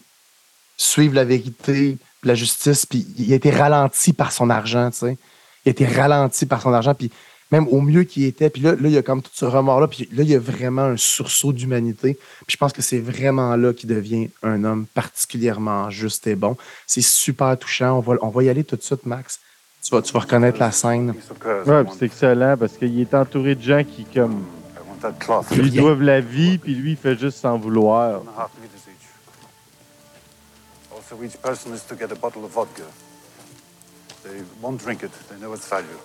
suivre 0.82 1.14
la 1.14 1.24
vérité, 1.24 1.96
la 2.24 2.34
justice, 2.34 2.86
puis 2.86 3.06
il 3.16 3.32
a 3.32 3.36
été 3.36 3.50
ralenti 3.50 4.12
par 4.12 4.32
son 4.32 4.50
argent, 4.50 4.90
tu 4.90 4.98
sais. 4.98 5.18
Il 5.64 5.68
a 5.68 5.70
été 5.70 5.86
ralenti 5.86 6.44
par 6.44 6.60
son 6.60 6.72
argent, 6.72 6.94
puis 6.94 7.10
même 7.52 7.68
au 7.68 7.80
mieux 7.80 8.02
qu'il 8.04 8.24
était, 8.24 8.50
puis 8.50 8.62
là, 8.62 8.72
là, 8.72 8.88
il 8.88 8.90
y 8.90 8.96
a 8.96 9.02
comme 9.02 9.22
tout 9.22 9.30
ce 9.32 9.44
remords-là, 9.44 9.86
puis 9.86 10.08
là, 10.12 10.22
il 10.22 10.30
y 10.30 10.34
a 10.34 10.38
vraiment 10.38 10.82
un 10.82 10.96
sursaut 10.96 11.52
d'humanité. 11.52 12.14
Puis 12.46 12.54
je 12.54 12.56
pense 12.56 12.72
que 12.72 12.82
c'est 12.82 12.98
vraiment 12.98 13.54
là 13.56 13.72
qu'il 13.72 13.90
devient 13.90 14.30
un 14.42 14.64
homme 14.64 14.86
particulièrement 14.86 15.90
juste 15.90 16.26
et 16.26 16.34
bon. 16.34 16.56
C'est 16.86 17.02
super 17.02 17.56
touchant. 17.58 17.98
On 17.98 18.00
va, 18.00 18.14
on 18.22 18.30
va 18.30 18.42
y 18.42 18.48
aller 18.48 18.64
tout 18.64 18.76
de 18.76 18.82
suite, 18.82 19.04
Max. 19.04 19.38
Tu 19.84 19.94
vas, 19.94 20.00
tu 20.00 20.12
vas 20.12 20.20
reconnaître 20.20 20.58
la 20.58 20.72
scène. 20.72 21.14
Ouais, 21.66 21.84
puis 21.84 21.92
c'est 21.98 22.06
excellent 22.06 22.56
parce 22.56 22.72
qu'il 22.72 22.98
est 22.98 23.12
entouré 23.12 23.54
de 23.54 23.62
gens 23.62 23.84
qui, 23.84 24.04
comme, 24.04 24.44
I 24.74 24.78
want 24.88 24.96
that 25.02 25.12
cloth. 25.20 25.50
lui 25.50 25.70
doivent 25.70 26.02
la 26.02 26.20
vie, 26.20 26.56
puis 26.56 26.74
lui, 26.74 26.92
il 26.92 26.96
fait 26.96 27.18
juste 27.18 27.38
s'en 27.38 27.58
vouloir. 27.58 28.22
Liters 31.12 31.34
each. 31.34 31.42
Person 31.42 31.72
is 31.72 31.84
to 31.84 31.96
get 31.96 32.12
a 32.12 32.16
bottle 32.16 32.44
of 32.44 32.52
vodka. 32.52 32.86
They 34.24 34.42
won't 34.60 34.80
drink 34.80 35.02
it. 35.02 35.12
They 35.28 35.38
know 35.38 35.52
its 35.52 35.68
value. 35.68 35.98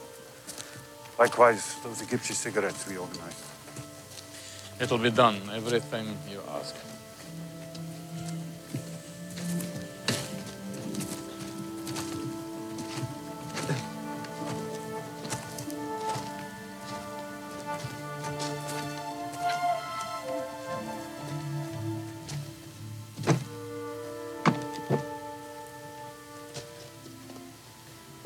Likewise, 1.20 1.76
those 1.84 2.01
Egyptian 2.01 2.36
cigarettes 2.36 2.88
we 2.88 2.97
organized. 2.97 3.43
It 4.80 4.91
will 4.91 4.99
be 4.99 5.12
done, 5.12 5.41
everything 5.53 6.18
you 6.30 6.41
ask. 6.49 6.76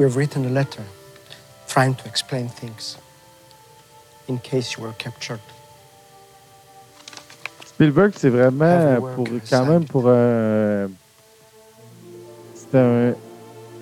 We 0.01 0.05
have 0.05 0.15
written 0.17 0.45
a 0.47 0.49
letter 0.49 0.81
trying 1.67 1.93
to 1.93 2.07
explain 2.07 2.47
things 2.49 2.97
in 4.27 4.39
case 4.39 4.75
you 4.75 4.81
were 4.83 4.93
captured. 4.97 5.39
Spielberg, 7.67 8.13
c'est 8.17 8.29
vraiment 8.31 8.99
pour 9.15 9.27
quand 9.47 9.65
même 9.67 9.85
pour 9.85 10.09
un. 10.09 10.89
C'est 12.55 12.79
un, 12.79 13.13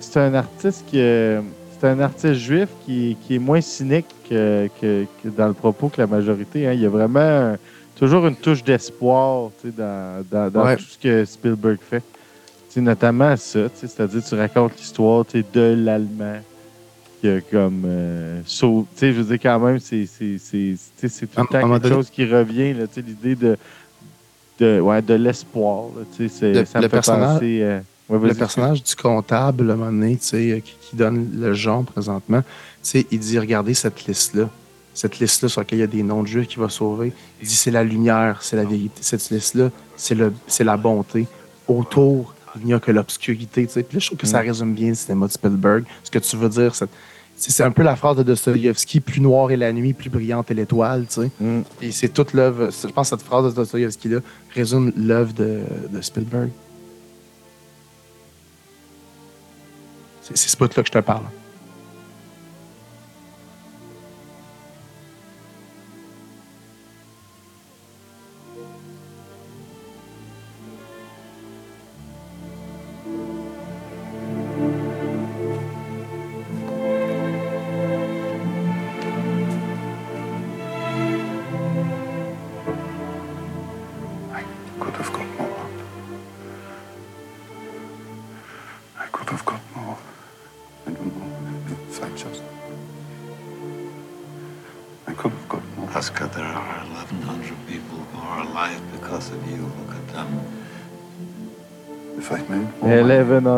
c'est 0.00 0.20
un 0.20 0.34
artiste 0.34 0.84
qui 0.88 0.98
est- 0.98 1.40
c'est 1.80 1.88
un 1.88 2.00
artiste 2.00 2.34
juif 2.34 2.68
qui, 2.84 3.16
qui 3.26 3.36
est 3.36 3.38
moins 3.38 3.62
cynique 3.62 4.04
que, 4.28 4.68
que- 4.78 5.06
que 5.22 5.28
dans 5.30 5.48
le 5.48 5.54
propos 5.54 5.88
que 5.88 6.02
la 6.02 6.06
majorité. 6.06 6.66
hein. 6.68 6.74
Il 6.74 6.82
y 6.82 6.86
a 6.86 6.90
vraiment 6.90 7.54
un- 7.54 7.56
toujours 7.96 8.26
une 8.26 8.36
touche 8.36 8.62
d'espoir 8.62 9.52
tu 9.62 9.68
sais, 9.68 9.74
dans, 9.74 10.22
dans- 10.30 10.50
dans 10.50 10.64
Ouais. 10.66 10.76
tout 10.76 10.82
ce 10.84 10.98
que 10.98 11.24
Spielberg 11.24 11.78
fait. 11.80 12.02
Sais, 12.70 12.80
notamment 12.80 13.36
ça, 13.36 13.60
c'est-à-dire 13.74 14.22
tu 14.24 14.34
racontes 14.36 14.76
l'histoire 14.78 15.24
de 15.32 15.60
l'Allemand 15.76 16.38
qui 17.20 17.28
a 17.28 17.40
comme 17.40 17.82
euh, 17.84 18.40
tu 18.46 18.56
sais, 18.94 19.12
je 19.12 19.20
veux 19.20 19.24
dire 19.24 19.38
quand 19.42 19.58
même 19.58 19.78
c'est 19.80 20.06
c'est 20.06 20.38
c'est- 20.38 20.76
tu 20.76 20.78
sais, 20.96 21.08
c'est 21.08 21.26
tout 21.26 21.40
le 21.40 21.46
temps 21.48 21.68
quelque 21.68 21.82
donné- 21.82 21.94
chose 21.96 22.10
qui 22.10 22.24
revient 22.24 22.72
là, 22.72 22.86
tu 22.86 22.94
sais, 22.94 23.02
l'idée 23.06 23.34
de 23.34 23.56
de 24.60 24.80
ouais 24.80 25.02
de 25.02 25.14
l'espoir 25.14 25.86
tu 26.16 26.28
sais, 26.28 26.52
Le- 26.52 26.64
ça 26.64 26.78
me 26.78 26.84
le 26.84 26.88
fait 26.88 26.96
personnage- 26.96 27.32
penser 27.34 27.58
euh, 27.62 27.80
ouais, 28.08 28.28
Le 28.28 28.34
personnage 28.34 28.82
du 28.84 28.94
comptable, 28.94 29.68
à 29.70 29.74
un 29.74 29.76
moment 29.76 29.90
donné, 29.90 30.16
tu 30.16 30.26
sais, 30.26 30.50
euh, 30.52 30.60
qui, 30.60 30.74
qui 30.80 30.96
donne 30.96 31.28
le 31.38 31.52
genre 31.52 31.82
présentement, 31.84 32.40
tu 32.42 32.46
sais, 32.82 33.06
il 33.10 33.18
dit 33.18 33.38
Regardez 33.38 33.74
cette 33.74 34.06
liste-là. 34.06 34.48
Cette 34.94 35.18
liste-là 35.18 35.48
sur 35.48 35.60
laquelle 35.60 35.78
il 35.78 35.82
y 35.82 35.84
a 35.84 35.88
des 35.88 36.02
noms 36.02 36.22
de 36.22 36.26
juifs 36.28 36.48
qui 36.48 36.58
va 36.58 36.68
sauver. 36.68 37.12
Il 37.40 37.46
dit 37.48 37.54
C'est 37.54 37.70
la 37.70 37.82
lumière, 37.84 38.38
c'est 38.42 38.56
la 38.56 38.64
vérité. 38.64 39.00
Cette 39.02 39.28
liste-là, 39.30 39.70
c'est 39.96 40.14
le- 40.14 40.32
c'est 40.46 40.64
la 40.64 40.76
bonté. 40.76 41.26
Autour, 41.68 42.34
il 42.56 42.66
n'y 42.66 42.74
a 42.74 42.80
que 42.80 42.90
l'obscurité. 42.90 43.66
Puis 43.66 43.82
là, 43.82 43.98
je 43.98 44.06
trouve 44.06 44.18
que 44.18 44.26
ça 44.26 44.40
résume 44.40 44.74
bien 44.74 44.88
le 44.88 44.94
cinéma 44.94 45.26
de 45.26 45.32
Spielberg. 45.32 45.84
Ce 46.02 46.10
que 46.10 46.18
tu 46.18 46.36
veux 46.36 46.48
dire, 46.48 46.74
c'est 47.36 47.62
un 47.62 47.70
peu 47.70 47.82
la 47.82 47.96
phrase 47.96 48.16
de 48.16 48.22
Dostoïevski 48.22 49.00
plus 49.00 49.20
noire 49.20 49.50
est 49.50 49.56
la 49.56 49.72
nuit, 49.72 49.92
plus 49.92 50.10
brillante 50.10 50.50
est 50.50 50.54
l'étoile. 50.54 51.06
tu 51.06 51.22
sais. 51.22 51.30
Mm. 51.40 51.62
Et 51.80 51.92
c'est 51.92 52.08
toute 52.08 52.32
l'œuvre. 52.32 52.70
Je 52.70 52.88
pense 52.88 53.10
que 53.10 53.16
cette 53.16 53.26
phrase 53.26 53.46
de 53.46 53.50
Dostoïevski-là 53.52 54.20
résume 54.54 54.92
l'œuvre 54.96 55.32
de, 55.32 55.60
de 55.90 56.00
Spielberg. 56.00 56.50
C'est 60.22 60.36
c'est 60.36 60.48
ce 60.48 60.56
bout-là 60.56 60.82
que 60.82 60.86
je 60.86 60.92
te 60.92 60.98
parle. 60.98 61.24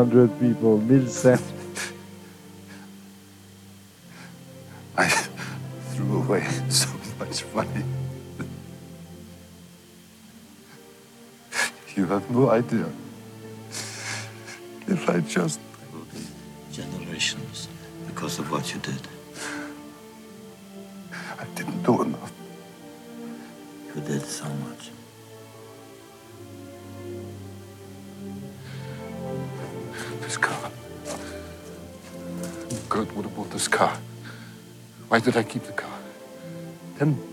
100 0.03 0.37
people, 0.37 0.77
Millsap. 0.79 1.39
I 4.97 5.07
threw 5.07 6.17
away 6.21 6.43
so 6.67 6.89
much 7.17 7.45
money. 7.55 7.85
You 11.95 12.05
have 12.07 12.29
no 12.29 12.49
idea. 12.49 12.89
If 14.87 15.09
I 15.09 15.21
just. 15.21 15.61
Generations 16.73 17.69
because 18.07 18.39
of 18.39 18.51
what 18.51 18.73
you 18.73 18.81
did. 18.81 19.07
Did 35.23 35.37
I 35.37 35.43
keep 35.43 35.63
the 35.63 35.71
car? 35.71 35.99
Ten 36.97 37.32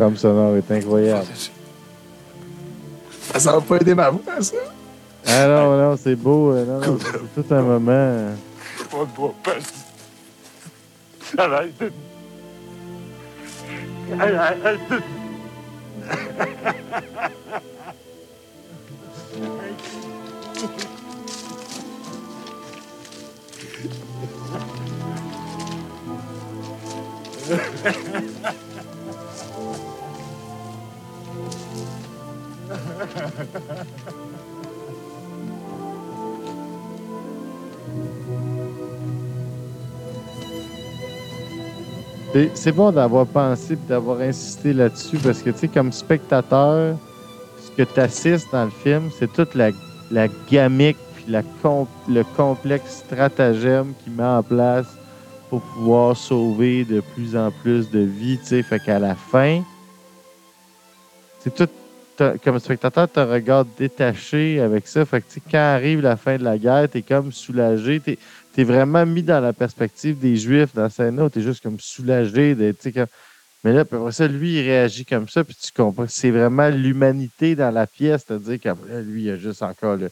trame 0.00 0.16
sonore 0.16 0.56
est 0.56 0.70
incroyable. 0.70 1.26
Ça 3.36 3.52
va 3.52 3.60
pas 3.60 3.76
aider 3.76 3.94
ma 3.94 4.08
voix, 4.08 4.22
ça. 4.40 4.56
Ah 5.26 5.46
non, 5.46 5.76
non, 5.76 5.96
c'est 6.02 6.16
beau. 6.16 6.52
euh, 6.54 6.64
Non, 6.64 6.80
non, 6.80 6.98
c'est 6.98 7.42
tout 7.42 7.54
un 7.54 7.60
moment. 7.62 7.92
euh. 7.92 8.34
One 8.92 9.08
more 9.18 9.34
person. 9.42 9.84
And 11.38 11.52
I 11.52 11.70
didn't. 11.78 11.94
C'est- 42.54 42.72
bon 42.72 42.92
d'avoir 42.92 43.26
pensé 43.26 43.72
et 43.72 43.88
d'avoir 43.88 44.20
insisté 44.20 44.72
là-dessus 44.72 45.18
parce 45.18 45.42
que, 45.42 45.50
tu 45.50 45.58
sais, 45.58 45.68
comme 45.68 45.90
spectateur, 45.90 46.96
ce 47.60 47.70
que 47.76 47.82
tu 47.82 47.98
assistes 48.00 48.46
dans 48.52 48.64
le 48.66 48.70
film, 48.70 49.10
c'est 49.18 49.32
toute 49.32 49.54
la, 49.56 49.70
la 50.12 50.28
gamique 50.50 50.96
puis 51.16 51.24
la 51.28 51.42
com- 51.62 51.86
le 52.08 52.22
complexe 52.36 53.02
stratagème 53.06 53.94
qu'il 54.02 54.12
met 54.12 54.22
en 54.22 54.42
place 54.44 54.86
pour 55.48 55.60
pouvoir 55.60 56.16
sauver 56.16 56.84
de 56.84 57.00
plus 57.00 57.36
en 57.36 57.50
plus 57.50 57.90
de 57.90 58.00
vies, 58.00 58.38
tu 58.38 58.46
sais. 58.46 58.62
Fait 58.62 58.78
qu'à 58.78 59.00
la 59.00 59.16
fin, 59.16 59.62
c'est 61.40 61.54
tout. 61.54 61.68
Comme 62.44 62.58
spectateur, 62.58 63.08
tu 63.10 63.18
regard 63.18 63.64
détaché 63.78 64.60
avec 64.60 64.86
ça. 64.86 65.06
Fait 65.06 65.22
que, 65.22 65.26
tu 65.26 65.34
sais, 65.36 65.42
quand 65.50 65.56
arrive 65.56 66.02
la 66.02 66.18
fin 66.18 66.36
de 66.36 66.44
la 66.44 66.58
guerre, 66.58 66.86
tu 66.90 66.98
es 66.98 67.02
comme 67.02 67.32
soulagé. 67.32 67.98
Tu 67.98 68.18
es, 68.60 68.64
vraiment 68.64 69.04
mis 69.06 69.22
dans 69.22 69.40
la 69.40 69.52
perspective 69.52 70.18
des 70.18 70.36
Juifs 70.36 70.74
dans 70.74 70.88
cette 70.88 70.96
scène-là. 70.96 71.30
Tu 71.30 71.38
es 71.40 71.42
juste 71.42 71.62
comme 71.62 71.78
soulagé. 71.80 72.54
d'être, 72.54 72.88
comme- 72.90 73.06
Mais 73.64 73.72
là, 73.72 73.80
après 73.80 74.12
ça, 74.12 74.26
lui, 74.26 74.54
il 74.58 74.62
réagit 74.62 75.04
comme 75.04 75.28
ça. 75.28 75.44
Puis 75.44 75.56
tu 75.62 75.70
comprends 75.72 76.06
que 76.06 76.12
c'est 76.12 76.30
vraiment 76.30 76.68
l'humanité 76.68 77.54
dans 77.54 77.70
la 77.70 77.86
pièce. 77.86 78.24
C'est-à-dire 78.26 78.58
que 78.60 78.68
là, 78.68 79.00
lui, 79.02 79.24
il 79.24 79.30
a 79.30 79.36
juste 79.36 79.62
encore 79.62 79.96
le. 79.96 80.10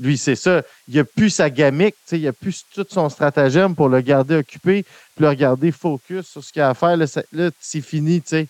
Lui, 0.00 0.16
c'est 0.16 0.36
ça. 0.36 0.62
Il 0.88 0.98
a 0.98 1.04
plus 1.04 1.30
sa 1.30 1.50
gamique. 1.50 1.94
tu 2.04 2.10
sais, 2.10 2.18
Il 2.20 2.26
a 2.28 2.32
plus 2.32 2.64
tout 2.74 2.86
son 2.88 3.08
stratagème 3.08 3.74
pour 3.74 3.88
le 3.88 4.00
garder 4.00 4.36
occupé. 4.36 4.82
Puis 4.82 5.22
le 5.22 5.28
regarder 5.28 5.72
focus 5.72 6.26
sur 6.26 6.42
ce 6.44 6.52
qu'il 6.52 6.62
a 6.62 6.70
à 6.70 6.74
faire. 6.74 6.96
Là, 6.96 7.50
c'est 7.60 7.80
fini. 7.80 8.22
tu 8.22 8.28
sais. 8.28 8.46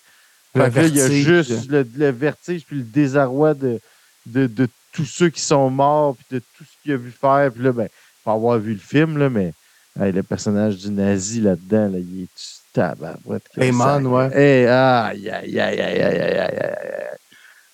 Il 0.54 0.96
y 0.96 1.00
a 1.00 1.08
juste 1.24 1.68
le, 1.70 1.86
le 1.96 2.10
vertige 2.10 2.64
puis 2.64 2.76
le 2.76 2.82
désarroi 2.84 3.54
de, 3.54 3.80
de, 4.26 4.46
de 4.46 4.68
tous 4.92 5.04
ceux 5.04 5.28
qui 5.28 5.40
sont 5.40 5.68
morts 5.70 6.14
puis 6.16 6.36
de 6.38 6.38
tout 6.56 6.62
ce 6.64 6.82
qu'il 6.82 6.92
a 6.92 6.96
vu 6.96 7.10
faire. 7.10 7.50
Puis 7.52 7.62
là, 7.64 7.72
ben, 7.72 7.88
pas 8.24 8.32
avoir 8.32 8.58
vu 8.58 8.72
le 8.72 8.78
film, 8.78 9.18
là, 9.18 9.28
mais 9.28 9.52
hey, 10.00 10.12
le 10.12 10.22
personnage 10.22 10.78
du 10.78 10.90
nazi 10.90 11.40
là-dedans, 11.40 11.88
là, 11.92 11.98
il 11.98 12.22
est 12.22 12.62
tabarouette. 12.72 13.44
Hey 13.56 13.72
man, 13.72 14.06
ouais. 14.06 14.30
Hey, 14.32 14.66
aïe, 14.66 15.30
aïe, 15.30 15.60
aïe, 15.60 15.80
aïe, 15.80 16.02
aïe, 16.02 16.20
aïe, 16.20 16.38
aïe. 16.38 16.74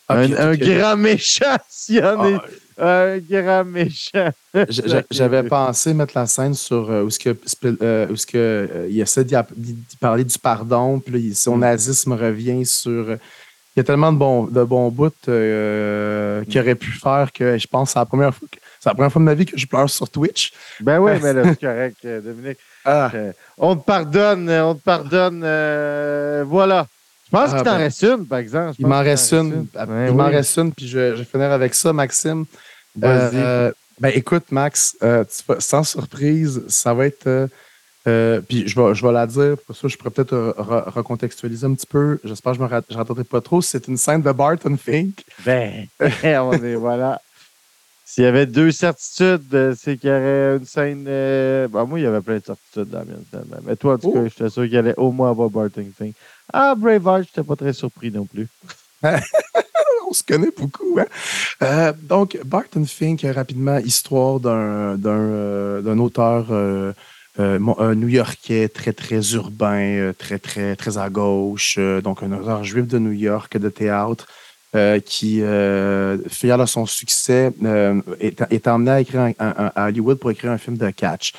Un, 0.08 0.32
un 0.32 0.54
grand 0.56 0.96
méchant, 0.96 1.56
s'il 1.68 1.96
y 1.96 2.02
en 2.02 2.36
a. 2.36 2.42
Un 2.82 3.18
grand 3.18 3.64
méchant. 3.64 4.30
J'avais 5.10 5.42
pensé 5.44 5.94
mettre 5.94 6.14
la 6.16 6.26
scène 6.26 6.54
sur 6.54 6.90
euh, 6.90 7.04
où, 7.04 7.08
que, 7.08 7.36
euh, 7.82 8.08
où 8.08 8.14
que, 8.14 8.36
euh, 8.36 8.88
il 8.90 9.00
essaie 9.00 9.22
d'y 9.22 9.36
parler 10.00 10.24
du 10.24 10.38
pardon, 10.38 10.98
puis 10.98 11.34
son 11.34 11.56
mm. 11.56 11.60
nazisme 11.60 12.12
revient 12.14 12.64
sur. 12.64 13.10
Il 13.10 13.78
y 13.78 13.80
a 13.80 13.84
tellement 13.84 14.12
de 14.12 14.18
bons, 14.18 14.44
de 14.46 14.64
bons 14.64 14.90
bouts 14.90 15.10
qu'il 15.22 15.32
mm. 15.32 16.58
aurait 16.58 16.74
pu 16.74 16.90
faire 16.90 17.30
que 17.32 17.58
je 17.58 17.66
pense 17.66 17.90
que 17.90 17.92
c'est 17.92 17.98
la 17.98 18.06
première 18.06 18.34
fois 18.34 18.48
que 18.50 18.58
c'est 18.80 18.88
la 18.88 18.94
première 18.94 19.12
fois 19.12 19.20
de 19.20 19.24
ma 19.26 19.34
vie 19.34 19.46
que 19.46 19.56
je 19.56 19.66
pleure 19.66 19.88
sur 19.88 20.08
Twitch. 20.08 20.52
Ben 20.80 20.98
oui, 20.98 21.12
mais 21.22 21.32
là, 21.34 21.42
c'est 21.50 21.60
correct, 21.60 21.98
euh, 22.06 22.20
Dominique. 22.20 22.58
Ah. 22.84 23.10
Euh, 23.14 23.32
on 23.58 23.76
te 23.76 23.84
pardonne, 23.84 24.48
euh, 24.48 24.64
on 24.64 24.74
te 24.74 24.82
pardonne. 24.82 25.42
euh, 25.44 26.42
voilà. 26.46 26.86
Je 27.26 27.30
pense 27.30 27.50
Ah, 27.52 27.56
qu'il 27.56 27.64
t'en 27.64 27.72
ben, 27.72 27.78
reste 27.78 28.02
une, 28.02 28.26
par 28.26 28.38
exemple. 28.38 28.72
Je 28.72 28.76
Il 28.80 28.82
pense 28.82 28.90
m'en 28.90 29.00
reste 29.02 29.32
une. 29.32 29.66
Il 30.08 30.14
m'en 30.14 30.24
reste 30.26 30.56
une, 30.58 30.72
puis 30.72 30.88
je, 30.88 31.12
je 31.12 31.18
vais 31.18 31.24
finir 31.24 31.52
avec 31.52 31.74
ça, 31.74 31.92
Maxime. 31.92 32.44
Vas-y. 32.96 33.36
Euh, 33.36 33.70
ben 34.00 34.10
écoute, 34.14 34.44
Max, 34.50 34.96
tu 35.00 35.54
sans 35.60 35.84
surprise, 35.84 36.62
ça 36.68 36.94
va 36.94 37.06
être. 37.06 37.48
euh, 38.08 38.40
puis 38.40 38.66
je 38.66 38.80
vais, 38.80 38.94
je 38.94 39.06
vais 39.06 39.12
la 39.12 39.26
dire, 39.26 39.56
pour 39.66 39.76
ça, 39.76 39.86
je 39.86 39.96
pourrais 39.96 40.10
peut-être 40.10 40.34
re- 40.58 40.88
recontextualiser 40.90 41.66
un 41.66 41.74
petit 41.74 41.86
peu. 41.86 42.18
J'espère 42.24 42.52
que 42.52 42.58
je 42.58 42.96
ne 42.96 43.04
me 43.14 43.22
pas 43.24 43.40
trop. 43.42 43.60
C'est 43.60 43.86
une 43.88 43.98
scène 43.98 44.22
de 44.22 44.32
Barton 44.32 44.76
Fink. 44.76 45.22
Ben, 45.44 45.86
on 46.00 46.52
est, 46.52 46.74
voilà. 46.74 47.20
S'il 48.12 48.24
y 48.24 48.26
avait 48.26 48.46
deux 48.46 48.72
certitudes, 48.72 49.54
euh, 49.54 49.72
c'est 49.78 49.96
qu'il 49.96 50.10
y 50.10 50.12
aurait 50.12 50.56
une 50.56 50.64
scène. 50.64 51.04
euh, 51.06 51.68
ben, 51.68 51.84
moi, 51.84 52.00
il 52.00 52.02
y 52.02 52.06
avait 52.06 52.20
plein 52.20 52.38
de 52.38 52.44
certitudes 52.44 52.90
dans 52.90 52.98
la 52.98 53.04
mienne, 53.04 53.24
finalement. 53.30 53.58
Mais 53.64 53.76
toi, 53.76 53.94
en 53.94 53.98
tout 53.98 54.08
Oh. 54.08 54.14
cas, 54.14 54.24
j'étais 54.24 54.50
sûr 54.50 54.64
qu'il 54.64 54.76
allait 54.76 54.96
au 54.96 55.12
moins 55.12 55.30
avoir 55.30 55.48
Barton 55.48 55.86
Fink. 55.96 56.16
Ah, 56.52 56.74
Braveheart, 56.76 57.28
j'étais 57.28 57.44
pas 57.46 57.54
très 57.54 57.72
surpris 57.72 58.10
non 58.10 58.26
plus. 58.26 58.48
On 60.10 60.12
se 60.12 60.24
connaît 60.24 60.50
beaucoup. 60.56 60.98
Hein? 60.98 61.06
Euh, 61.62 61.92
donc, 62.02 62.36
Barton 62.44 62.84
Fink, 62.84 63.24
rapidement, 63.32 63.78
histoire 63.78 64.40
d'un 64.40 64.96
d'un, 64.96 65.10
euh, 65.10 65.80
d'un 65.80 65.98
auteur 66.00 66.46
euh, 66.50 66.92
new-yorkais 67.38 68.68
très, 68.68 68.92
très 68.92 69.20
urbain, 69.34 70.12
très, 70.18 70.40
très, 70.40 70.74
très 70.74 70.98
à 70.98 71.08
gauche. 71.10 71.78
donc, 72.02 72.24
un 72.24 72.32
auteur 72.32 72.64
juif 72.64 72.86
de 72.88 72.98
New 72.98 73.12
York 73.12 73.56
de 73.56 73.68
théâtre. 73.68 74.26
Euh, 74.76 75.00
qui, 75.00 75.42
euh, 75.42 76.18
fier 76.28 76.56
de 76.58 76.66
son 76.66 76.86
succès, 76.86 77.52
euh, 77.64 78.00
est, 78.20 78.40
est 78.50 78.68
emmené 78.68 78.90
à 78.92 79.00
écrire 79.00 79.20
un- 79.22 79.32
un- 79.40 79.72
à 79.74 79.86
Hollywood 79.88 80.18
pour 80.18 80.30
écrire 80.30 80.52
un 80.52 80.58
film 80.58 80.76
de 80.76 80.90
catch. 80.90 81.32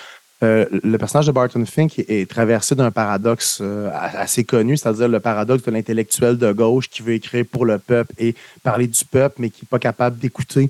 Euh, 0.43 0.65
le 0.71 0.97
personnage 0.97 1.27
de 1.27 1.31
Barton 1.31 1.63
Fink 1.65 1.99
est, 1.99 2.09
est 2.09 2.29
traversé 2.29 2.73
d'un 2.75 2.89
paradoxe 2.91 3.61
assez 3.93 4.43
connu, 4.43 4.75
c'est-à-dire 4.75 5.07
le 5.07 5.19
paradoxe 5.19 5.63
de 5.63 5.71
l'intellectuel 5.71 6.37
de 6.37 6.51
gauche 6.51 6.89
qui 6.89 7.03
veut 7.03 7.13
écrire 7.13 7.45
pour 7.49 7.63
le 7.65 7.77
peuple 7.77 8.11
et 8.17 8.35
parler 8.63 8.87
du 8.87 9.05
peuple, 9.05 9.35
mais 9.39 9.49
qui 9.51 9.63
n'est 9.63 9.69
pas 9.69 9.79
capable 9.79 10.17
d'écouter 10.17 10.69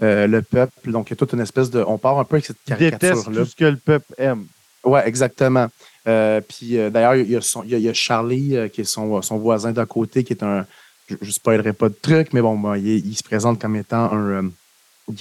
le 0.00 0.40
peuple. 0.40 0.90
Donc, 0.90 1.08
il 1.08 1.12
y 1.12 1.14
a 1.14 1.16
toute 1.16 1.32
une 1.34 1.40
espèce 1.40 1.70
de. 1.70 1.84
On 1.86 1.96
part 1.98 2.18
un 2.18 2.24
peu 2.24 2.34
avec 2.34 2.46
cette 2.46 2.56
Il 2.66 2.74
déteste 2.76 3.00
caricature-là. 3.00 3.40
tout 3.44 3.46
ce 3.50 3.54
que 3.56 3.64
le 3.64 3.76
peuple 3.76 4.12
aime. 4.18 4.46
Oui, 4.84 4.98
exactement. 5.04 5.68
Puis 6.04 6.76
d'ailleurs, 6.90 7.14
il 7.14 7.30
y, 7.30 7.36
a 7.36 7.40
son- 7.40 7.62
il 7.62 7.70
y 7.70 7.74
a- 7.76 7.78
il 7.78 7.84
y 7.84 7.88
a 7.88 7.94
Charlie, 7.94 8.56
qui 8.72 8.80
est 8.80 8.84
son, 8.84 9.22
son 9.22 9.38
voisin 9.38 9.70
d'à 9.70 9.86
côté, 9.86 10.24
qui 10.24 10.32
est 10.32 10.42
un. 10.42 10.66
Je 11.08 11.16
ne 11.20 11.30
spoilerai 11.30 11.72
pas 11.72 11.88
de 11.88 11.94
truc, 12.00 12.32
mais 12.32 12.40
bon, 12.40 12.74
il, 12.74 13.14
se 13.16 13.22
présente 13.22 13.60
comme 13.60 13.76
étant 13.76 14.12
un. 14.12 14.44
euh, 14.44 14.50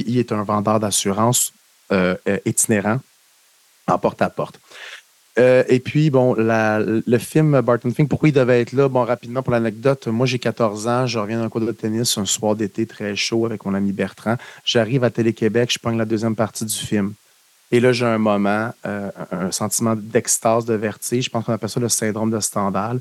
il 0.06 0.18
est 0.18 0.32
un 0.32 0.44
vendeur 0.44 0.80
d'assurance 0.80 1.54
euh, 1.92 2.16
euh, 2.28 2.38
itinérant 2.46 3.00
en 3.88 3.98
porte-à-porte. 3.98 4.60
Et 5.38 5.82
puis, 5.84 6.12
bon, 6.12 6.36
le 6.38 7.18
film 7.18 7.62
Barton 7.62 7.90
Fink, 7.90 8.10
pourquoi 8.10 8.30
il 8.30 8.34
devait 8.34 8.62
être 8.62 8.74
là? 8.74 8.88
Bon, 8.88 9.04
rapidement, 9.04 9.42
pour 9.42 9.54
l'anecdote, 9.54 10.06
moi, 10.08 10.28
j'ai 10.28 10.38
14 10.38 10.88
ans, 10.88 11.08
je 11.08 11.18
reviens 11.18 11.42
d'un 11.42 11.50
cours 11.50 11.62
de 11.62 11.72
tennis 11.72 12.16
un 12.20 12.26
soir 12.26 12.56
d'été 12.56 12.86
très 12.86 13.16
chaud 13.16 13.48
avec 13.48 13.66
mon 13.66 13.74
ami 13.74 13.92
Bertrand. 13.92 14.36
J'arrive 14.64 15.04
à 15.04 15.10
Télé-Québec, 15.10 15.72
je 15.74 15.80
pogne 15.80 15.98
la 15.98 16.06
deuxième 16.06 16.36
partie 16.36 16.64
du 16.64 16.76
film. 16.76 17.14
Et 17.72 17.80
là, 17.80 17.92
j'ai 17.92 18.06
un 18.06 18.20
moment, 18.20 18.72
un 18.84 19.12
un 19.32 19.52
sentiment 19.52 19.96
d'extase, 19.96 20.66
de 20.66 20.74
vertige. 20.74 21.26
Je 21.26 21.30
pense 21.30 21.46
qu'on 21.46 21.54
appelle 21.54 21.70
ça 21.70 21.80
le 21.80 21.90
syndrome 21.90 22.30
de 22.30 22.40
Stendhal. 22.40 23.00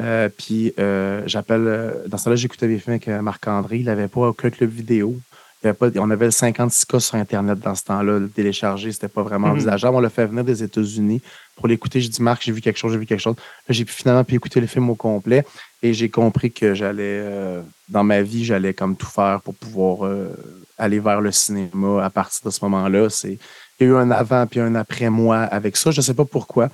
Euh, 0.00 0.28
puis, 0.28 0.72
euh, 0.78 1.22
j'appelle. 1.26 1.64
euh, 1.66 2.06
dans 2.08 2.18
ce 2.18 2.24
temps-là, 2.24 2.36
j'écoutais 2.36 2.68
des 2.68 2.78
films 2.78 2.94
avec 3.02 3.08
Marc-André. 3.08 3.78
Il 3.78 3.86
n'avait 3.86 4.08
pas 4.08 4.28
aucun 4.28 4.50
club 4.50 4.70
vidéo. 4.70 5.16
Il 5.62 5.68
avait 5.68 5.76
pas, 5.76 5.88
on 5.98 6.10
avait 6.10 6.26
le 6.26 6.30
56K 6.32 7.00
sur 7.00 7.14
Internet 7.14 7.58
dans 7.60 7.74
ce 7.74 7.82
temps-là. 7.84 8.18
Le 8.18 8.28
télécharger, 8.28 8.92
c'était 8.92 9.08
pas 9.08 9.22
vraiment 9.22 9.46
Mhm. 9.48 9.52
envisageable. 9.54 9.96
On 9.96 10.00
l'a 10.00 10.10
fait 10.10 10.26
venir 10.26 10.44
des 10.44 10.62
États-Unis 10.62 11.22
pour 11.56 11.66
l'écouter. 11.66 12.00
J'ai 12.02 12.10
dit, 12.10 12.22
Marc, 12.22 12.42
j'ai 12.44 12.52
vu 12.52 12.60
quelque 12.60 12.76
chose, 12.78 12.92
j'ai 12.92 12.98
vu 12.98 13.06
quelque 13.06 13.20
chose. 13.20 13.36
Là, 13.36 13.70
j'ai 13.74 13.86
finalement 13.86 14.22
pu 14.22 14.34
écouter 14.34 14.60
le 14.60 14.66
film 14.66 14.90
au 14.90 14.94
complet 14.94 15.44
et 15.82 15.94
j'ai 15.94 16.10
compris 16.10 16.52
que 16.52 16.74
j'allais, 16.74 17.20
euh, 17.22 17.62
dans 17.88 18.04
ma 18.04 18.20
vie, 18.20 18.44
j'allais 18.44 18.74
comme 18.74 18.96
tout 18.96 19.06
faire 19.06 19.40
pour 19.42 19.54
pouvoir 19.54 20.04
euh, 20.04 20.28
aller 20.76 21.00
vers 21.00 21.22
le 21.22 21.32
cinéma 21.32 22.04
à 22.04 22.10
partir 22.10 22.42
de 22.44 22.50
ce 22.50 22.62
moment-là. 22.66 23.08
C'est, 23.08 23.38
il 23.80 23.86
y 23.86 23.90
a 23.90 23.92
eu 23.92 23.96
un 23.96 24.10
avant 24.10 24.46
puis 24.46 24.60
un 24.60 24.74
après 24.74 25.08
moi 25.08 25.38
avec 25.38 25.78
ça. 25.78 25.90
Je 25.90 26.00
ne 26.00 26.02
sais 26.02 26.14
pas 26.14 26.26
pourquoi. 26.26 26.68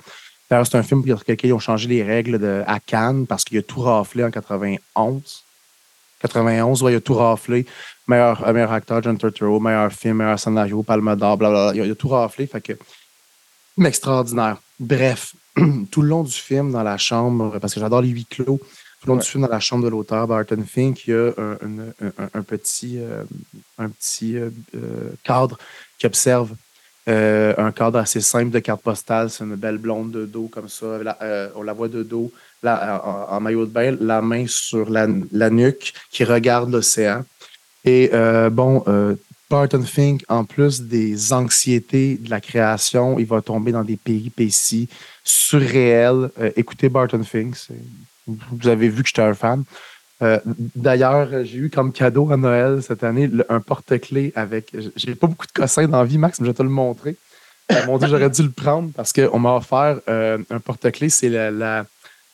D'ailleurs, 0.53 0.67
c'est 0.67 0.77
un 0.77 0.83
film 0.83 1.01
pour 1.03 1.15
lequel 1.27 1.49
ils 1.49 1.53
ont 1.53 1.57
changé 1.57 1.87
les 1.87 2.03
règles 2.03 2.37
de, 2.37 2.61
à 2.67 2.79
Cannes 2.79 3.25
parce 3.25 3.43
qu'il 3.43 3.57
a 3.57 3.63
tout 3.63 3.81
raflé 3.81 4.23
en 4.23 4.29
91. 4.29 5.43
91, 6.21 6.83
ouais, 6.83 6.93
il 6.93 6.95
a 6.97 7.01
tout 7.01 7.15
raflé. 7.15 7.65
Meilleur, 8.07 8.47
euh, 8.47 8.53
meilleur 8.53 8.71
acteur, 8.71 9.01
John 9.01 9.17
Turturro, 9.17 9.59
meilleur 9.59 9.91
film, 9.91 10.17
meilleur 10.17 10.39
scénario, 10.39 10.83
Palme 10.83 11.15
d'Or, 11.15 11.37
blablabla. 11.37 11.71
Il 11.73 11.81
a, 11.81 11.85
il 11.87 11.91
a 11.91 11.95
tout 11.95 12.07
raflé. 12.09 12.45
Fait 12.45 12.61
que, 12.61 12.73
extraordinaire. 13.83 14.57
Bref, 14.79 15.33
tout 15.91 16.03
le 16.03 16.07
long 16.09 16.21
du 16.21 16.31
film, 16.31 16.71
dans 16.71 16.83
la 16.83 16.99
chambre, 16.99 17.57
parce 17.57 17.73
que 17.73 17.79
j'adore 17.79 18.03
les 18.03 18.09
huis 18.09 18.27
clos, 18.27 18.59
tout 18.59 19.07
le 19.07 19.07
long 19.07 19.15
Ouais. 19.15 19.23
du 19.23 19.27
film, 19.27 19.41
dans 19.41 19.49
la 19.49 19.59
chambre 19.59 19.83
de 19.85 19.89
l'auteur, 19.89 20.27
Barton 20.27 20.63
Fink, 20.67 21.07
il 21.07 21.09
y 21.09 21.13
a 21.15 21.31
un, 21.35 21.57
une- 21.65 21.93
un- 22.19 22.29
un 22.31 22.41
petit, 22.43 22.99
euh, 22.99 23.23
un 23.79 23.89
petit 23.89 24.37
euh, 24.37 24.51
euh, 24.75 25.09
cadre 25.23 25.57
qui 25.97 26.05
observe 26.05 26.51
euh, 27.09 27.53
un 27.57 27.71
cadre 27.71 27.99
assez 27.99 28.21
simple 28.21 28.51
de 28.51 28.59
carte 28.59 28.81
postale. 28.81 29.29
C'est 29.29 29.43
une 29.43 29.55
belle 29.55 29.77
blonde 29.77 30.11
de 30.11 30.25
dos 30.25 30.47
comme 30.47 30.69
ça. 30.69 30.85
Euh, 31.21 31.49
on 31.55 31.63
la 31.63 31.73
voit 31.73 31.89
de 31.89 32.03
dos, 32.03 32.31
en, 32.63 33.39
maillot 33.41 33.65
de 33.65 33.71
bain, 33.71 33.97
la 33.99 34.21
main 34.21 34.45
sur 34.47 34.89
la, 34.89 35.07
nuque, 35.49 35.93
qui 36.11 36.23
regarde 36.23 36.71
l'océan. 36.71 37.25
Et 37.83 38.09
euh, 38.13 38.49
bon, 38.49 38.83
Barton 39.49 39.83
Fink, 39.83 40.23
en 40.29 40.45
plus 40.45 40.81
des 40.81 41.33
anxiétés 41.33 42.15
de 42.15 42.29
la 42.29 42.39
création, 42.39 43.19
il 43.19 43.25
va 43.25 43.41
tomber 43.41 43.73
dans 43.73 43.83
des 43.83 43.97
péripéties 43.97 44.87
surréelles. 45.23 46.29
Écoutez 46.55 46.87
Barton 46.87 47.23
Fink, 47.23 47.55
vous 48.25 48.67
avez 48.67 48.87
vu 48.87 49.03
que 49.03 49.09
j'étais 49.09 49.21
un 49.21 49.33
fan. 49.33 49.63
Euh, 50.21 50.39
D'ailleurs, 50.75 51.29
j'ai 51.43 51.57
eu 51.57 51.69
comme 51.69 51.91
cadeau 51.91 52.31
à 52.31 52.37
Noël 52.37 52.81
cette 52.81 53.03
année 53.03 53.29
un 53.49 53.59
porte-clés 53.59 54.31
avec. 54.35 54.75
J'ai 54.95 55.15
pas 55.15 55.27
beaucoup 55.27 55.47
de 55.47 55.51
cossins 55.51 55.87
dans 55.87 55.99
la 55.99 56.05
vie, 56.05 56.17
Max, 56.17 56.39
mais 56.39 56.45
je 56.45 56.51
vais 56.51 56.57
te 56.57 56.63
le 56.63 56.69
montrer. 56.69 57.17
Euh, 57.71 57.85
mon 57.87 57.97
Dieu, 57.97 58.07
j'aurais 58.07 58.29
dû 58.29 58.43
le 58.43 58.51
prendre 58.51 58.91
parce 58.95 59.11
qu'on 59.13 59.39
m'a 59.39 59.55
offert 59.55 59.99
euh, 60.07 60.37
un 60.49 60.59
porte-clés. 60.59 61.09
C'est 61.09 61.29
la, 61.29 61.85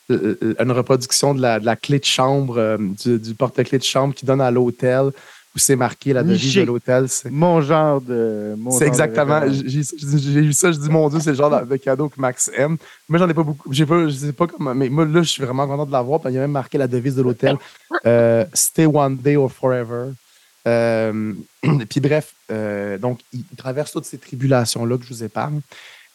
une 0.10 0.72
reproduction 0.72 1.34
de 1.34 1.42
la, 1.42 1.76
clé 1.76 2.00
de 2.00 2.06
chambre, 2.06 2.78
du, 2.80 3.20
du 3.20 3.36
porte-clés 3.36 3.78
de 3.78 3.84
chambre 3.84 4.14
qui 4.14 4.26
donne 4.26 4.42
à 4.42 4.52
l'hôtel 4.52 5.12
où 5.56 5.60
c'est 5.60 5.76
marqué 5.76 6.14
la 6.14 6.24
devise 6.24 6.56
de 6.56 6.62
l'hôtel. 6.62 7.10
C'est 7.10 7.32
Mon 7.32 7.62
genre 7.62 8.02
de. 8.02 8.54
mon 8.58 8.72
c'est 8.72 8.86
exactement. 8.86 9.42
J'ai 9.50 10.40
eu 10.42 10.54
ça, 10.54 10.72
je 10.72 10.78
dis 10.78 10.90
mon 10.90 11.10
Dieu, 11.10 11.20
c'est 11.20 11.32
le 11.32 11.36
genre 11.36 11.66
de 11.66 11.78
cadeau 11.78 12.10
que 12.10 12.20
Max 12.22 12.52
aime. 12.56 12.78
Moi, 13.08 13.18
j'en 13.18 13.28
ai 13.28 13.34
pas 13.34 13.44
beaucoup. 13.44 13.74
J'ai 13.74 13.86
pas, 13.86 14.08
je 14.08 14.14
sais 14.14 14.34
pas 14.34 14.46
comment. 14.46 14.76
Mais 14.76 14.90
moi, 14.90 15.06
là, 15.06 15.22
je 15.24 15.30
suis 15.30 15.44
vraiment 15.44 15.68
content 15.68 15.86
de 15.86 15.92
l'avoir. 15.92 16.22
Il 16.26 16.34
y 16.34 16.38
a 16.38 16.42
même 16.42 16.52
marqué 16.52 16.78
la 16.78 16.88
devise 16.88 17.16
de 17.16 17.24
l'hôtel 17.24 17.58
euh, 18.06 18.46
Stay 18.54 18.86
one 18.86 19.18
day 19.18 19.36
or 19.36 19.52
forever. 19.52 20.12
Euh, 20.68 21.34
puis 21.90 22.00
bref, 22.00 22.34
euh, 22.52 22.98
donc, 23.00 23.20
il 23.34 23.44
traverse 23.58 23.92
toutes 23.92 24.06
ces 24.06 24.20
tribulations-là 24.20 24.98
que 24.98 25.04
je 25.04 25.10
vous 25.10 25.24
épargne. 25.24 25.62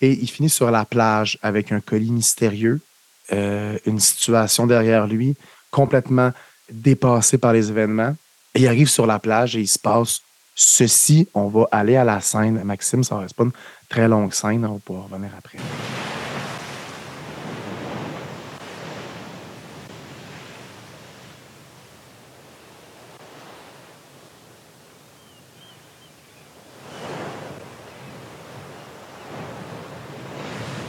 Et 0.00 0.12
il 0.12 0.28
finit 0.28 0.50
sur 0.50 0.70
la 0.70 0.84
plage 0.84 1.38
avec 1.42 1.72
un 1.72 1.80
colis 1.80 2.10
mystérieux, 2.10 2.80
une 3.30 4.00
situation 4.00 4.66
derrière 4.66 5.06
lui, 5.06 5.34
complètement 5.70 6.32
dépassé 6.70 7.38
par 7.38 7.52
les 7.52 7.70
événements. 7.70 8.14
Il 8.56 8.68
arrive 8.68 8.88
sur 8.88 9.06
la 9.06 9.18
plage 9.18 9.56
et 9.56 9.60
il 9.60 9.66
se 9.66 9.78
passe 9.78 10.20
ceci. 10.54 11.28
On 11.34 11.48
va 11.48 11.66
aller 11.72 11.96
à 11.96 12.04
la 12.04 12.20
scène. 12.20 12.62
Maxime, 12.62 13.02
ça 13.02 13.18
reste 13.18 13.34
pas 13.34 13.44
une 13.44 13.52
très 13.88 14.06
longue 14.06 14.32
scène. 14.32 14.64
On 14.64 14.74
va 14.74 14.78
pouvoir 14.78 15.08
revenir 15.08 15.30
après. 15.36 15.58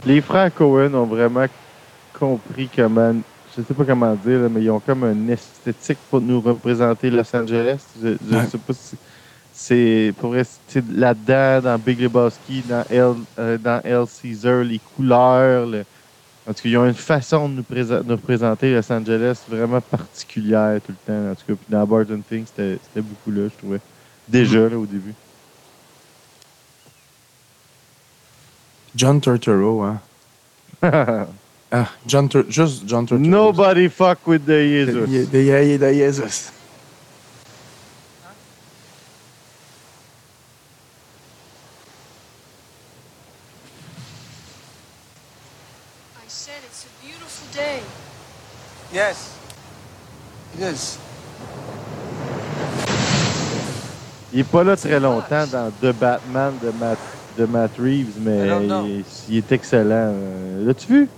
Les 0.04 0.20
frères 0.20 0.54
Cohen 0.54 0.94
ont 0.94 1.06
vraiment 1.06 1.46
compris 2.16 2.70
comment, 2.74 3.16
je 3.56 3.62
sais 3.62 3.74
pas 3.74 3.84
comment 3.84 4.14
dire, 4.14 4.40
là, 4.40 4.48
mais 4.48 4.62
ils 4.62 4.70
ont 4.70 4.80
comme 4.80 5.04
une 5.04 5.30
esthétique 5.30 5.98
pour 6.10 6.20
nous 6.20 6.40
représenter 6.40 7.10
Los 7.10 7.34
Angeles. 7.34 7.82
Je, 8.02 8.08
je 8.30 8.36
Ouais. 8.36 8.46
sais 8.46 8.58
pas 8.58 8.72
si 8.72 8.96
c'est 9.52 10.12
pour 10.18 10.34
c'est 10.68 10.84
là-dedans, 10.90 11.62
dans 11.62 11.78
Big 11.78 11.98
Lebowski, 12.00 12.62
dans 12.68 12.84
L, 12.90 13.14
euh, 13.38 13.56
dans 13.58 13.80
Caesar, 14.06 14.62
les 14.62 14.78
couleurs. 14.96 15.66
le- 15.66 15.84
En 16.48 16.52
tout 16.52 16.62
cas, 16.62 16.68
ils 16.68 16.76
ont 16.76 16.86
une 16.86 16.94
façon 16.94 17.48
de 17.48 17.54
nous, 17.54 17.62
présa- 17.62 18.02
de 18.02 18.08
nous 18.08 18.16
représenter 18.16 18.72
Los 18.72 18.92
Angeles 18.92 19.42
vraiment 19.48 19.80
particulière 19.80 20.80
tout 20.86 20.92
le 20.92 20.98
temps. 21.06 21.30
En 21.30 21.34
tout 21.34 21.46
cas, 21.46 21.54
puis 21.54 21.66
dans 21.68 21.86
Barton 21.86 22.22
c'était 22.28 22.78
c'était 22.82 23.00
beaucoup 23.00 23.30
là, 23.32 23.48
je 23.48 23.56
trouvais. 23.58 23.80
Déjà, 24.28 24.68
là, 24.68 24.76
au 24.78 24.86
début. 24.86 25.14
John 28.94 29.20
Turturro, 29.20 29.82
hein? 29.82 30.00
Ah, 31.72 31.90
John 32.06 32.28
Tur- 32.28 32.46
juste 32.48 32.84
John 32.86 33.06
Turturro. 33.06 33.28
Nobody 33.28 33.88
fuck 33.88 34.26
with 34.26 34.46
the 34.46 34.52
Jesus. 34.86 35.08
De, 35.10 35.26
de, 35.26 35.50
de, 35.50 35.78
de 35.78 35.92
Jesus. 35.92 36.50
I 46.16 46.28
said 46.28 46.60
it's 46.64 46.86
a 46.86 47.04
beautiful 47.04 47.46
day. 47.52 47.80
Yes, 48.92 49.36
it 50.56 50.62
is. 50.62 50.98
Il 54.32 54.40
est 54.40 54.44
pas 54.44 54.64
là 54.64 54.76
très 54.76 55.00
longtemps 55.00 55.46
dans 55.50 55.70
The 55.80 55.92
Batman 55.94 56.52
de 56.62 56.70
Matt, 56.78 56.98
de 57.38 57.46
Matt 57.46 57.70
Reeves, 57.78 58.16
mais 58.20 58.46
il, 58.84 59.04
il 59.30 59.36
est 59.38 59.52
excellent. 59.52 60.12
Euh, 60.14 60.66
L'as-tu 60.66 60.86
vu? 60.92 61.08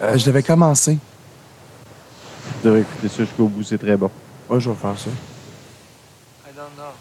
Euh, 0.00 0.18
je 0.18 0.24
devais 0.24 0.42
commencer. 0.42 0.98
Tu 2.60 2.66
devrais 2.66 2.80
écouter 2.80 3.08
ça 3.08 3.24
jusqu'au 3.24 3.46
bout, 3.46 3.62
c'est 3.62 3.78
très 3.78 3.96
bon. 3.96 4.10
Ouais, 4.48 4.60
je 4.60 4.70
vais 4.70 4.76
faire 4.76 4.98
ça. 4.98 5.10
I 5.10 6.52
don't 6.54 6.74
know. 6.76 6.92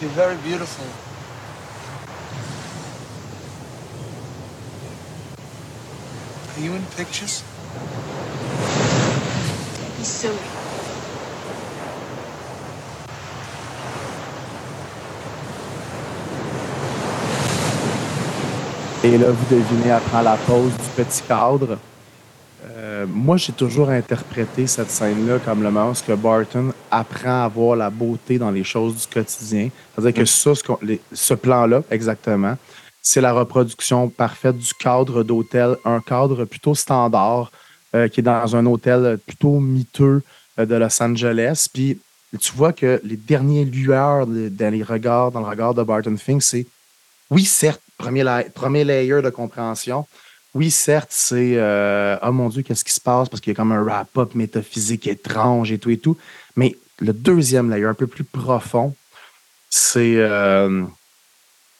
You're 0.00 0.10
very 0.10 0.36
beautiful. 0.36 0.84
Are 6.56 6.60
you 6.60 6.74
in 6.74 6.82
pictures? 6.96 7.42
He's 9.98 10.08
silly. 10.08 10.53
Et 19.04 19.18
là, 19.18 19.30
vous 19.30 19.54
devinez, 19.54 19.90
après 19.90 20.22
la 20.22 20.34
pause 20.36 20.72
du 20.72 20.88
petit 21.04 21.22
cadre, 21.28 21.76
euh, 22.70 23.04
moi, 23.06 23.36
j'ai 23.36 23.52
toujours 23.52 23.90
interprété 23.90 24.66
cette 24.66 24.90
scène-là 24.90 25.38
comme 25.44 25.62
le 25.62 25.70
moment 25.70 25.92
où 25.92 26.16
Barton 26.16 26.72
apprend 26.90 27.44
à 27.44 27.48
voir 27.48 27.76
la 27.76 27.90
beauté 27.90 28.38
dans 28.38 28.50
les 28.50 28.64
choses 28.64 28.96
du 28.96 29.06
quotidien. 29.06 29.68
C'est-à-dire 29.94 30.14
que 30.14 30.24
ça, 30.24 30.54
ce, 30.54 30.64
qu'on- 30.64 30.78
les- 30.80 31.02
ce 31.12 31.34
plan-là, 31.34 31.82
exactement, 31.90 32.56
c'est 33.02 33.20
la 33.20 33.34
reproduction 33.34 34.08
parfaite 34.08 34.56
du 34.56 34.72
cadre 34.80 35.22
d'hôtel, 35.22 35.76
un 35.84 36.00
cadre 36.00 36.46
plutôt 36.46 36.74
standard 36.74 37.52
euh, 37.94 38.08
qui 38.08 38.20
est 38.20 38.22
dans 38.22 38.56
un 38.56 38.64
hôtel 38.64 39.18
plutôt 39.26 39.60
miteux 39.60 40.22
euh, 40.58 40.64
de 40.64 40.74
Los 40.76 41.02
Angeles. 41.02 41.66
Puis 41.70 41.98
tu 42.40 42.52
vois 42.54 42.72
que 42.72 43.02
les 43.04 43.18
dernières 43.18 43.66
lueurs 43.66 44.26
de- 44.26 44.48
dans 44.48 44.72
les 44.72 44.82
regards, 44.82 45.30
dans 45.30 45.40
le 45.40 45.46
regard 45.46 45.74
de 45.74 45.82
Barton 45.82 46.16
Fink, 46.16 46.42
c'est 46.42 46.66
oui, 47.30 47.44
certes, 47.44 47.80
premier, 47.98 48.22
la- 48.22 48.44
premier 48.44 48.84
layer 48.84 49.22
de 49.22 49.30
compréhension. 49.30 50.06
Oui, 50.54 50.70
certes, 50.70 51.10
c'est 51.10 51.54
euh, 51.56 52.16
oh 52.22 52.30
mon 52.32 52.48
Dieu, 52.48 52.62
qu'est-ce 52.62 52.84
qui 52.84 52.92
se 52.92 53.00
passe? 53.00 53.28
Parce 53.28 53.40
qu'il 53.40 53.50
y 53.52 53.54
a 53.54 53.56
comme 53.56 53.72
un 53.72 53.82
wrap-up 53.82 54.34
métaphysique 54.34 55.06
étrange 55.08 55.72
et 55.72 55.78
tout 55.78 55.90
et 55.90 55.98
tout. 55.98 56.16
Mais 56.56 56.76
le 57.00 57.12
deuxième 57.12 57.70
layer, 57.70 57.86
un 57.86 57.94
peu 57.94 58.06
plus 58.06 58.24
profond, 58.24 58.94
c'est. 59.68 60.14
euh, 60.16 60.84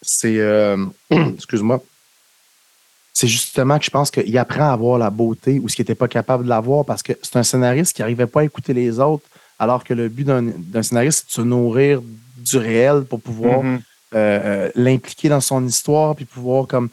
c'est. 0.02 0.38
euh, 0.38 0.76
excuse-moi. 1.10 1.82
C'est 3.12 3.28
justement 3.28 3.78
que 3.78 3.84
je 3.84 3.90
pense 3.90 4.10
qu'il 4.10 4.36
apprend 4.38 4.72
à 4.72 4.76
voir 4.76 4.98
la 4.98 5.08
beauté 5.10 5.60
ou 5.60 5.68
ce 5.68 5.76
qu'il 5.76 5.84
n'était 5.84 5.94
pas 5.94 6.08
capable 6.08 6.42
de 6.44 6.48
la 6.48 6.58
voir 6.58 6.84
parce 6.84 7.00
que 7.02 7.12
c'est 7.22 7.36
un 7.36 7.44
scénariste 7.44 7.94
qui 7.94 8.02
n'arrivait 8.02 8.26
pas 8.26 8.40
à 8.40 8.44
écouter 8.44 8.74
les 8.74 8.98
autres, 8.98 9.24
alors 9.60 9.84
que 9.84 9.94
le 9.94 10.08
but 10.08 10.24
d'un 10.26 10.82
scénariste, 10.82 11.20
c'est 11.20 11.26
de 11.28 11.42
se 11.44 11.46
nourrir 11.48 12.02
du 12.38 12.56
réel 12.56 13.04
pour 13.04 13.20
pouvoir 13.20 13.62
Mhm. 13.62 13.80
Euh, 14.14 14.40
euh, 14.44 14.70
l'impliquer 14.74 15.28
dans 15.28 15.40
son 15.40 15.66
histoire, 15.66 16.14
puis 16.14 16.24
pouvoir 16.24 16.66
comme 16.66 16.88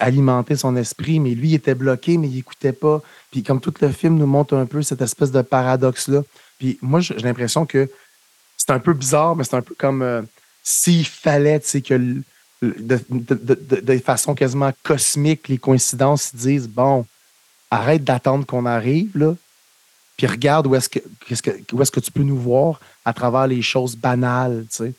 alimenter 0.00 0.56
son 0.56 0.76
esprit. 0.76 1.20
Mais 1.20 1.30
lui, 1.30 1.50
il 1.50 1.54
était 1.54 1.74
bloqué, 1.74 2.18
mais 2.18 2.28
il 2.28 2.36
n'écoutait 2.36 2.72
pas. 2.72 3.00
Puis 3.30 3.42
comme 3.42 3.60
tout 3.60 3.72
le 3.80 3.90
film 3.90 4.16
nous 4.16 4.26
montre 4.26 4.54
un 4.54 4.66
peu 4.66 4.82
cette 4.82 5.00
espèce 5.00 5.30
de 5.30 5.42
paradoxe-là. 5.42 6.22
Puis 6.58 6.78
moi, 6.82 7.00
j'ai 7.00 7.14
l'impression 7.16 7.66
que 7.66 7.88
c'est 8.56 8.70
un 8.70 8.78
peu 8.78 8.92
bizarre, 8.92 9.36
mais 9.36 9.44
c'est 9.44 9.56
un 9.56 9.62
peu 9.62 9.74
comme 9.74 10.02
euh, 10.02 10.22
s'il 10.62 11.06
fallait, 11.06 11.60
tu 11.60 11.80
que 11.82 12.22
de, 12.62 13.98
façon 13.98 14.34
quasiment 14.34 14.72
cosmique, 14.82 15.48
les 15.48 15.58
coïncidences 15.58 16.30
se 16.30 16.36
disent, 16.36 16.68
bon, 16.68 17.06
arrête 17.70 18.04
d'attendre 18.04 18.46
qu'on 18.46 18.66
arrive, 18.66 19.16
là, 19.16 19.34
puis 20.16 20.26
regarde 20.26 20.66
où 20.66 20.74
est-ce 20.74 20.88
que, 20.88 20.98
qu'est-ce 21.26 21.42
que, 21.42 21.50
où 21.72 21.82
est-ce 21.82 21.90
que 21.90 22.00
tu 22.00 22.10
peux 22.10 22.22
nous 22.22 22.38
voir 22.38 22.80
à 23.04 23.12
travers 23.12 23.46
les 23.46 23.62
choses 23.62 23.96
banales, 23.96 24.66
tu 24.70 24.76
sais. 24.76 24.94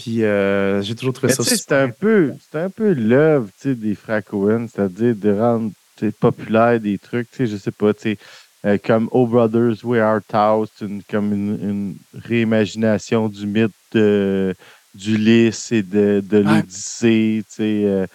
Puis 0.00 0.24
euh, 0.24 0.80
j'ai 0.82 0.94
toujours 0.94 1.12
trouvé 1.12 1.32
ça 1.32 1.42
c'est 1.44 1.72
un 1.72 1.90
peu, 1.90 2.32
un 2.54 2.70
peu 2.70 2.92
l'œuvre 2.94 3.48
des 3.64 3.94
frères 3.94 4.24
Cohen, 4.24 4.66
c'est-à-dire 4.72 5.14
de 5.14 5.30
rendre 5.38 5.70
populaire 6.18 6.80
des 6.80 6.96
trucs, 6.96 7.28
je 7.38 7.56
sais 7.56 7.70
pas, 7.70 7.90
euh, 8.64 8.78
comme 8.82 9.08
Oh 9.12 9.26
Brothers, 9.26 9.84
We 9.84 10.00
Are 10.00 10.20
House, 10.32 10.70
une, 10.80 11.02
comme 11.02 11.32
une, 11.34 11.58
une 11.62 11.96
réimagination 12.22 13.28
du 13.28 13.46
mythe 13.46 13.72
de- 13.92 14.54
d'Ulysse 14.94 15.70
et 15.72 15.82
de, 15.82 16.22
de 16.26 16.38
l'Odyssée, 16.38 17.44
euh, 17.60 18.06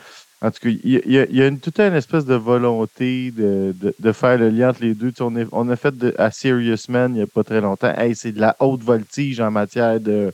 en 0.42 0.50
tout 0.52 0.60
cas, 0.64 0.70
il 0.70 0.90
y, 1.06 1.18
a- 1.20 1.26
y 1.26 1.36
y 1.38 1.48
une, 1.48 1.60
toute 1.60 1.80
une 1.80 1.94
espèce 1.94 2.26
de 2.26 2.36
volonté 2.36 3.32
de, 3.32 3.74
de, 3.80 3.96
de 3.98 4.12
faire 4.12 4.38
le 4.38 4.50
lien 4.50 4.70
entre 4.70 4.82
les 4.82 4.94
deux. 4.96 5.14
On, 5.20 5.36
est- 5.36 5.48
on 5.52 5.70
a 5.70 5.76
fait 5.76 5.96
de, 5.96 6.14
à 6.18 6.32
Serious 6.32 6.86
Man 6.90 7.12
il 7.14 7.18
n'y 7.18 7.22
a 7.22 7.28
pas 7.28 7.44
très 7.44 7.62
longtemps. 7.62 7.94
Hey, 7.96 8.16
c'est 8.16 8.32
de 8.32 8.42
la 8.42 8.56
haute 8.60 8.84
voltige 8.84 9.40
en 9.40 9.52
matière 9.52 10.00
de, 10.00 10.32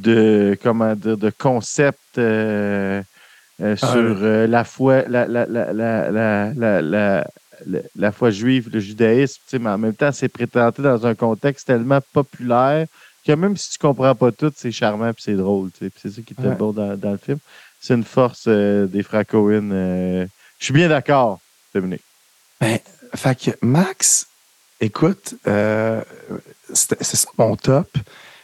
de 0.00 0.56
comment 0.62 0.94
dire 0.94 1.16
de 1.16 1.30
concept 1.30 2.18
euh, 2.18 3.02
euh, 3.62 3.76
Ah, 3.80 3.86
sur 3.92 4.00
euh, 4.22 4.46
la 4.46 4.64
foi 4.64 5.02
la, 5.08 5.26
la, 5.26 5.46
la, 5.46 5.72
la, 5.72 6.10
la, 6.10 6.52
la, 6.54 6.82
la- 6.82 7.26
la- 7.66 7.80
la 7.94 8.12
foi 8.12 8.30
juive, 8.30 8.68
le 8.72 8.80
judaïsme, 8.80 9.40
mais 9.60 9.70
en 9.70 9.78
même 9.78 9.94
temps, 9.94 10.10
c'est 10.10 10.28
présenté 10.28 10.82
dans 10.82 11.06
un 11.06 11.14
contexte 11.14 11.66
tellement 11.68 12.00
populaire 12.12 12.86
que 13.24 13.32
même 13.32 13.56
si 13.56 13.70
tu 13.70 13.78
comprends 13.78 14.14
pas 14.14 14.32
tout, 14.32 14.52
c'est 14.56 14.72
charmant 14.72 15.08
et 15.10 15.14
c'est 15.18 15.34
drôle. 15.36 15.70
Puis 15.70 15.90
C'est 15.96 16.10
ça 16.10 16.20
qui 16.22 16.32
était 16.34 16.48
Ouais. 16.48 16.56
bon 16.56 16.72
dans, 16.72 16.96
dans 16.96 17.12
le 17.12 17.16
film. 17.16 17.38
C'est 17.80 17.94
une 17.94 18.04
force 18.04 18.44
euh, 18.48 18.86
des 18.86 19.04
Cohen. 19.04 19.70
euh. 19.72 20.26
Je 20.58 20.64
suis 20.64 20.74
bien 20.74 20.88
d'accord, 20.88 21.38
Dominique. 21.74 22.02
Ben, 22.60 22.78
fait 23.14 23.38
que 23.38 23.50
Max, 23.62 24.26
écoute, 24.80 25.34
euh, 25.46 26.02
c'est 26.72 27.02
ça 27.04 27.28
mon 27.38 27.54
top. 27.56 27.88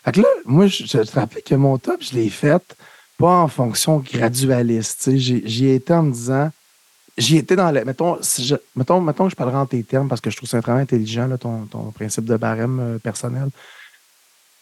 Fait 0.05 0.12
que 0.12 0.20
là, 0.20 0.28
moi, 0.44 0.66
je, 0.66 0.84
te 0.84 1.12
rappelle 1.12 1.42
que 1.42 1.55
mon 1.55 1.78
top, 1.78 2.03
je 2.03 2.14
l'ai 2.14 2.30
fait 2.30 2.76
pas 3.18 3.36
en 3.36 3.48
fonction 3.48 3.98
gradualiste. 3.98 5.14
J'y 5.16 5.66
ai 5.66 5.74
été 5.74 5.92
en 5.92 6.05
me 6.05 6.12
disant, 6.12 6.51
j'y 7.18 7.36
étais 7.36 7.57
dans 7.57 7.70
le. 7.70 7.84
Mettons, 7.84 8.18
si 8.22 8.44
je, 8.44 8.57
mettons, 8.74 9.01
mettons 9.01 9.24
que 9.24 9.30
je 9.30 9.36
parlerai 9.36 9.59
en 9.59 9.66
tes 9.66 9.82
termes 9.84 10.09
parce 10.09 10.20
que 10.20 10.30
je 10.30 10.36
trouve 10.36 10.48
ça 10.48 10.61
vraiment 10.61 10.78
intelligent, 10.78 11.28
ton, 11.36 11.66
ton 11.66 11.90
principe 11.92 12.24
de 12.24 12.36
barème 12.36 12.80
euh, 12.80 12.98
personnel. 12.98 13.51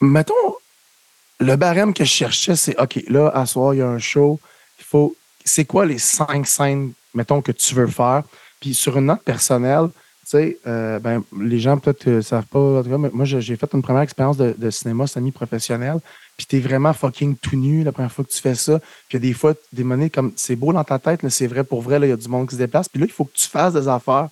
Mettons, 0.00 0.34
le 1.40 1.56
barème 1.56 1.94
que 1.94 2.04
je 2.04 2.10
cherchais, 2.10 2.56
c'est 2.56 2.78
OK, 2.80 3.00
là, 3.08 3.28
à 3.28 3.46
soir, 3.46 3.74
il 3.74 3.78
y 3.78 3.82
a 3.82 3.88
un 3.88 3.98
show. 3.98 4.40
Il 4.78 4.84
faut. 4.84 5.16
C'est 5.44 5.64
quoi 5.64 5.86
les 5.86 5.98
cinq 5.98 6.46
scènes, 6.46 6.92
mettons, 7.14 7.40
que 7.40 7.52
tu 7.52 7.74
veux 7.74 7.86
faire? 7.86 8.24
Puis 8.60 8.74
sur 8.74 8.98
une 8.98 9.06
note 9.06 9.22
personnelle, 9.22 9.88
sais, 10.30 10.58
euh, 10.66 10.98
ben, 10.98 11.22
les 11.40 11.58
gens 11.60 11.78
peut-être 11.78 12.06
ne 12.06 12.20
savent 12.20 12.46
pas. 12.46 12.58
En 12.58 12.82
tout 12.82 12.90
cas, 12.90 12.98
mais 12.98 13.10
moi, 13.12 13.24
j'ai 13.24 13.56
fait 13.56 13.72
une 13.72 13.82
première 13.82 14.02
expérience 14.02 14.36
de, 14.36 14.54
de 14.56 14.70
cinéma 14.70 15.06
semi-professionnel. 15.06 15.98
Puis 16.36 16.46
t'es 16.46 16.60
vraiment 16.60 16.92
fucking 16.92 17.36
tout 17.36 17.56
nu 17.56 17.82
la 17.82 17.92
première 17.92 18.12
fois 18.12 18.24
que 18.24 18.30
tu 18.30 18.40
fais 18.40 18.54
ça. 18.54 18.80
Puis 19.08 19.18
des 19.18 19.32
fois, 19.32 19.54
des 19.72 19.84
monnaies 19.84 20.10
comme 20.10 20.32
c'est 20.36 20.56
beau 20.56 20.72
dans 20.72 20.84
ta 20.84 20.98
tête, 20.98 21.26
c'est 21.28 21.46
vrai 21.46 21.64
pour 21.64 21.82
vrai, 21.82 21.98
il 22.00 22.08
y 22.08 22.12
a 22.12 22.16
du 22.16 22.28
monde 22.28 22.48
qui 22.48 22.54
se 22.54 22.60
déplace. 22.60 22.88
Puis 22.88 23.00
là, 23.00 23.06
il 23.06 23.12
faut 23.12 23.24
que 23.24 23.36
tu 23.36 23.48
fasses 23.48 23.74
des 23.74 23.88
affaires. 23.88 24.28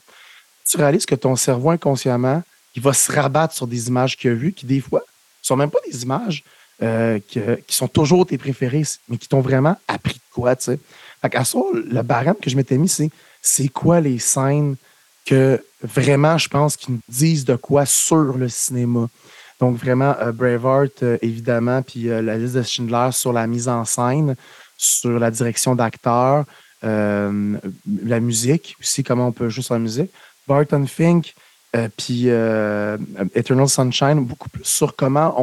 Tu 0.69 0.77
réalises 0.77 1.07
que 1.07 1.15
ton 1.15 1.35
cerveau 1.35 1.71
inconsciemment, 1.71 2.43
il 2.75 2.83
va 2.83 2.93
se 2.93 3.11
rabattre 3.11 3.55
sur 3.55 3.67
des 3.67 3.89
images 3.89 4.17
qu'il 4.17 4.31
a 4.31 4.35
vues, 4.35 4.53
qui 4.53 4.67
des 4.67 4.81
fois 4.81 5.03
sont 5.43 5.57
même 5.57 5.71
pas 5.71 5.79
des 5.91 6.03
images 6.03 6.45
euh, 6.83 7.19
qui 7.29 7.75
sont 7.75 7.89
toujours 7.89 8.27
tes 8.27 8.37
préférées, 8.37 8.83
mais 9.09 9.17
qui 9.17 9.29
t'ont 9.29 9.41
vraiment 9.41 9.77
appris 9.89 10.15
de 10.15 10.21
quoi, 10.33 10.55
tu 10.57 10.65
sais. 10.65 10.79
Fait 11.23 11.31
qu'à 11.31 11.45
ça, 11.45 11.59
le 11.73 12.03
barème 12.03 12.35
que 12.41 12.51
je 12.51 12.57
m'étais 12.57 12.77
mis, 12.77 12.89
c'est 12.89 13.11
c'est 13.41 13.69
quoi 13.69 14.01
les 14.01 14.19
scènes 14.19 14.77
que 15.27 15.61
vraiment, 15.83 16.39
je 16.39 16.49
pense, 16.49 16.77
qui 16.77 16.93
nous 16.93 17.01
disent 17.09 17.45
de 17.45 17.57
quoi 17.57 17.85
sur 17.85 18.17
le 18.39 18.49
cinéma. 18.49 19.09
Donc, 19.61 19.77
vraiment, 19.79 20.15
euh, 20.21 20.33
Braveheart, 20.33 21.03
euh, 21.03 21.19
évidemment, 21.23 21.83
puis 21.83 22.09
euh, 22.11 22.21
la 22.23 22.37
liste 22.39 22.55
de 22.55 22.63
Schindler 22.63 23.09
sur 23.13 23.33
la 23.33 23.47
mise 23.47 23.69
en 23.69 23.85
scène, 23.85 24.37
sur 24.77 25.19
la 25.19 25.31
direction 25.31 25.75
d'acteurs, 25.75 26.45
euh, 26.85 27.57
la 28.05 28.21
musique 28.21 28.77
aussi, 28.81 29.03
comment 29.03 29.29
on 29.29 29.33
peut 29.33 29.49
jouer 29.49 29.63
sur 29.63 29.75
la 29.75 29.81
musique. 29.81 30.11
Barton 30.47 30.87
Fink, 30.87 31.35
puis 31.97 32.29
Eternal 33.35 33.69
Sunshine, 33.69 34.25
beaucoup 34.25 34.49
plus 34.49 34.65
sur 34.65 34.95
comment 34.95 35.35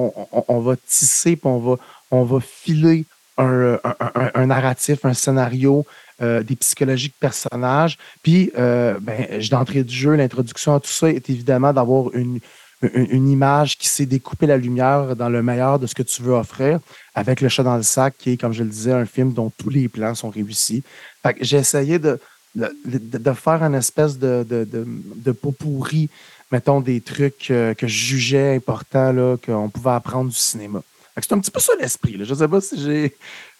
on, 0.48 0.60
va 0.62 0.76
tisser, 0.78 1.36
puis 1.36 1.46
on 1.48 1.60
va, 1.60 1.76
on 2.10 2.24
va 2.24 2.40
filer 2.40 3.06
un- 3.38 3.80
un- 3.84 4.32
un 4.34 4.46
narratif, 4.46 5.04
un 5.06 5.14
scénario, 5.14 5.86
euh, 6.24 6.42
des 6.42 6.56
psychologies 6.56 7.10
de 7.10 7.20
personnages. 7.20 7.98
Puis, 8.24 8.52
euh, 8.58 8.98
ben, 9.02 9.28
d'entrée 9.52 9.84
du 9.84 9.94
jeu, 9.94 10.16
l'introduction 10.16 10.74
à 10.76 10.80
tout 10.80 10.90
ça 10.92 11.10
est 11.10 11.30
évidemment 11.30 11.74
d'avoir 11.74 12.14
une, 12.16 12.40
une, 12.82 13.08
une 13.12 13.30
image 13.30 13.78
qui 13.78 13.88
sait 13.88 14.06
découper 14.06 14.48
la 14.48 14.58
lumière 14.58 15.16
dans 15.16 15.30
le 15.30 15.44
meilleur 15.44 15.80
de 15.80 15.88
ce 15.88 15.94
que 15.94 16.04
tu 16.04 16.22
veux 16.22 16.34
offrir, 16.34 16.80
avec 17.14 17.42
Le 17.42 17.50
chat 17.50 17.64
dans 17.64 17.78
le 17.78 17.84
sac, 17.84 18.16
qui 18.18 18.32
est, 18.32 18.38
comme 18.38 18.54
je 18.54 18.64
le 18.64 18.70
disais, 18.70 18.94
un 18.94 19.06
film 19.06 19.34
dont 19.34 19.52
tous 19.58 19.70
les 19.70 19.88
plans 19.90 20.16
sont 20.16 20.30
réussis. 20.30 20.84
Fait 21.22 21.34
que 21.34 21.44
j'ai 21.44 21.58
essayé 21.58 22.00
de, 22.00 22.20
de, 22.56 23.34
faire 23.34 23.62
une 23.64 23.76
espèce 23.76 24.18
de, 24.18 24.46
de, 24.48 24.64
de, 24.64 24.86
de 24.88 25.32
pot 25.32 25.52
pourri, 25.52 26.10
mettons, 26.52 26.82
des 26.82 27.02
trucs 27.02 27.50
euh, 27.52 27.74
que 27.74 27.88
je 27.88 28.06
jugeais 28.06 28.56
importants, 28.56 29.38
qu'on 29.44 29.70
pouvait 29.70 29.92
apprendre 29.92 30.30
du 30.30 30.36
cinéma. 30.38 30.82
C'est 31.20 31.34
un 31.34 31.40
petit 31.40 31.52
peu 31.52 31.60
ça 31.60 31.74
l'esprit. 31.80 32.18
Je 32.24 32.34
sais 32.34 32.48
pas 32.48 32.62
si 32.62 32.82
j'ai. 32.82 33.16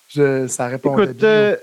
je- 0.10 0.48
ça 0.48 0.68
répond 0.68 0.98
Écoute, 0.98 1.24
euh, 1.24 1.56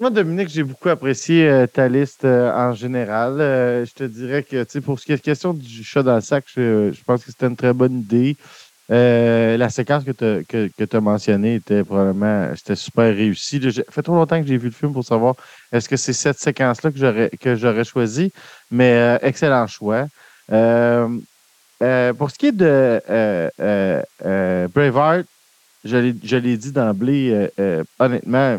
moi, 0.00 0.08
Dominique, 0.08 0.48
j'ai 0.48 0.62
beaucoup 0.62 0.88
apprécié 0.88 1.46
euh, 1.46 1.66
ta 1.66 1.86
liste 1.86 2.24
euh, 2.24 2.50
en 2.54 2.72
général. 2.72 3.38
Euh, 3.38 3.84
je 3.84 3.92
te 3.92 4.04
dirais 4.04 4.42
que, 4.42 4.64
tu 4.64 4.70
sais, 4.70 4.80
pour 4.80 4.98
ce 4.98 5.04
qui 5.04 5.12
est 5.12 5.20
question 5.20 5.52
du 5.52 5.84
chat 5.84 6.02
dans 6.02 6.14
le 6.14 6.22
sac, 6.22 6.46
je, 6.56 6.90
pense 7.04 7.22
que 7.22 7.30
c'était 7.30 7.46
une 7.46 7.56
très 7.56 7.74
bonne 7.74 7.98
idée. 8.00 8.36
La 8.88 9.68
séquence 9.68 10.02
que 10.04 10.10
tu 10.10 10.46
que, 10.46 10.68
que 10.76 10.96
as 10.96 11.00
mentionnée 11.00 11.56
était 11.56 11.84
probablement 11.84 12.50
c'était 12.56 12.76
super 12.76 13.14
réussie. 13.14 13.60
Ça 13.72 13.82
fait 13.88 14.02
trop 14.02 14.14
longtemps 14.14 14.40
que 14.40 14.48
j'ai 14.48 14.56
vu 14.56 14.68
le 14.68 14.74
film 14.74 14.92
pour 14.92 15.04
savoir 15.04 15.36
est-ce 15.70 15.88
que 15.88 15.96
c'est 15.96 16.12
cette 16.12 16.38
séquence-là 16.38 16.90
que 17.40 17.54
j'aurais 17.54 17.84
choisi? 17.84 18.32
Mais 18.70 19.18
excellent 19.22 19.66
choix. 19.68 20.06
Pour 20.48 20.56
ce 21.78 22.38
qui 22.38 22.46
est 22.46 22.52
de 22.52 23.00
Braveheart, 24.74 25.26
je 25.84 26.36
l'ai 26.36 26.56
dit 26.56 26.72
d'emblée, 26.72 27.48
honnêtement, 28.00 28.58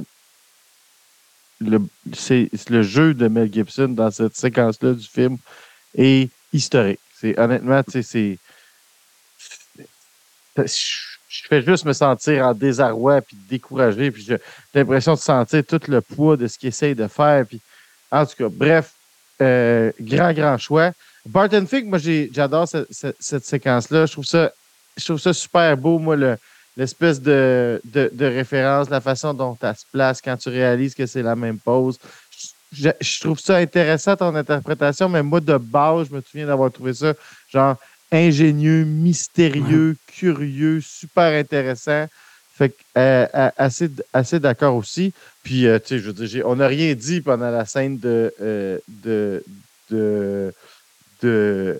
le, 1.62 1.80
le 2.70 2.82
jeu 2.84 3.14
de 3.14 3.28
Mel 3.28 3.51
Gibson 3.51 3.89
dans 3.89 4.12
cette 4.12 4.36
séquence-là 4.36 4.93
du 4.93 5.07
film 5.07 5.38
est 5.95 6.30
historique. 6.51 6.99
C'est 7.20 7.38
honnêtement, 7.39 7.84
tu 7.84 8.03
sais, 8.03 8.03
c'est. 8.03 8.38
Je 11.30 11.47
fais 11.47 11.62
juste 11.62 11.86
me 11.86 11.93
sentir 11.93 12.45
en 12.45 12.53
désarroi 12.53 13.22
puis 13.22 13.38
découragé, 13.49 14.12
puis 14.12 14.24
j'ai 14.24 14.38
l'impression 14.74 15.14
de 15.14 15.20
sentir 15.20 15.64
tout 15.66 15.80
le 15.88 16.01
poids 16.01 16.36
de 16.36 16.47
ce 16.47 16.57
qu'il 16.57 16.70
essaye 16.70 16.93
de 16.93 17.07
faire. 17.07 17.45
Puis, 17.45 17.62
en 18.12 18.26
tout 18.26 18.36
cas, 18.38 18.49
bref, 18.49 18.91
euh, 19.41 19.91
grand, 19.99 20.34
grand 20.34 20.57
choix. 20.57 20.91
Barton 21.26 21.66
Fink, 21.66 21.86
moi, 21.86 21.99
j'adore 21.99 22.68
ce- 22.68 22.86
ce- 22.89 23.14
cette 23.20 23.45
séquence-là. 23.45 24.05
Je 24.07 24.12
trouve 24.12 24.26
ça, 24.26 24.51
je 24.97 25.05
trouve 25.05 25.20
ça 25.20 25.34
super 25.34 25.78
beau, 25.78 25.99
moi, 25.99 26.16
le, 26.18 26.38
l'espèce 26.78 27.22
de, 27.22 27.82
de, 27.86 28.09
de 28.13 28.26
référence, 28.26 28.89
la 28.89 29.01
façon 29.01 29.34
dont 29.34 29.57
elle 29.61 29.76
se 29.76 29.86
place 29.91 30.22
quand 30.22 30.38
tu 30.38 30.49
réalises 30.49 30.95
que 30.95 31.05
c'est 31.05 31.24
la 31.24 31.36
même 31.36 31.59
pose. 31.59 31.97
Je, 32.72 32.89
je 33.01 33.19
trouve 33.19 33.39
ça 33.39 33.57
intéressant, 33.57 34.15
ton 34.15 34.34
interprétation, 34.34 35.09
mais 35.09 35.22
moi, 35.22 35.41
de 35.41 35.57
base, 35.57 36.07
je 36.09 36.15
me 36.15 36.22
souviens 36.22 36.47
d'avoir 36.47 36.72
trouvé 36.72 36.93
ça 36.93 37.13
genre 37.49 37.76
ingénieux, 38.11 38.84
mystérieux, 38.84 39.95
curieux, 40.07 40.82
super 40.82 41.38
intéressant. 41.38 42.05
Fait 42.53 42.69
que, 42.69 42.76
euh, 42.97 43.26
assez, 43.57 43.89
assez 44.13 44.39
d'accord 44.39 44.76
aussi. 44.76 45.13
Puis, 45.43 45.65
euh, 45.65 45.80
tu 45.80 45.88
sais, 45.88 45.99
je 45.99 46.11
veux 46.11 46.28
dire, 46.28 46.45
on 46.47 46.57
n'a 46.57 46.67
rien 46.67 46.93
dit 46.93 47.22
pendant 47.22 47.49
la 47.49 47.65
scène 47.65 47.97
de, 47.97 48.34
euh, 48.41 48.78
de, 48.88 49.43
de, 49.89 50.53
de 51.22 51.80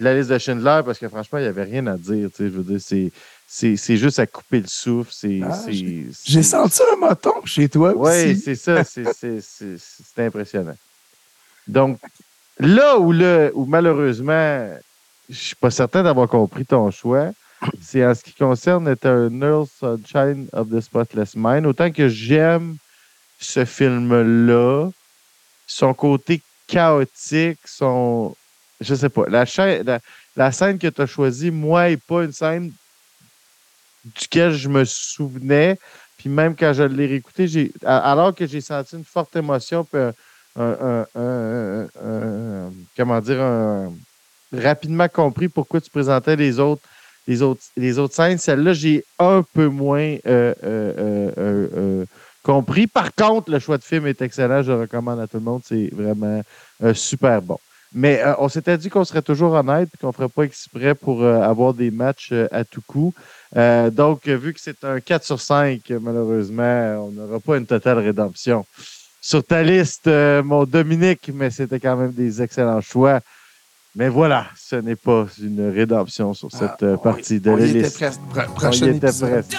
la 0.00 0.14
liste 0.14 0.30
de 0.30 0.38
Schindler 0.38 0.80
parce 0.84 0.98
que 0.98 1.08
franchement, 1.08 1.38
il 1.38 1.42
n'y 1.42 1.48
avait 1.48 1.62
rien 1.64 1.86
à 1.86 1.96
dire. 1.96 2.28
tu 2.30 2.36
sais, 2.36 2.44
Je 2.44 2.56
veux 2.58 2.64
dire, 2.64 2.80
c'est, 2.80 3.12
c'est, 3.52 3.96
juste 3.96 4.20
à 4.20 4.26
couper 4.26 4.60
le 4.60 4.68
souffle. 4.68 5.12
Ah, 5.42 5.60
J'ai 5.68 6.42
senti 6.44 6.82
un 6.92 6.96
moton 6.96 7.44
chez 7.44 7.68
toi 7.68 7.92
oui, 7.96 8.38
c'est 8.38 8.54
ça. 8.54 8.84
C'est, 8.84 9.42
impressionnant. 10.18 10.76
Donc, 11.66 11.98
là 12.60 12.96
où, 12.96 13.10
le, 13.10 13.50
où 13.54 13.66
malheureusement, 13.66 14.68
je 15.28 15.34
suis 15.34 15.56
pas 15.56 15.72
certain 15.72 16.04
d'avoir 16.04 16.28
compris 16.28 16.64
ton 16.64 16.92
choix, 16.92 17.32
c'est 17.82 18.06
en 18.06 18.14
ce 18.14 18.22
qui 18.22 18.34
concerne 18.34 18.88
Eternal 18.88 19.64
Sunshine 19.66 20.46
of 20.52 20.70
the 20.70 20.80
Spotless 20.80 21.34
Mind. 21.34 21.66
Autant 21.66 21.90
que 21.90 22.08
j'aime 22.08 22.76
ce 23.40 23.64
film-là, 23.64 24.90
son 25.66 25.92
côté 25.92 26.40
chaotique, 26.68 27.58
son. 27.64 28.36
Je 28.80 28.94
sais 28.94 29.08
pas. 29.08 29.24
La, 29.28 29.44
la, 29.82 29.98
la 30.36 30.52
scène 30.52 30.78
que 30.78 30.86
tu 30.86 31.02
as 31.02 31.06
choisie, 31.06 31.50
moi, 31.50 31.88
n'est 31.88 31.96
pas 31.96 32.22
une 32.22 32.32
scène 32.32 32.72
duquel 34.04 34.52
je 34.52 34.68
me 34.68 34.84
souvenais. 34.84 35.78
Puis 36.16 36.28
même 36.28 36.54
quand 36.54 36.72
je 36.72 36.82
l'ai 36.82 37.06
réécouté, 37.06 37.72
alors 37.84 38.34
que 38.34 38.46
j'ai 38.46 38.60
senti 38.60 38.96
une 38.96 39.04
forte 39.04 39.34
émotion, 39.36 39.84
puis 39.84 40.00
un, 40.56 41.06
comment 42.96 43.20
dire, 43.20 43.90
rapidement 44.52 45.08
compris 45.08 45.48
pourquoi 45.48 45.80
tu 45.80 45.90
présentais 45.90 46.36
les 46.36 46.58
autres, 46.58 46.82
les 47.26 47.42
autres, 47.42 47.62
les 47.76 47.98
autres 47.98 48.14
scènes. 48.14 48.38
Celle-là, 48.38 48.72
j'ai 48.72 49.04
un 49.18 49.42
peu 49.54 49.66
moins 49.68 50.16
euh, 50.26 50.54
euh, 50.64 51.30
euh, 51.38 52.04
compris. 52.42 52.86
Par 52.86 53.14
contre, 53.14 53.50
le 53.50 53.58
choix 53.58 53.78
de 53.78 53.84
film 53.84 54.06
est 54.06 54.20
excellent. 54.22 54.62
Je 54.62 54.72
le 54.72 54.80
recommande 54.80 55.20
à 55.20 55.26
tout 55.26 55.36
le 55.36 55.44
monde. 55.44 55.62
C'est 55.64 55.90
vraiment 55.92 56.42
super 56.94 57.42
bon. 57.42 57.58
Mais 57.92 58.22
on 58.38 58.48
s'était 58.48 58.78
dit 58.78 58.88
qu'on 58.88 59.04
serait 59.04 59.22
toujours 59.22 59.52
honnête 59.52 59.88
qu'on 60.00 60.08
ne 60.08 60.12
ferait 60.12 60.28
pas 60.28 60.42
exprès 60.42 60.94
pour 60.94 61.24
avoir 61.24 61.74
des 61.74 61.90
matchs 61.90 62.32
à 62.52 62.64
tout 62.64 62.82
coup. 62.86 63.12
Euh, 63.56 63.90
donc, 63.90 64.28
euh, 64.28 64.36
vu 64.36 64.54
que 64.54 64.60
c'est 64.60 64.84
un 64.84 65.00
4 65.00 65.24
sur 65.24 65.40
5, 65.40 65.80
euh, 65.90 65.98
malheureusement, 66.00 67.06
on 67.08 67.10
n'aura 67.10 67.40
pas 67.40 67.56
une 67.56 67.66
totale 67.66 67.98
rédemption. 67.98 68.64
Sur 69.20 69.44
ta 69.44 69.62
liste, 69.62 70.06
euh, 70.06 70.42
mon 70.42 70.64
Dominique, 70.64 71.30
mais 71.34 71.50
c'était 71.50 71.80
quand 71.80 71.96
même 71.96 72.12
des 72.12 72.40
excellents 72.40 72.80
choix. 72.80 73.20
Mais 73.96 74.08
voilà, 74.08 74.46
ce 74.56 74.76
n'est 74.76 74.94
pas 74.96 75.26
une 75.42 75.68
rédemption 75.68 76.32
sur 76.32 76.50
cette 76.52 76.82
euh, 76.84 76.96
partie 76.96 77.40
de 77.40 77.50
on 77.50 77.56
la 77.56 77.66
y 77.66 77.70
était 77.70 77.78
liste. 77.82 77.96
presque. 77.98 78.20
On 78.34 78.52
prochain 78.54 78.86
y 78.86 78.90
était 78.90 79.08
épisode. 79.08 79.44
presque. 79.44 79.56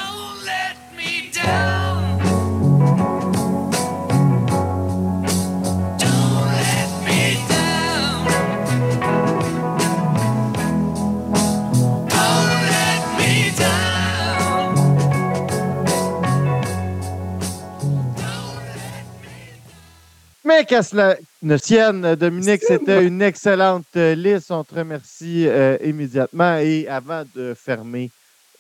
Mais 20.61 20.65
qu'à 20.67 20.83
cela 20.83 21.17
ne 21.41 21.57
tienne, 21.57 22.13
Dominique, 22.13 22.61
c'était 22.61 23.03
une 23.03 23.23
excellente 23.23 23.87
euh, 23.95 24.13
liste. 24.13 24.51
On 24.51 24.63
te 24.63 24.75
remercie 24.75 25.47
euh, 25.47 25.75
immédiatement. 25.83 26.57
Et 26.57 26.87
avant 26.87 27.23
de 27.33 27.55
fermer 27.55 28.11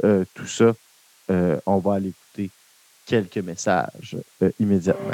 euh, 0.03 0.25
tout 0.33 0.47
ça, 0.47 0.73
euh, 1.29 1.59
on 1.67 1.77
va 1.77 1.93
aller 1.93 2.07
écouter 2.09 2.49
quelques 3.05 3.37
messages 3.37 4.17
euh, 4.41 4.49
immédiatement. 4.59 5.11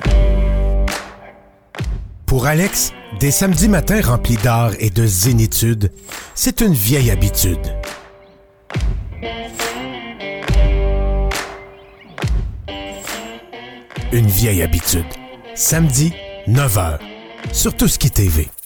Pour 2.25 2.45
Alex, 2.45 2.93
des 3.19 3.31
samedis 3.31 3.67
matins 3.67 3.99
remplis 4.01 4.37
d'art 4.37 4.71
et 4.79 4.89
de 4.89 5.05
zénitude, 5.05 5.91
c'est 6.35 6.61
une 6.61 6.71
vieille 6.71 7.11
habitude. 7.11 7.59
Une 14.13 14.27
vieille 14.27 14.63
habitude. 14.63 15.03
Samedi, 15.53 16.13
9h. 16.47 16.99
Sur 17.51 17.73
qui 17.97 18.09
TV. 18.09 18.56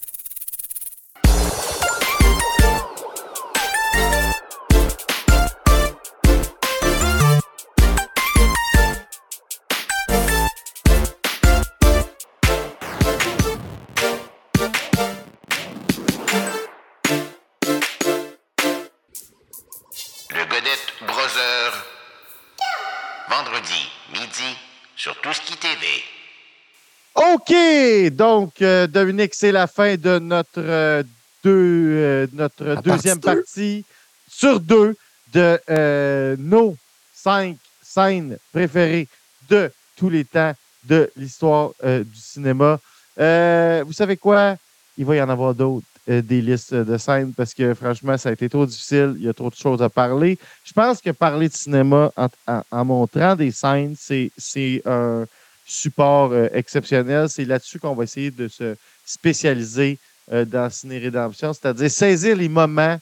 Donc, 28.11 28.61
euh, 28.61 28.87
Dominique, 28.87 29.33
c'est 29.33 29.51
la 29.51 29.67
fin 29.67 29.95
de 29.95 30.19
notre, 30.19 30.59
euh, 30.59 31.03
deux, 31.43 31.93
euh, 31.95 32.27
notre 32.33 32.65
partie 32.75 32.89
deuxième 32.89 33.19
deux? 33.19 33.35
partie 33.35 33.85
sur 34.29 34.59
deux 34.59 34.95
de 35.33 35.59
euh, 35.69 36.35
nos 36.37 36.75
cinq 37.13 37.57
scènes 37.81 38.37
préférées 38.51 39.07
de 39.49 39.71
tous 39.95 40.09
les 40.09 40.25
temps 40.25 40.53
de 40.87 41.09
l'histoire 41.15 41.71
du 41.83 42.19
cinéma. 42.19 42.79
Vous 43.17 43.93
savez 43.93 44.17
quoi? 44.17 44.55
Il 44.97 45.05
va 45.05 45.15
y 45.15 45.21
en 45.21 45.29
avoir 45.29 45.53
d'autres, 45.53 45.85
des 46.07 46.41
listes 46.41 46.73
de 46.73 46.97
scènes, 46.97 47.33
parce 47.33 47.53
que 47.53 47.73
franchement, 47.73 48.17
ça 48.17 48.29
a 48.29 48.31
été 48.31 48.49
trop 48.49 48.65
difficile. 48.65 49.13
Il 49.17 49.23
y 49.25 49.29
a 49.29 49.33
trop 49.33 49.49
de 49.49 49.55
choses 49.55 49.81
à 49.81 49.89
parler. 49.89 50.37
Je 50.63 50.73
pense 50.73 50.99
que 51.01 51.11
parler 51.11 51.47
de 51.49 51.53
cinéma 51.53 52.11
en, 52.17 52.27
en- 52.47 52.63
en 52.71 52.85
montrant 52.85 53.35
des 53.35 53.51
scènes, 53.51 53.95
c'est 53.97 54.31
c'est 54.37 54.81
un 54.85 55.25
support 55.71 56.31
euh, 56.33 56.47
exceptionnel. 56.53 57.29
C'est 57.29 57.45
là-dessus 57.45 57.79
qu'on 57.79 57.95
va 57.95 58.03
essayer 58.03 58.29
de 58.29 58.47
se 58.47 58.75
spécialiser 59.05 59.97
euh, 60.31 60.45
dans 60.45 60.69
Ciné 60.69 60.97
Rédemption, 60.97 61.53
c'est-à-dire 61.53 61.89
saisir 61.89 62.35
les 62.35 62.49
moments 62.49 62.97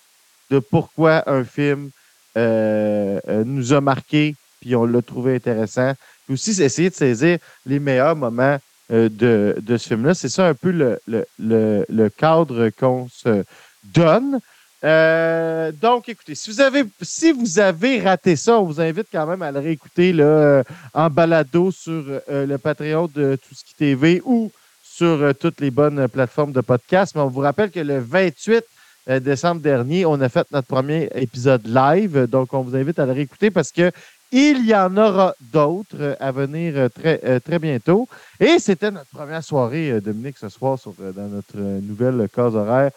de 0.51 0.59
pourquoi 0.59 1.27
un 1.29 1.43
film 1.43 1.89
euh, 2.37 3.19
nous 3.43 3.73
a 3.73 3.81
marqué, 3.81 4.35
puis 4.61 4.75
on 4.75 4.85
l'a 4.85 5.01
trouvé 5.01 5.35
intéressant. 5.35 5.93
Puis 6.25 6.35
aussi, 6.35 6.61
essayer 6.61 6.89
de 6.89 6.95
saisir 6.95 7.39
les 7.65 7.79
meilleurs 7.79 8.15
moments 8.15 8.57
de, 8.91 9.55
ce 9.67 9.87
film-là. 9.87 10.15
C'est 10.15 10.29
ça 10.29 10.47
un 10.47 10.55
peu 10.55 10.71
le 10.71 12.09
cadre 12.09 12.69
qu'on 12.69 13.07
se 13.09 13.43
donne. 13.83 14.39
Euh, 14.83 15.71
donc, 15.73 16.07
écoutez, 16.07 16.35
si 16.35 16.49
vous 16.49 16.61
avez 16.61 16.85
si 17.01 17.31
vous 17.33 17.59
avez 17.59 17.99
raté 17.99 18.35
ça, 18.35 18.59
on 18.59 18.63
vous 18.63 18.79
invite 18.79 19.07
quand 19.11 19.25
même 19.25 19.41
à 19.41 19.51
le 19.51 19.59
réécouter 19.59 20.15
euh, 20.17 20.63
en 20.93 21.09
balado 21.09 21.69
sur 21.71 22.03
euh, 22.07 22.45
le 22.45 22.57
Patreon 22.57 23.09
de 23.13 23.35
Tout 23.35 23.55
ce 23.55 23.65
qui 23.65 23.75
TV 23.75 24.21
ou 24.23 24.51
sur 24.81 25.33
toutes 25.35 25.59
les 25.59 25.71
bonnes 25.71 26.07
plateformes 26.07 26.53
de 26.53 26.61
podcast. 26.61 27.13
Mais 27.15 27.21
on 27.21 27.27
vous 27.27 27.41
rappelle 27.41 27.71
que 27.71 27.79
le 27.79 27.99
28 27.99 28.63
euh, 29.09 29.19
décembre 29.19 29.61
dernier, 29.61 30.05
on 30.05 30.19
a 30.21 30.29
fait 30.29 30.47
notre 30.51 30.67
premier 30.67 31.09
épisode 31.13 31.67
live. 31.67 32.27
Donc, 32.27 32.53
on 32.53 32.61
vous 32.61 32.75
invite 32.75 32.99
à 32.99 33.05
le 33.05 33.11
réécouter 33.11 33.51
parce 33.51 33.71
que 33.71 33.91
il 34.31 34.65
y 34.65 34.75
en 34.75 34.95
aura 34.95 35.33
d'autres 35.41 36.15
à 36.19 36.31
venir 36.31 36.89
très, 36.93 37.39
très 37.39 37.57
bientôt. 37.57 38.07
Et 38.39 38.59
c'était 38.59 38.91
notre 38.91 39.09
première 39.09 39.43
soirée, 39.43 39.99
Dominique, 40.01 40.37
ce 40.37 40.49
soir, 40.49 40.77
dans 40.99 41.27
notre 41.27 41.57
nouvelle 41.57 42.29
case 42.31 42.55
horaire 42.55 42.91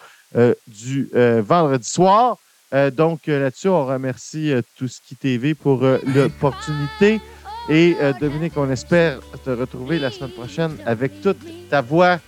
du 0.66 1.08
euh, 1.14 1.42
vendredi 1.44 1.88
soir. 1.88 2.36
Euh, 2.74 2.90
donc, 2.90 3.28
euh, 3.28 3.40
là-dessus, 3.40 3.68
on 3.68 3.84
remercie 3.84 4.50
euh, 4.50 4.62
Tout 4.78 4.88
qui 5.06 5.14
TV 5.16 5.54
pour 5.54 5.84
euh, 5.84 5.98
l'opportunité. 6.14 7.20
Et 7.68 7.96
euh, 8.00 8.12
Dominique, 8.18 8.54
on 8.56 8.70
espère 8.70 9.20
te 9.44 9.50
retrouver 9.50 9.98
la 9.98 10.10
semaine 10.10 10.30
prochaine 10.30 10.76
avec 10.86 11.20
toute 11.20 11.38
ta 11.68 11.80
voix, 11.80 12.18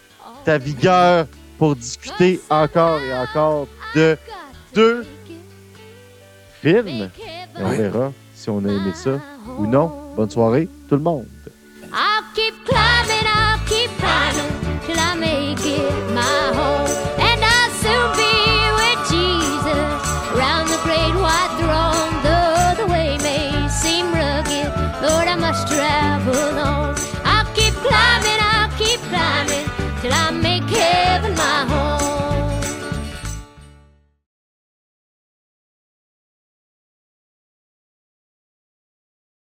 ta 0.45 0.59
vigueur 0.59 1.27
pour 1.59 1.75
discuter 1.77 2.41
encore 2.51 3.01
et 3.01 3.15
encore 3.15 3.67
de 3.95 4.17
deux 4.75 5.05
films. 6.61 7.11
Et 7.57 7.63
on 7.63 7.69
verra 7.71 8.13
si 8.35 8.51
on 8.51 8.59
a 8.65 8.69
aimé 8.69 8.93
ça 8.95 9.19
ou 9.59 9.67
non. 9.67 9.91
Bonne 10.15 10.31
soirée, 10.31 10.69
tout 10.89 10.97
le 10.97 11.03
monde. 11.03 11.27
I'll 11.93 12.23
keep 12.35 12.55
climbing, 12.65 13.27
I'll 13.27 13.59
keep 13.67 13.91
climbing 13.99 14.81
till 14.87 14.99
I 14.99 15.15
make 15.19 15.65
it 15.65 16.15
my 16.15 16.84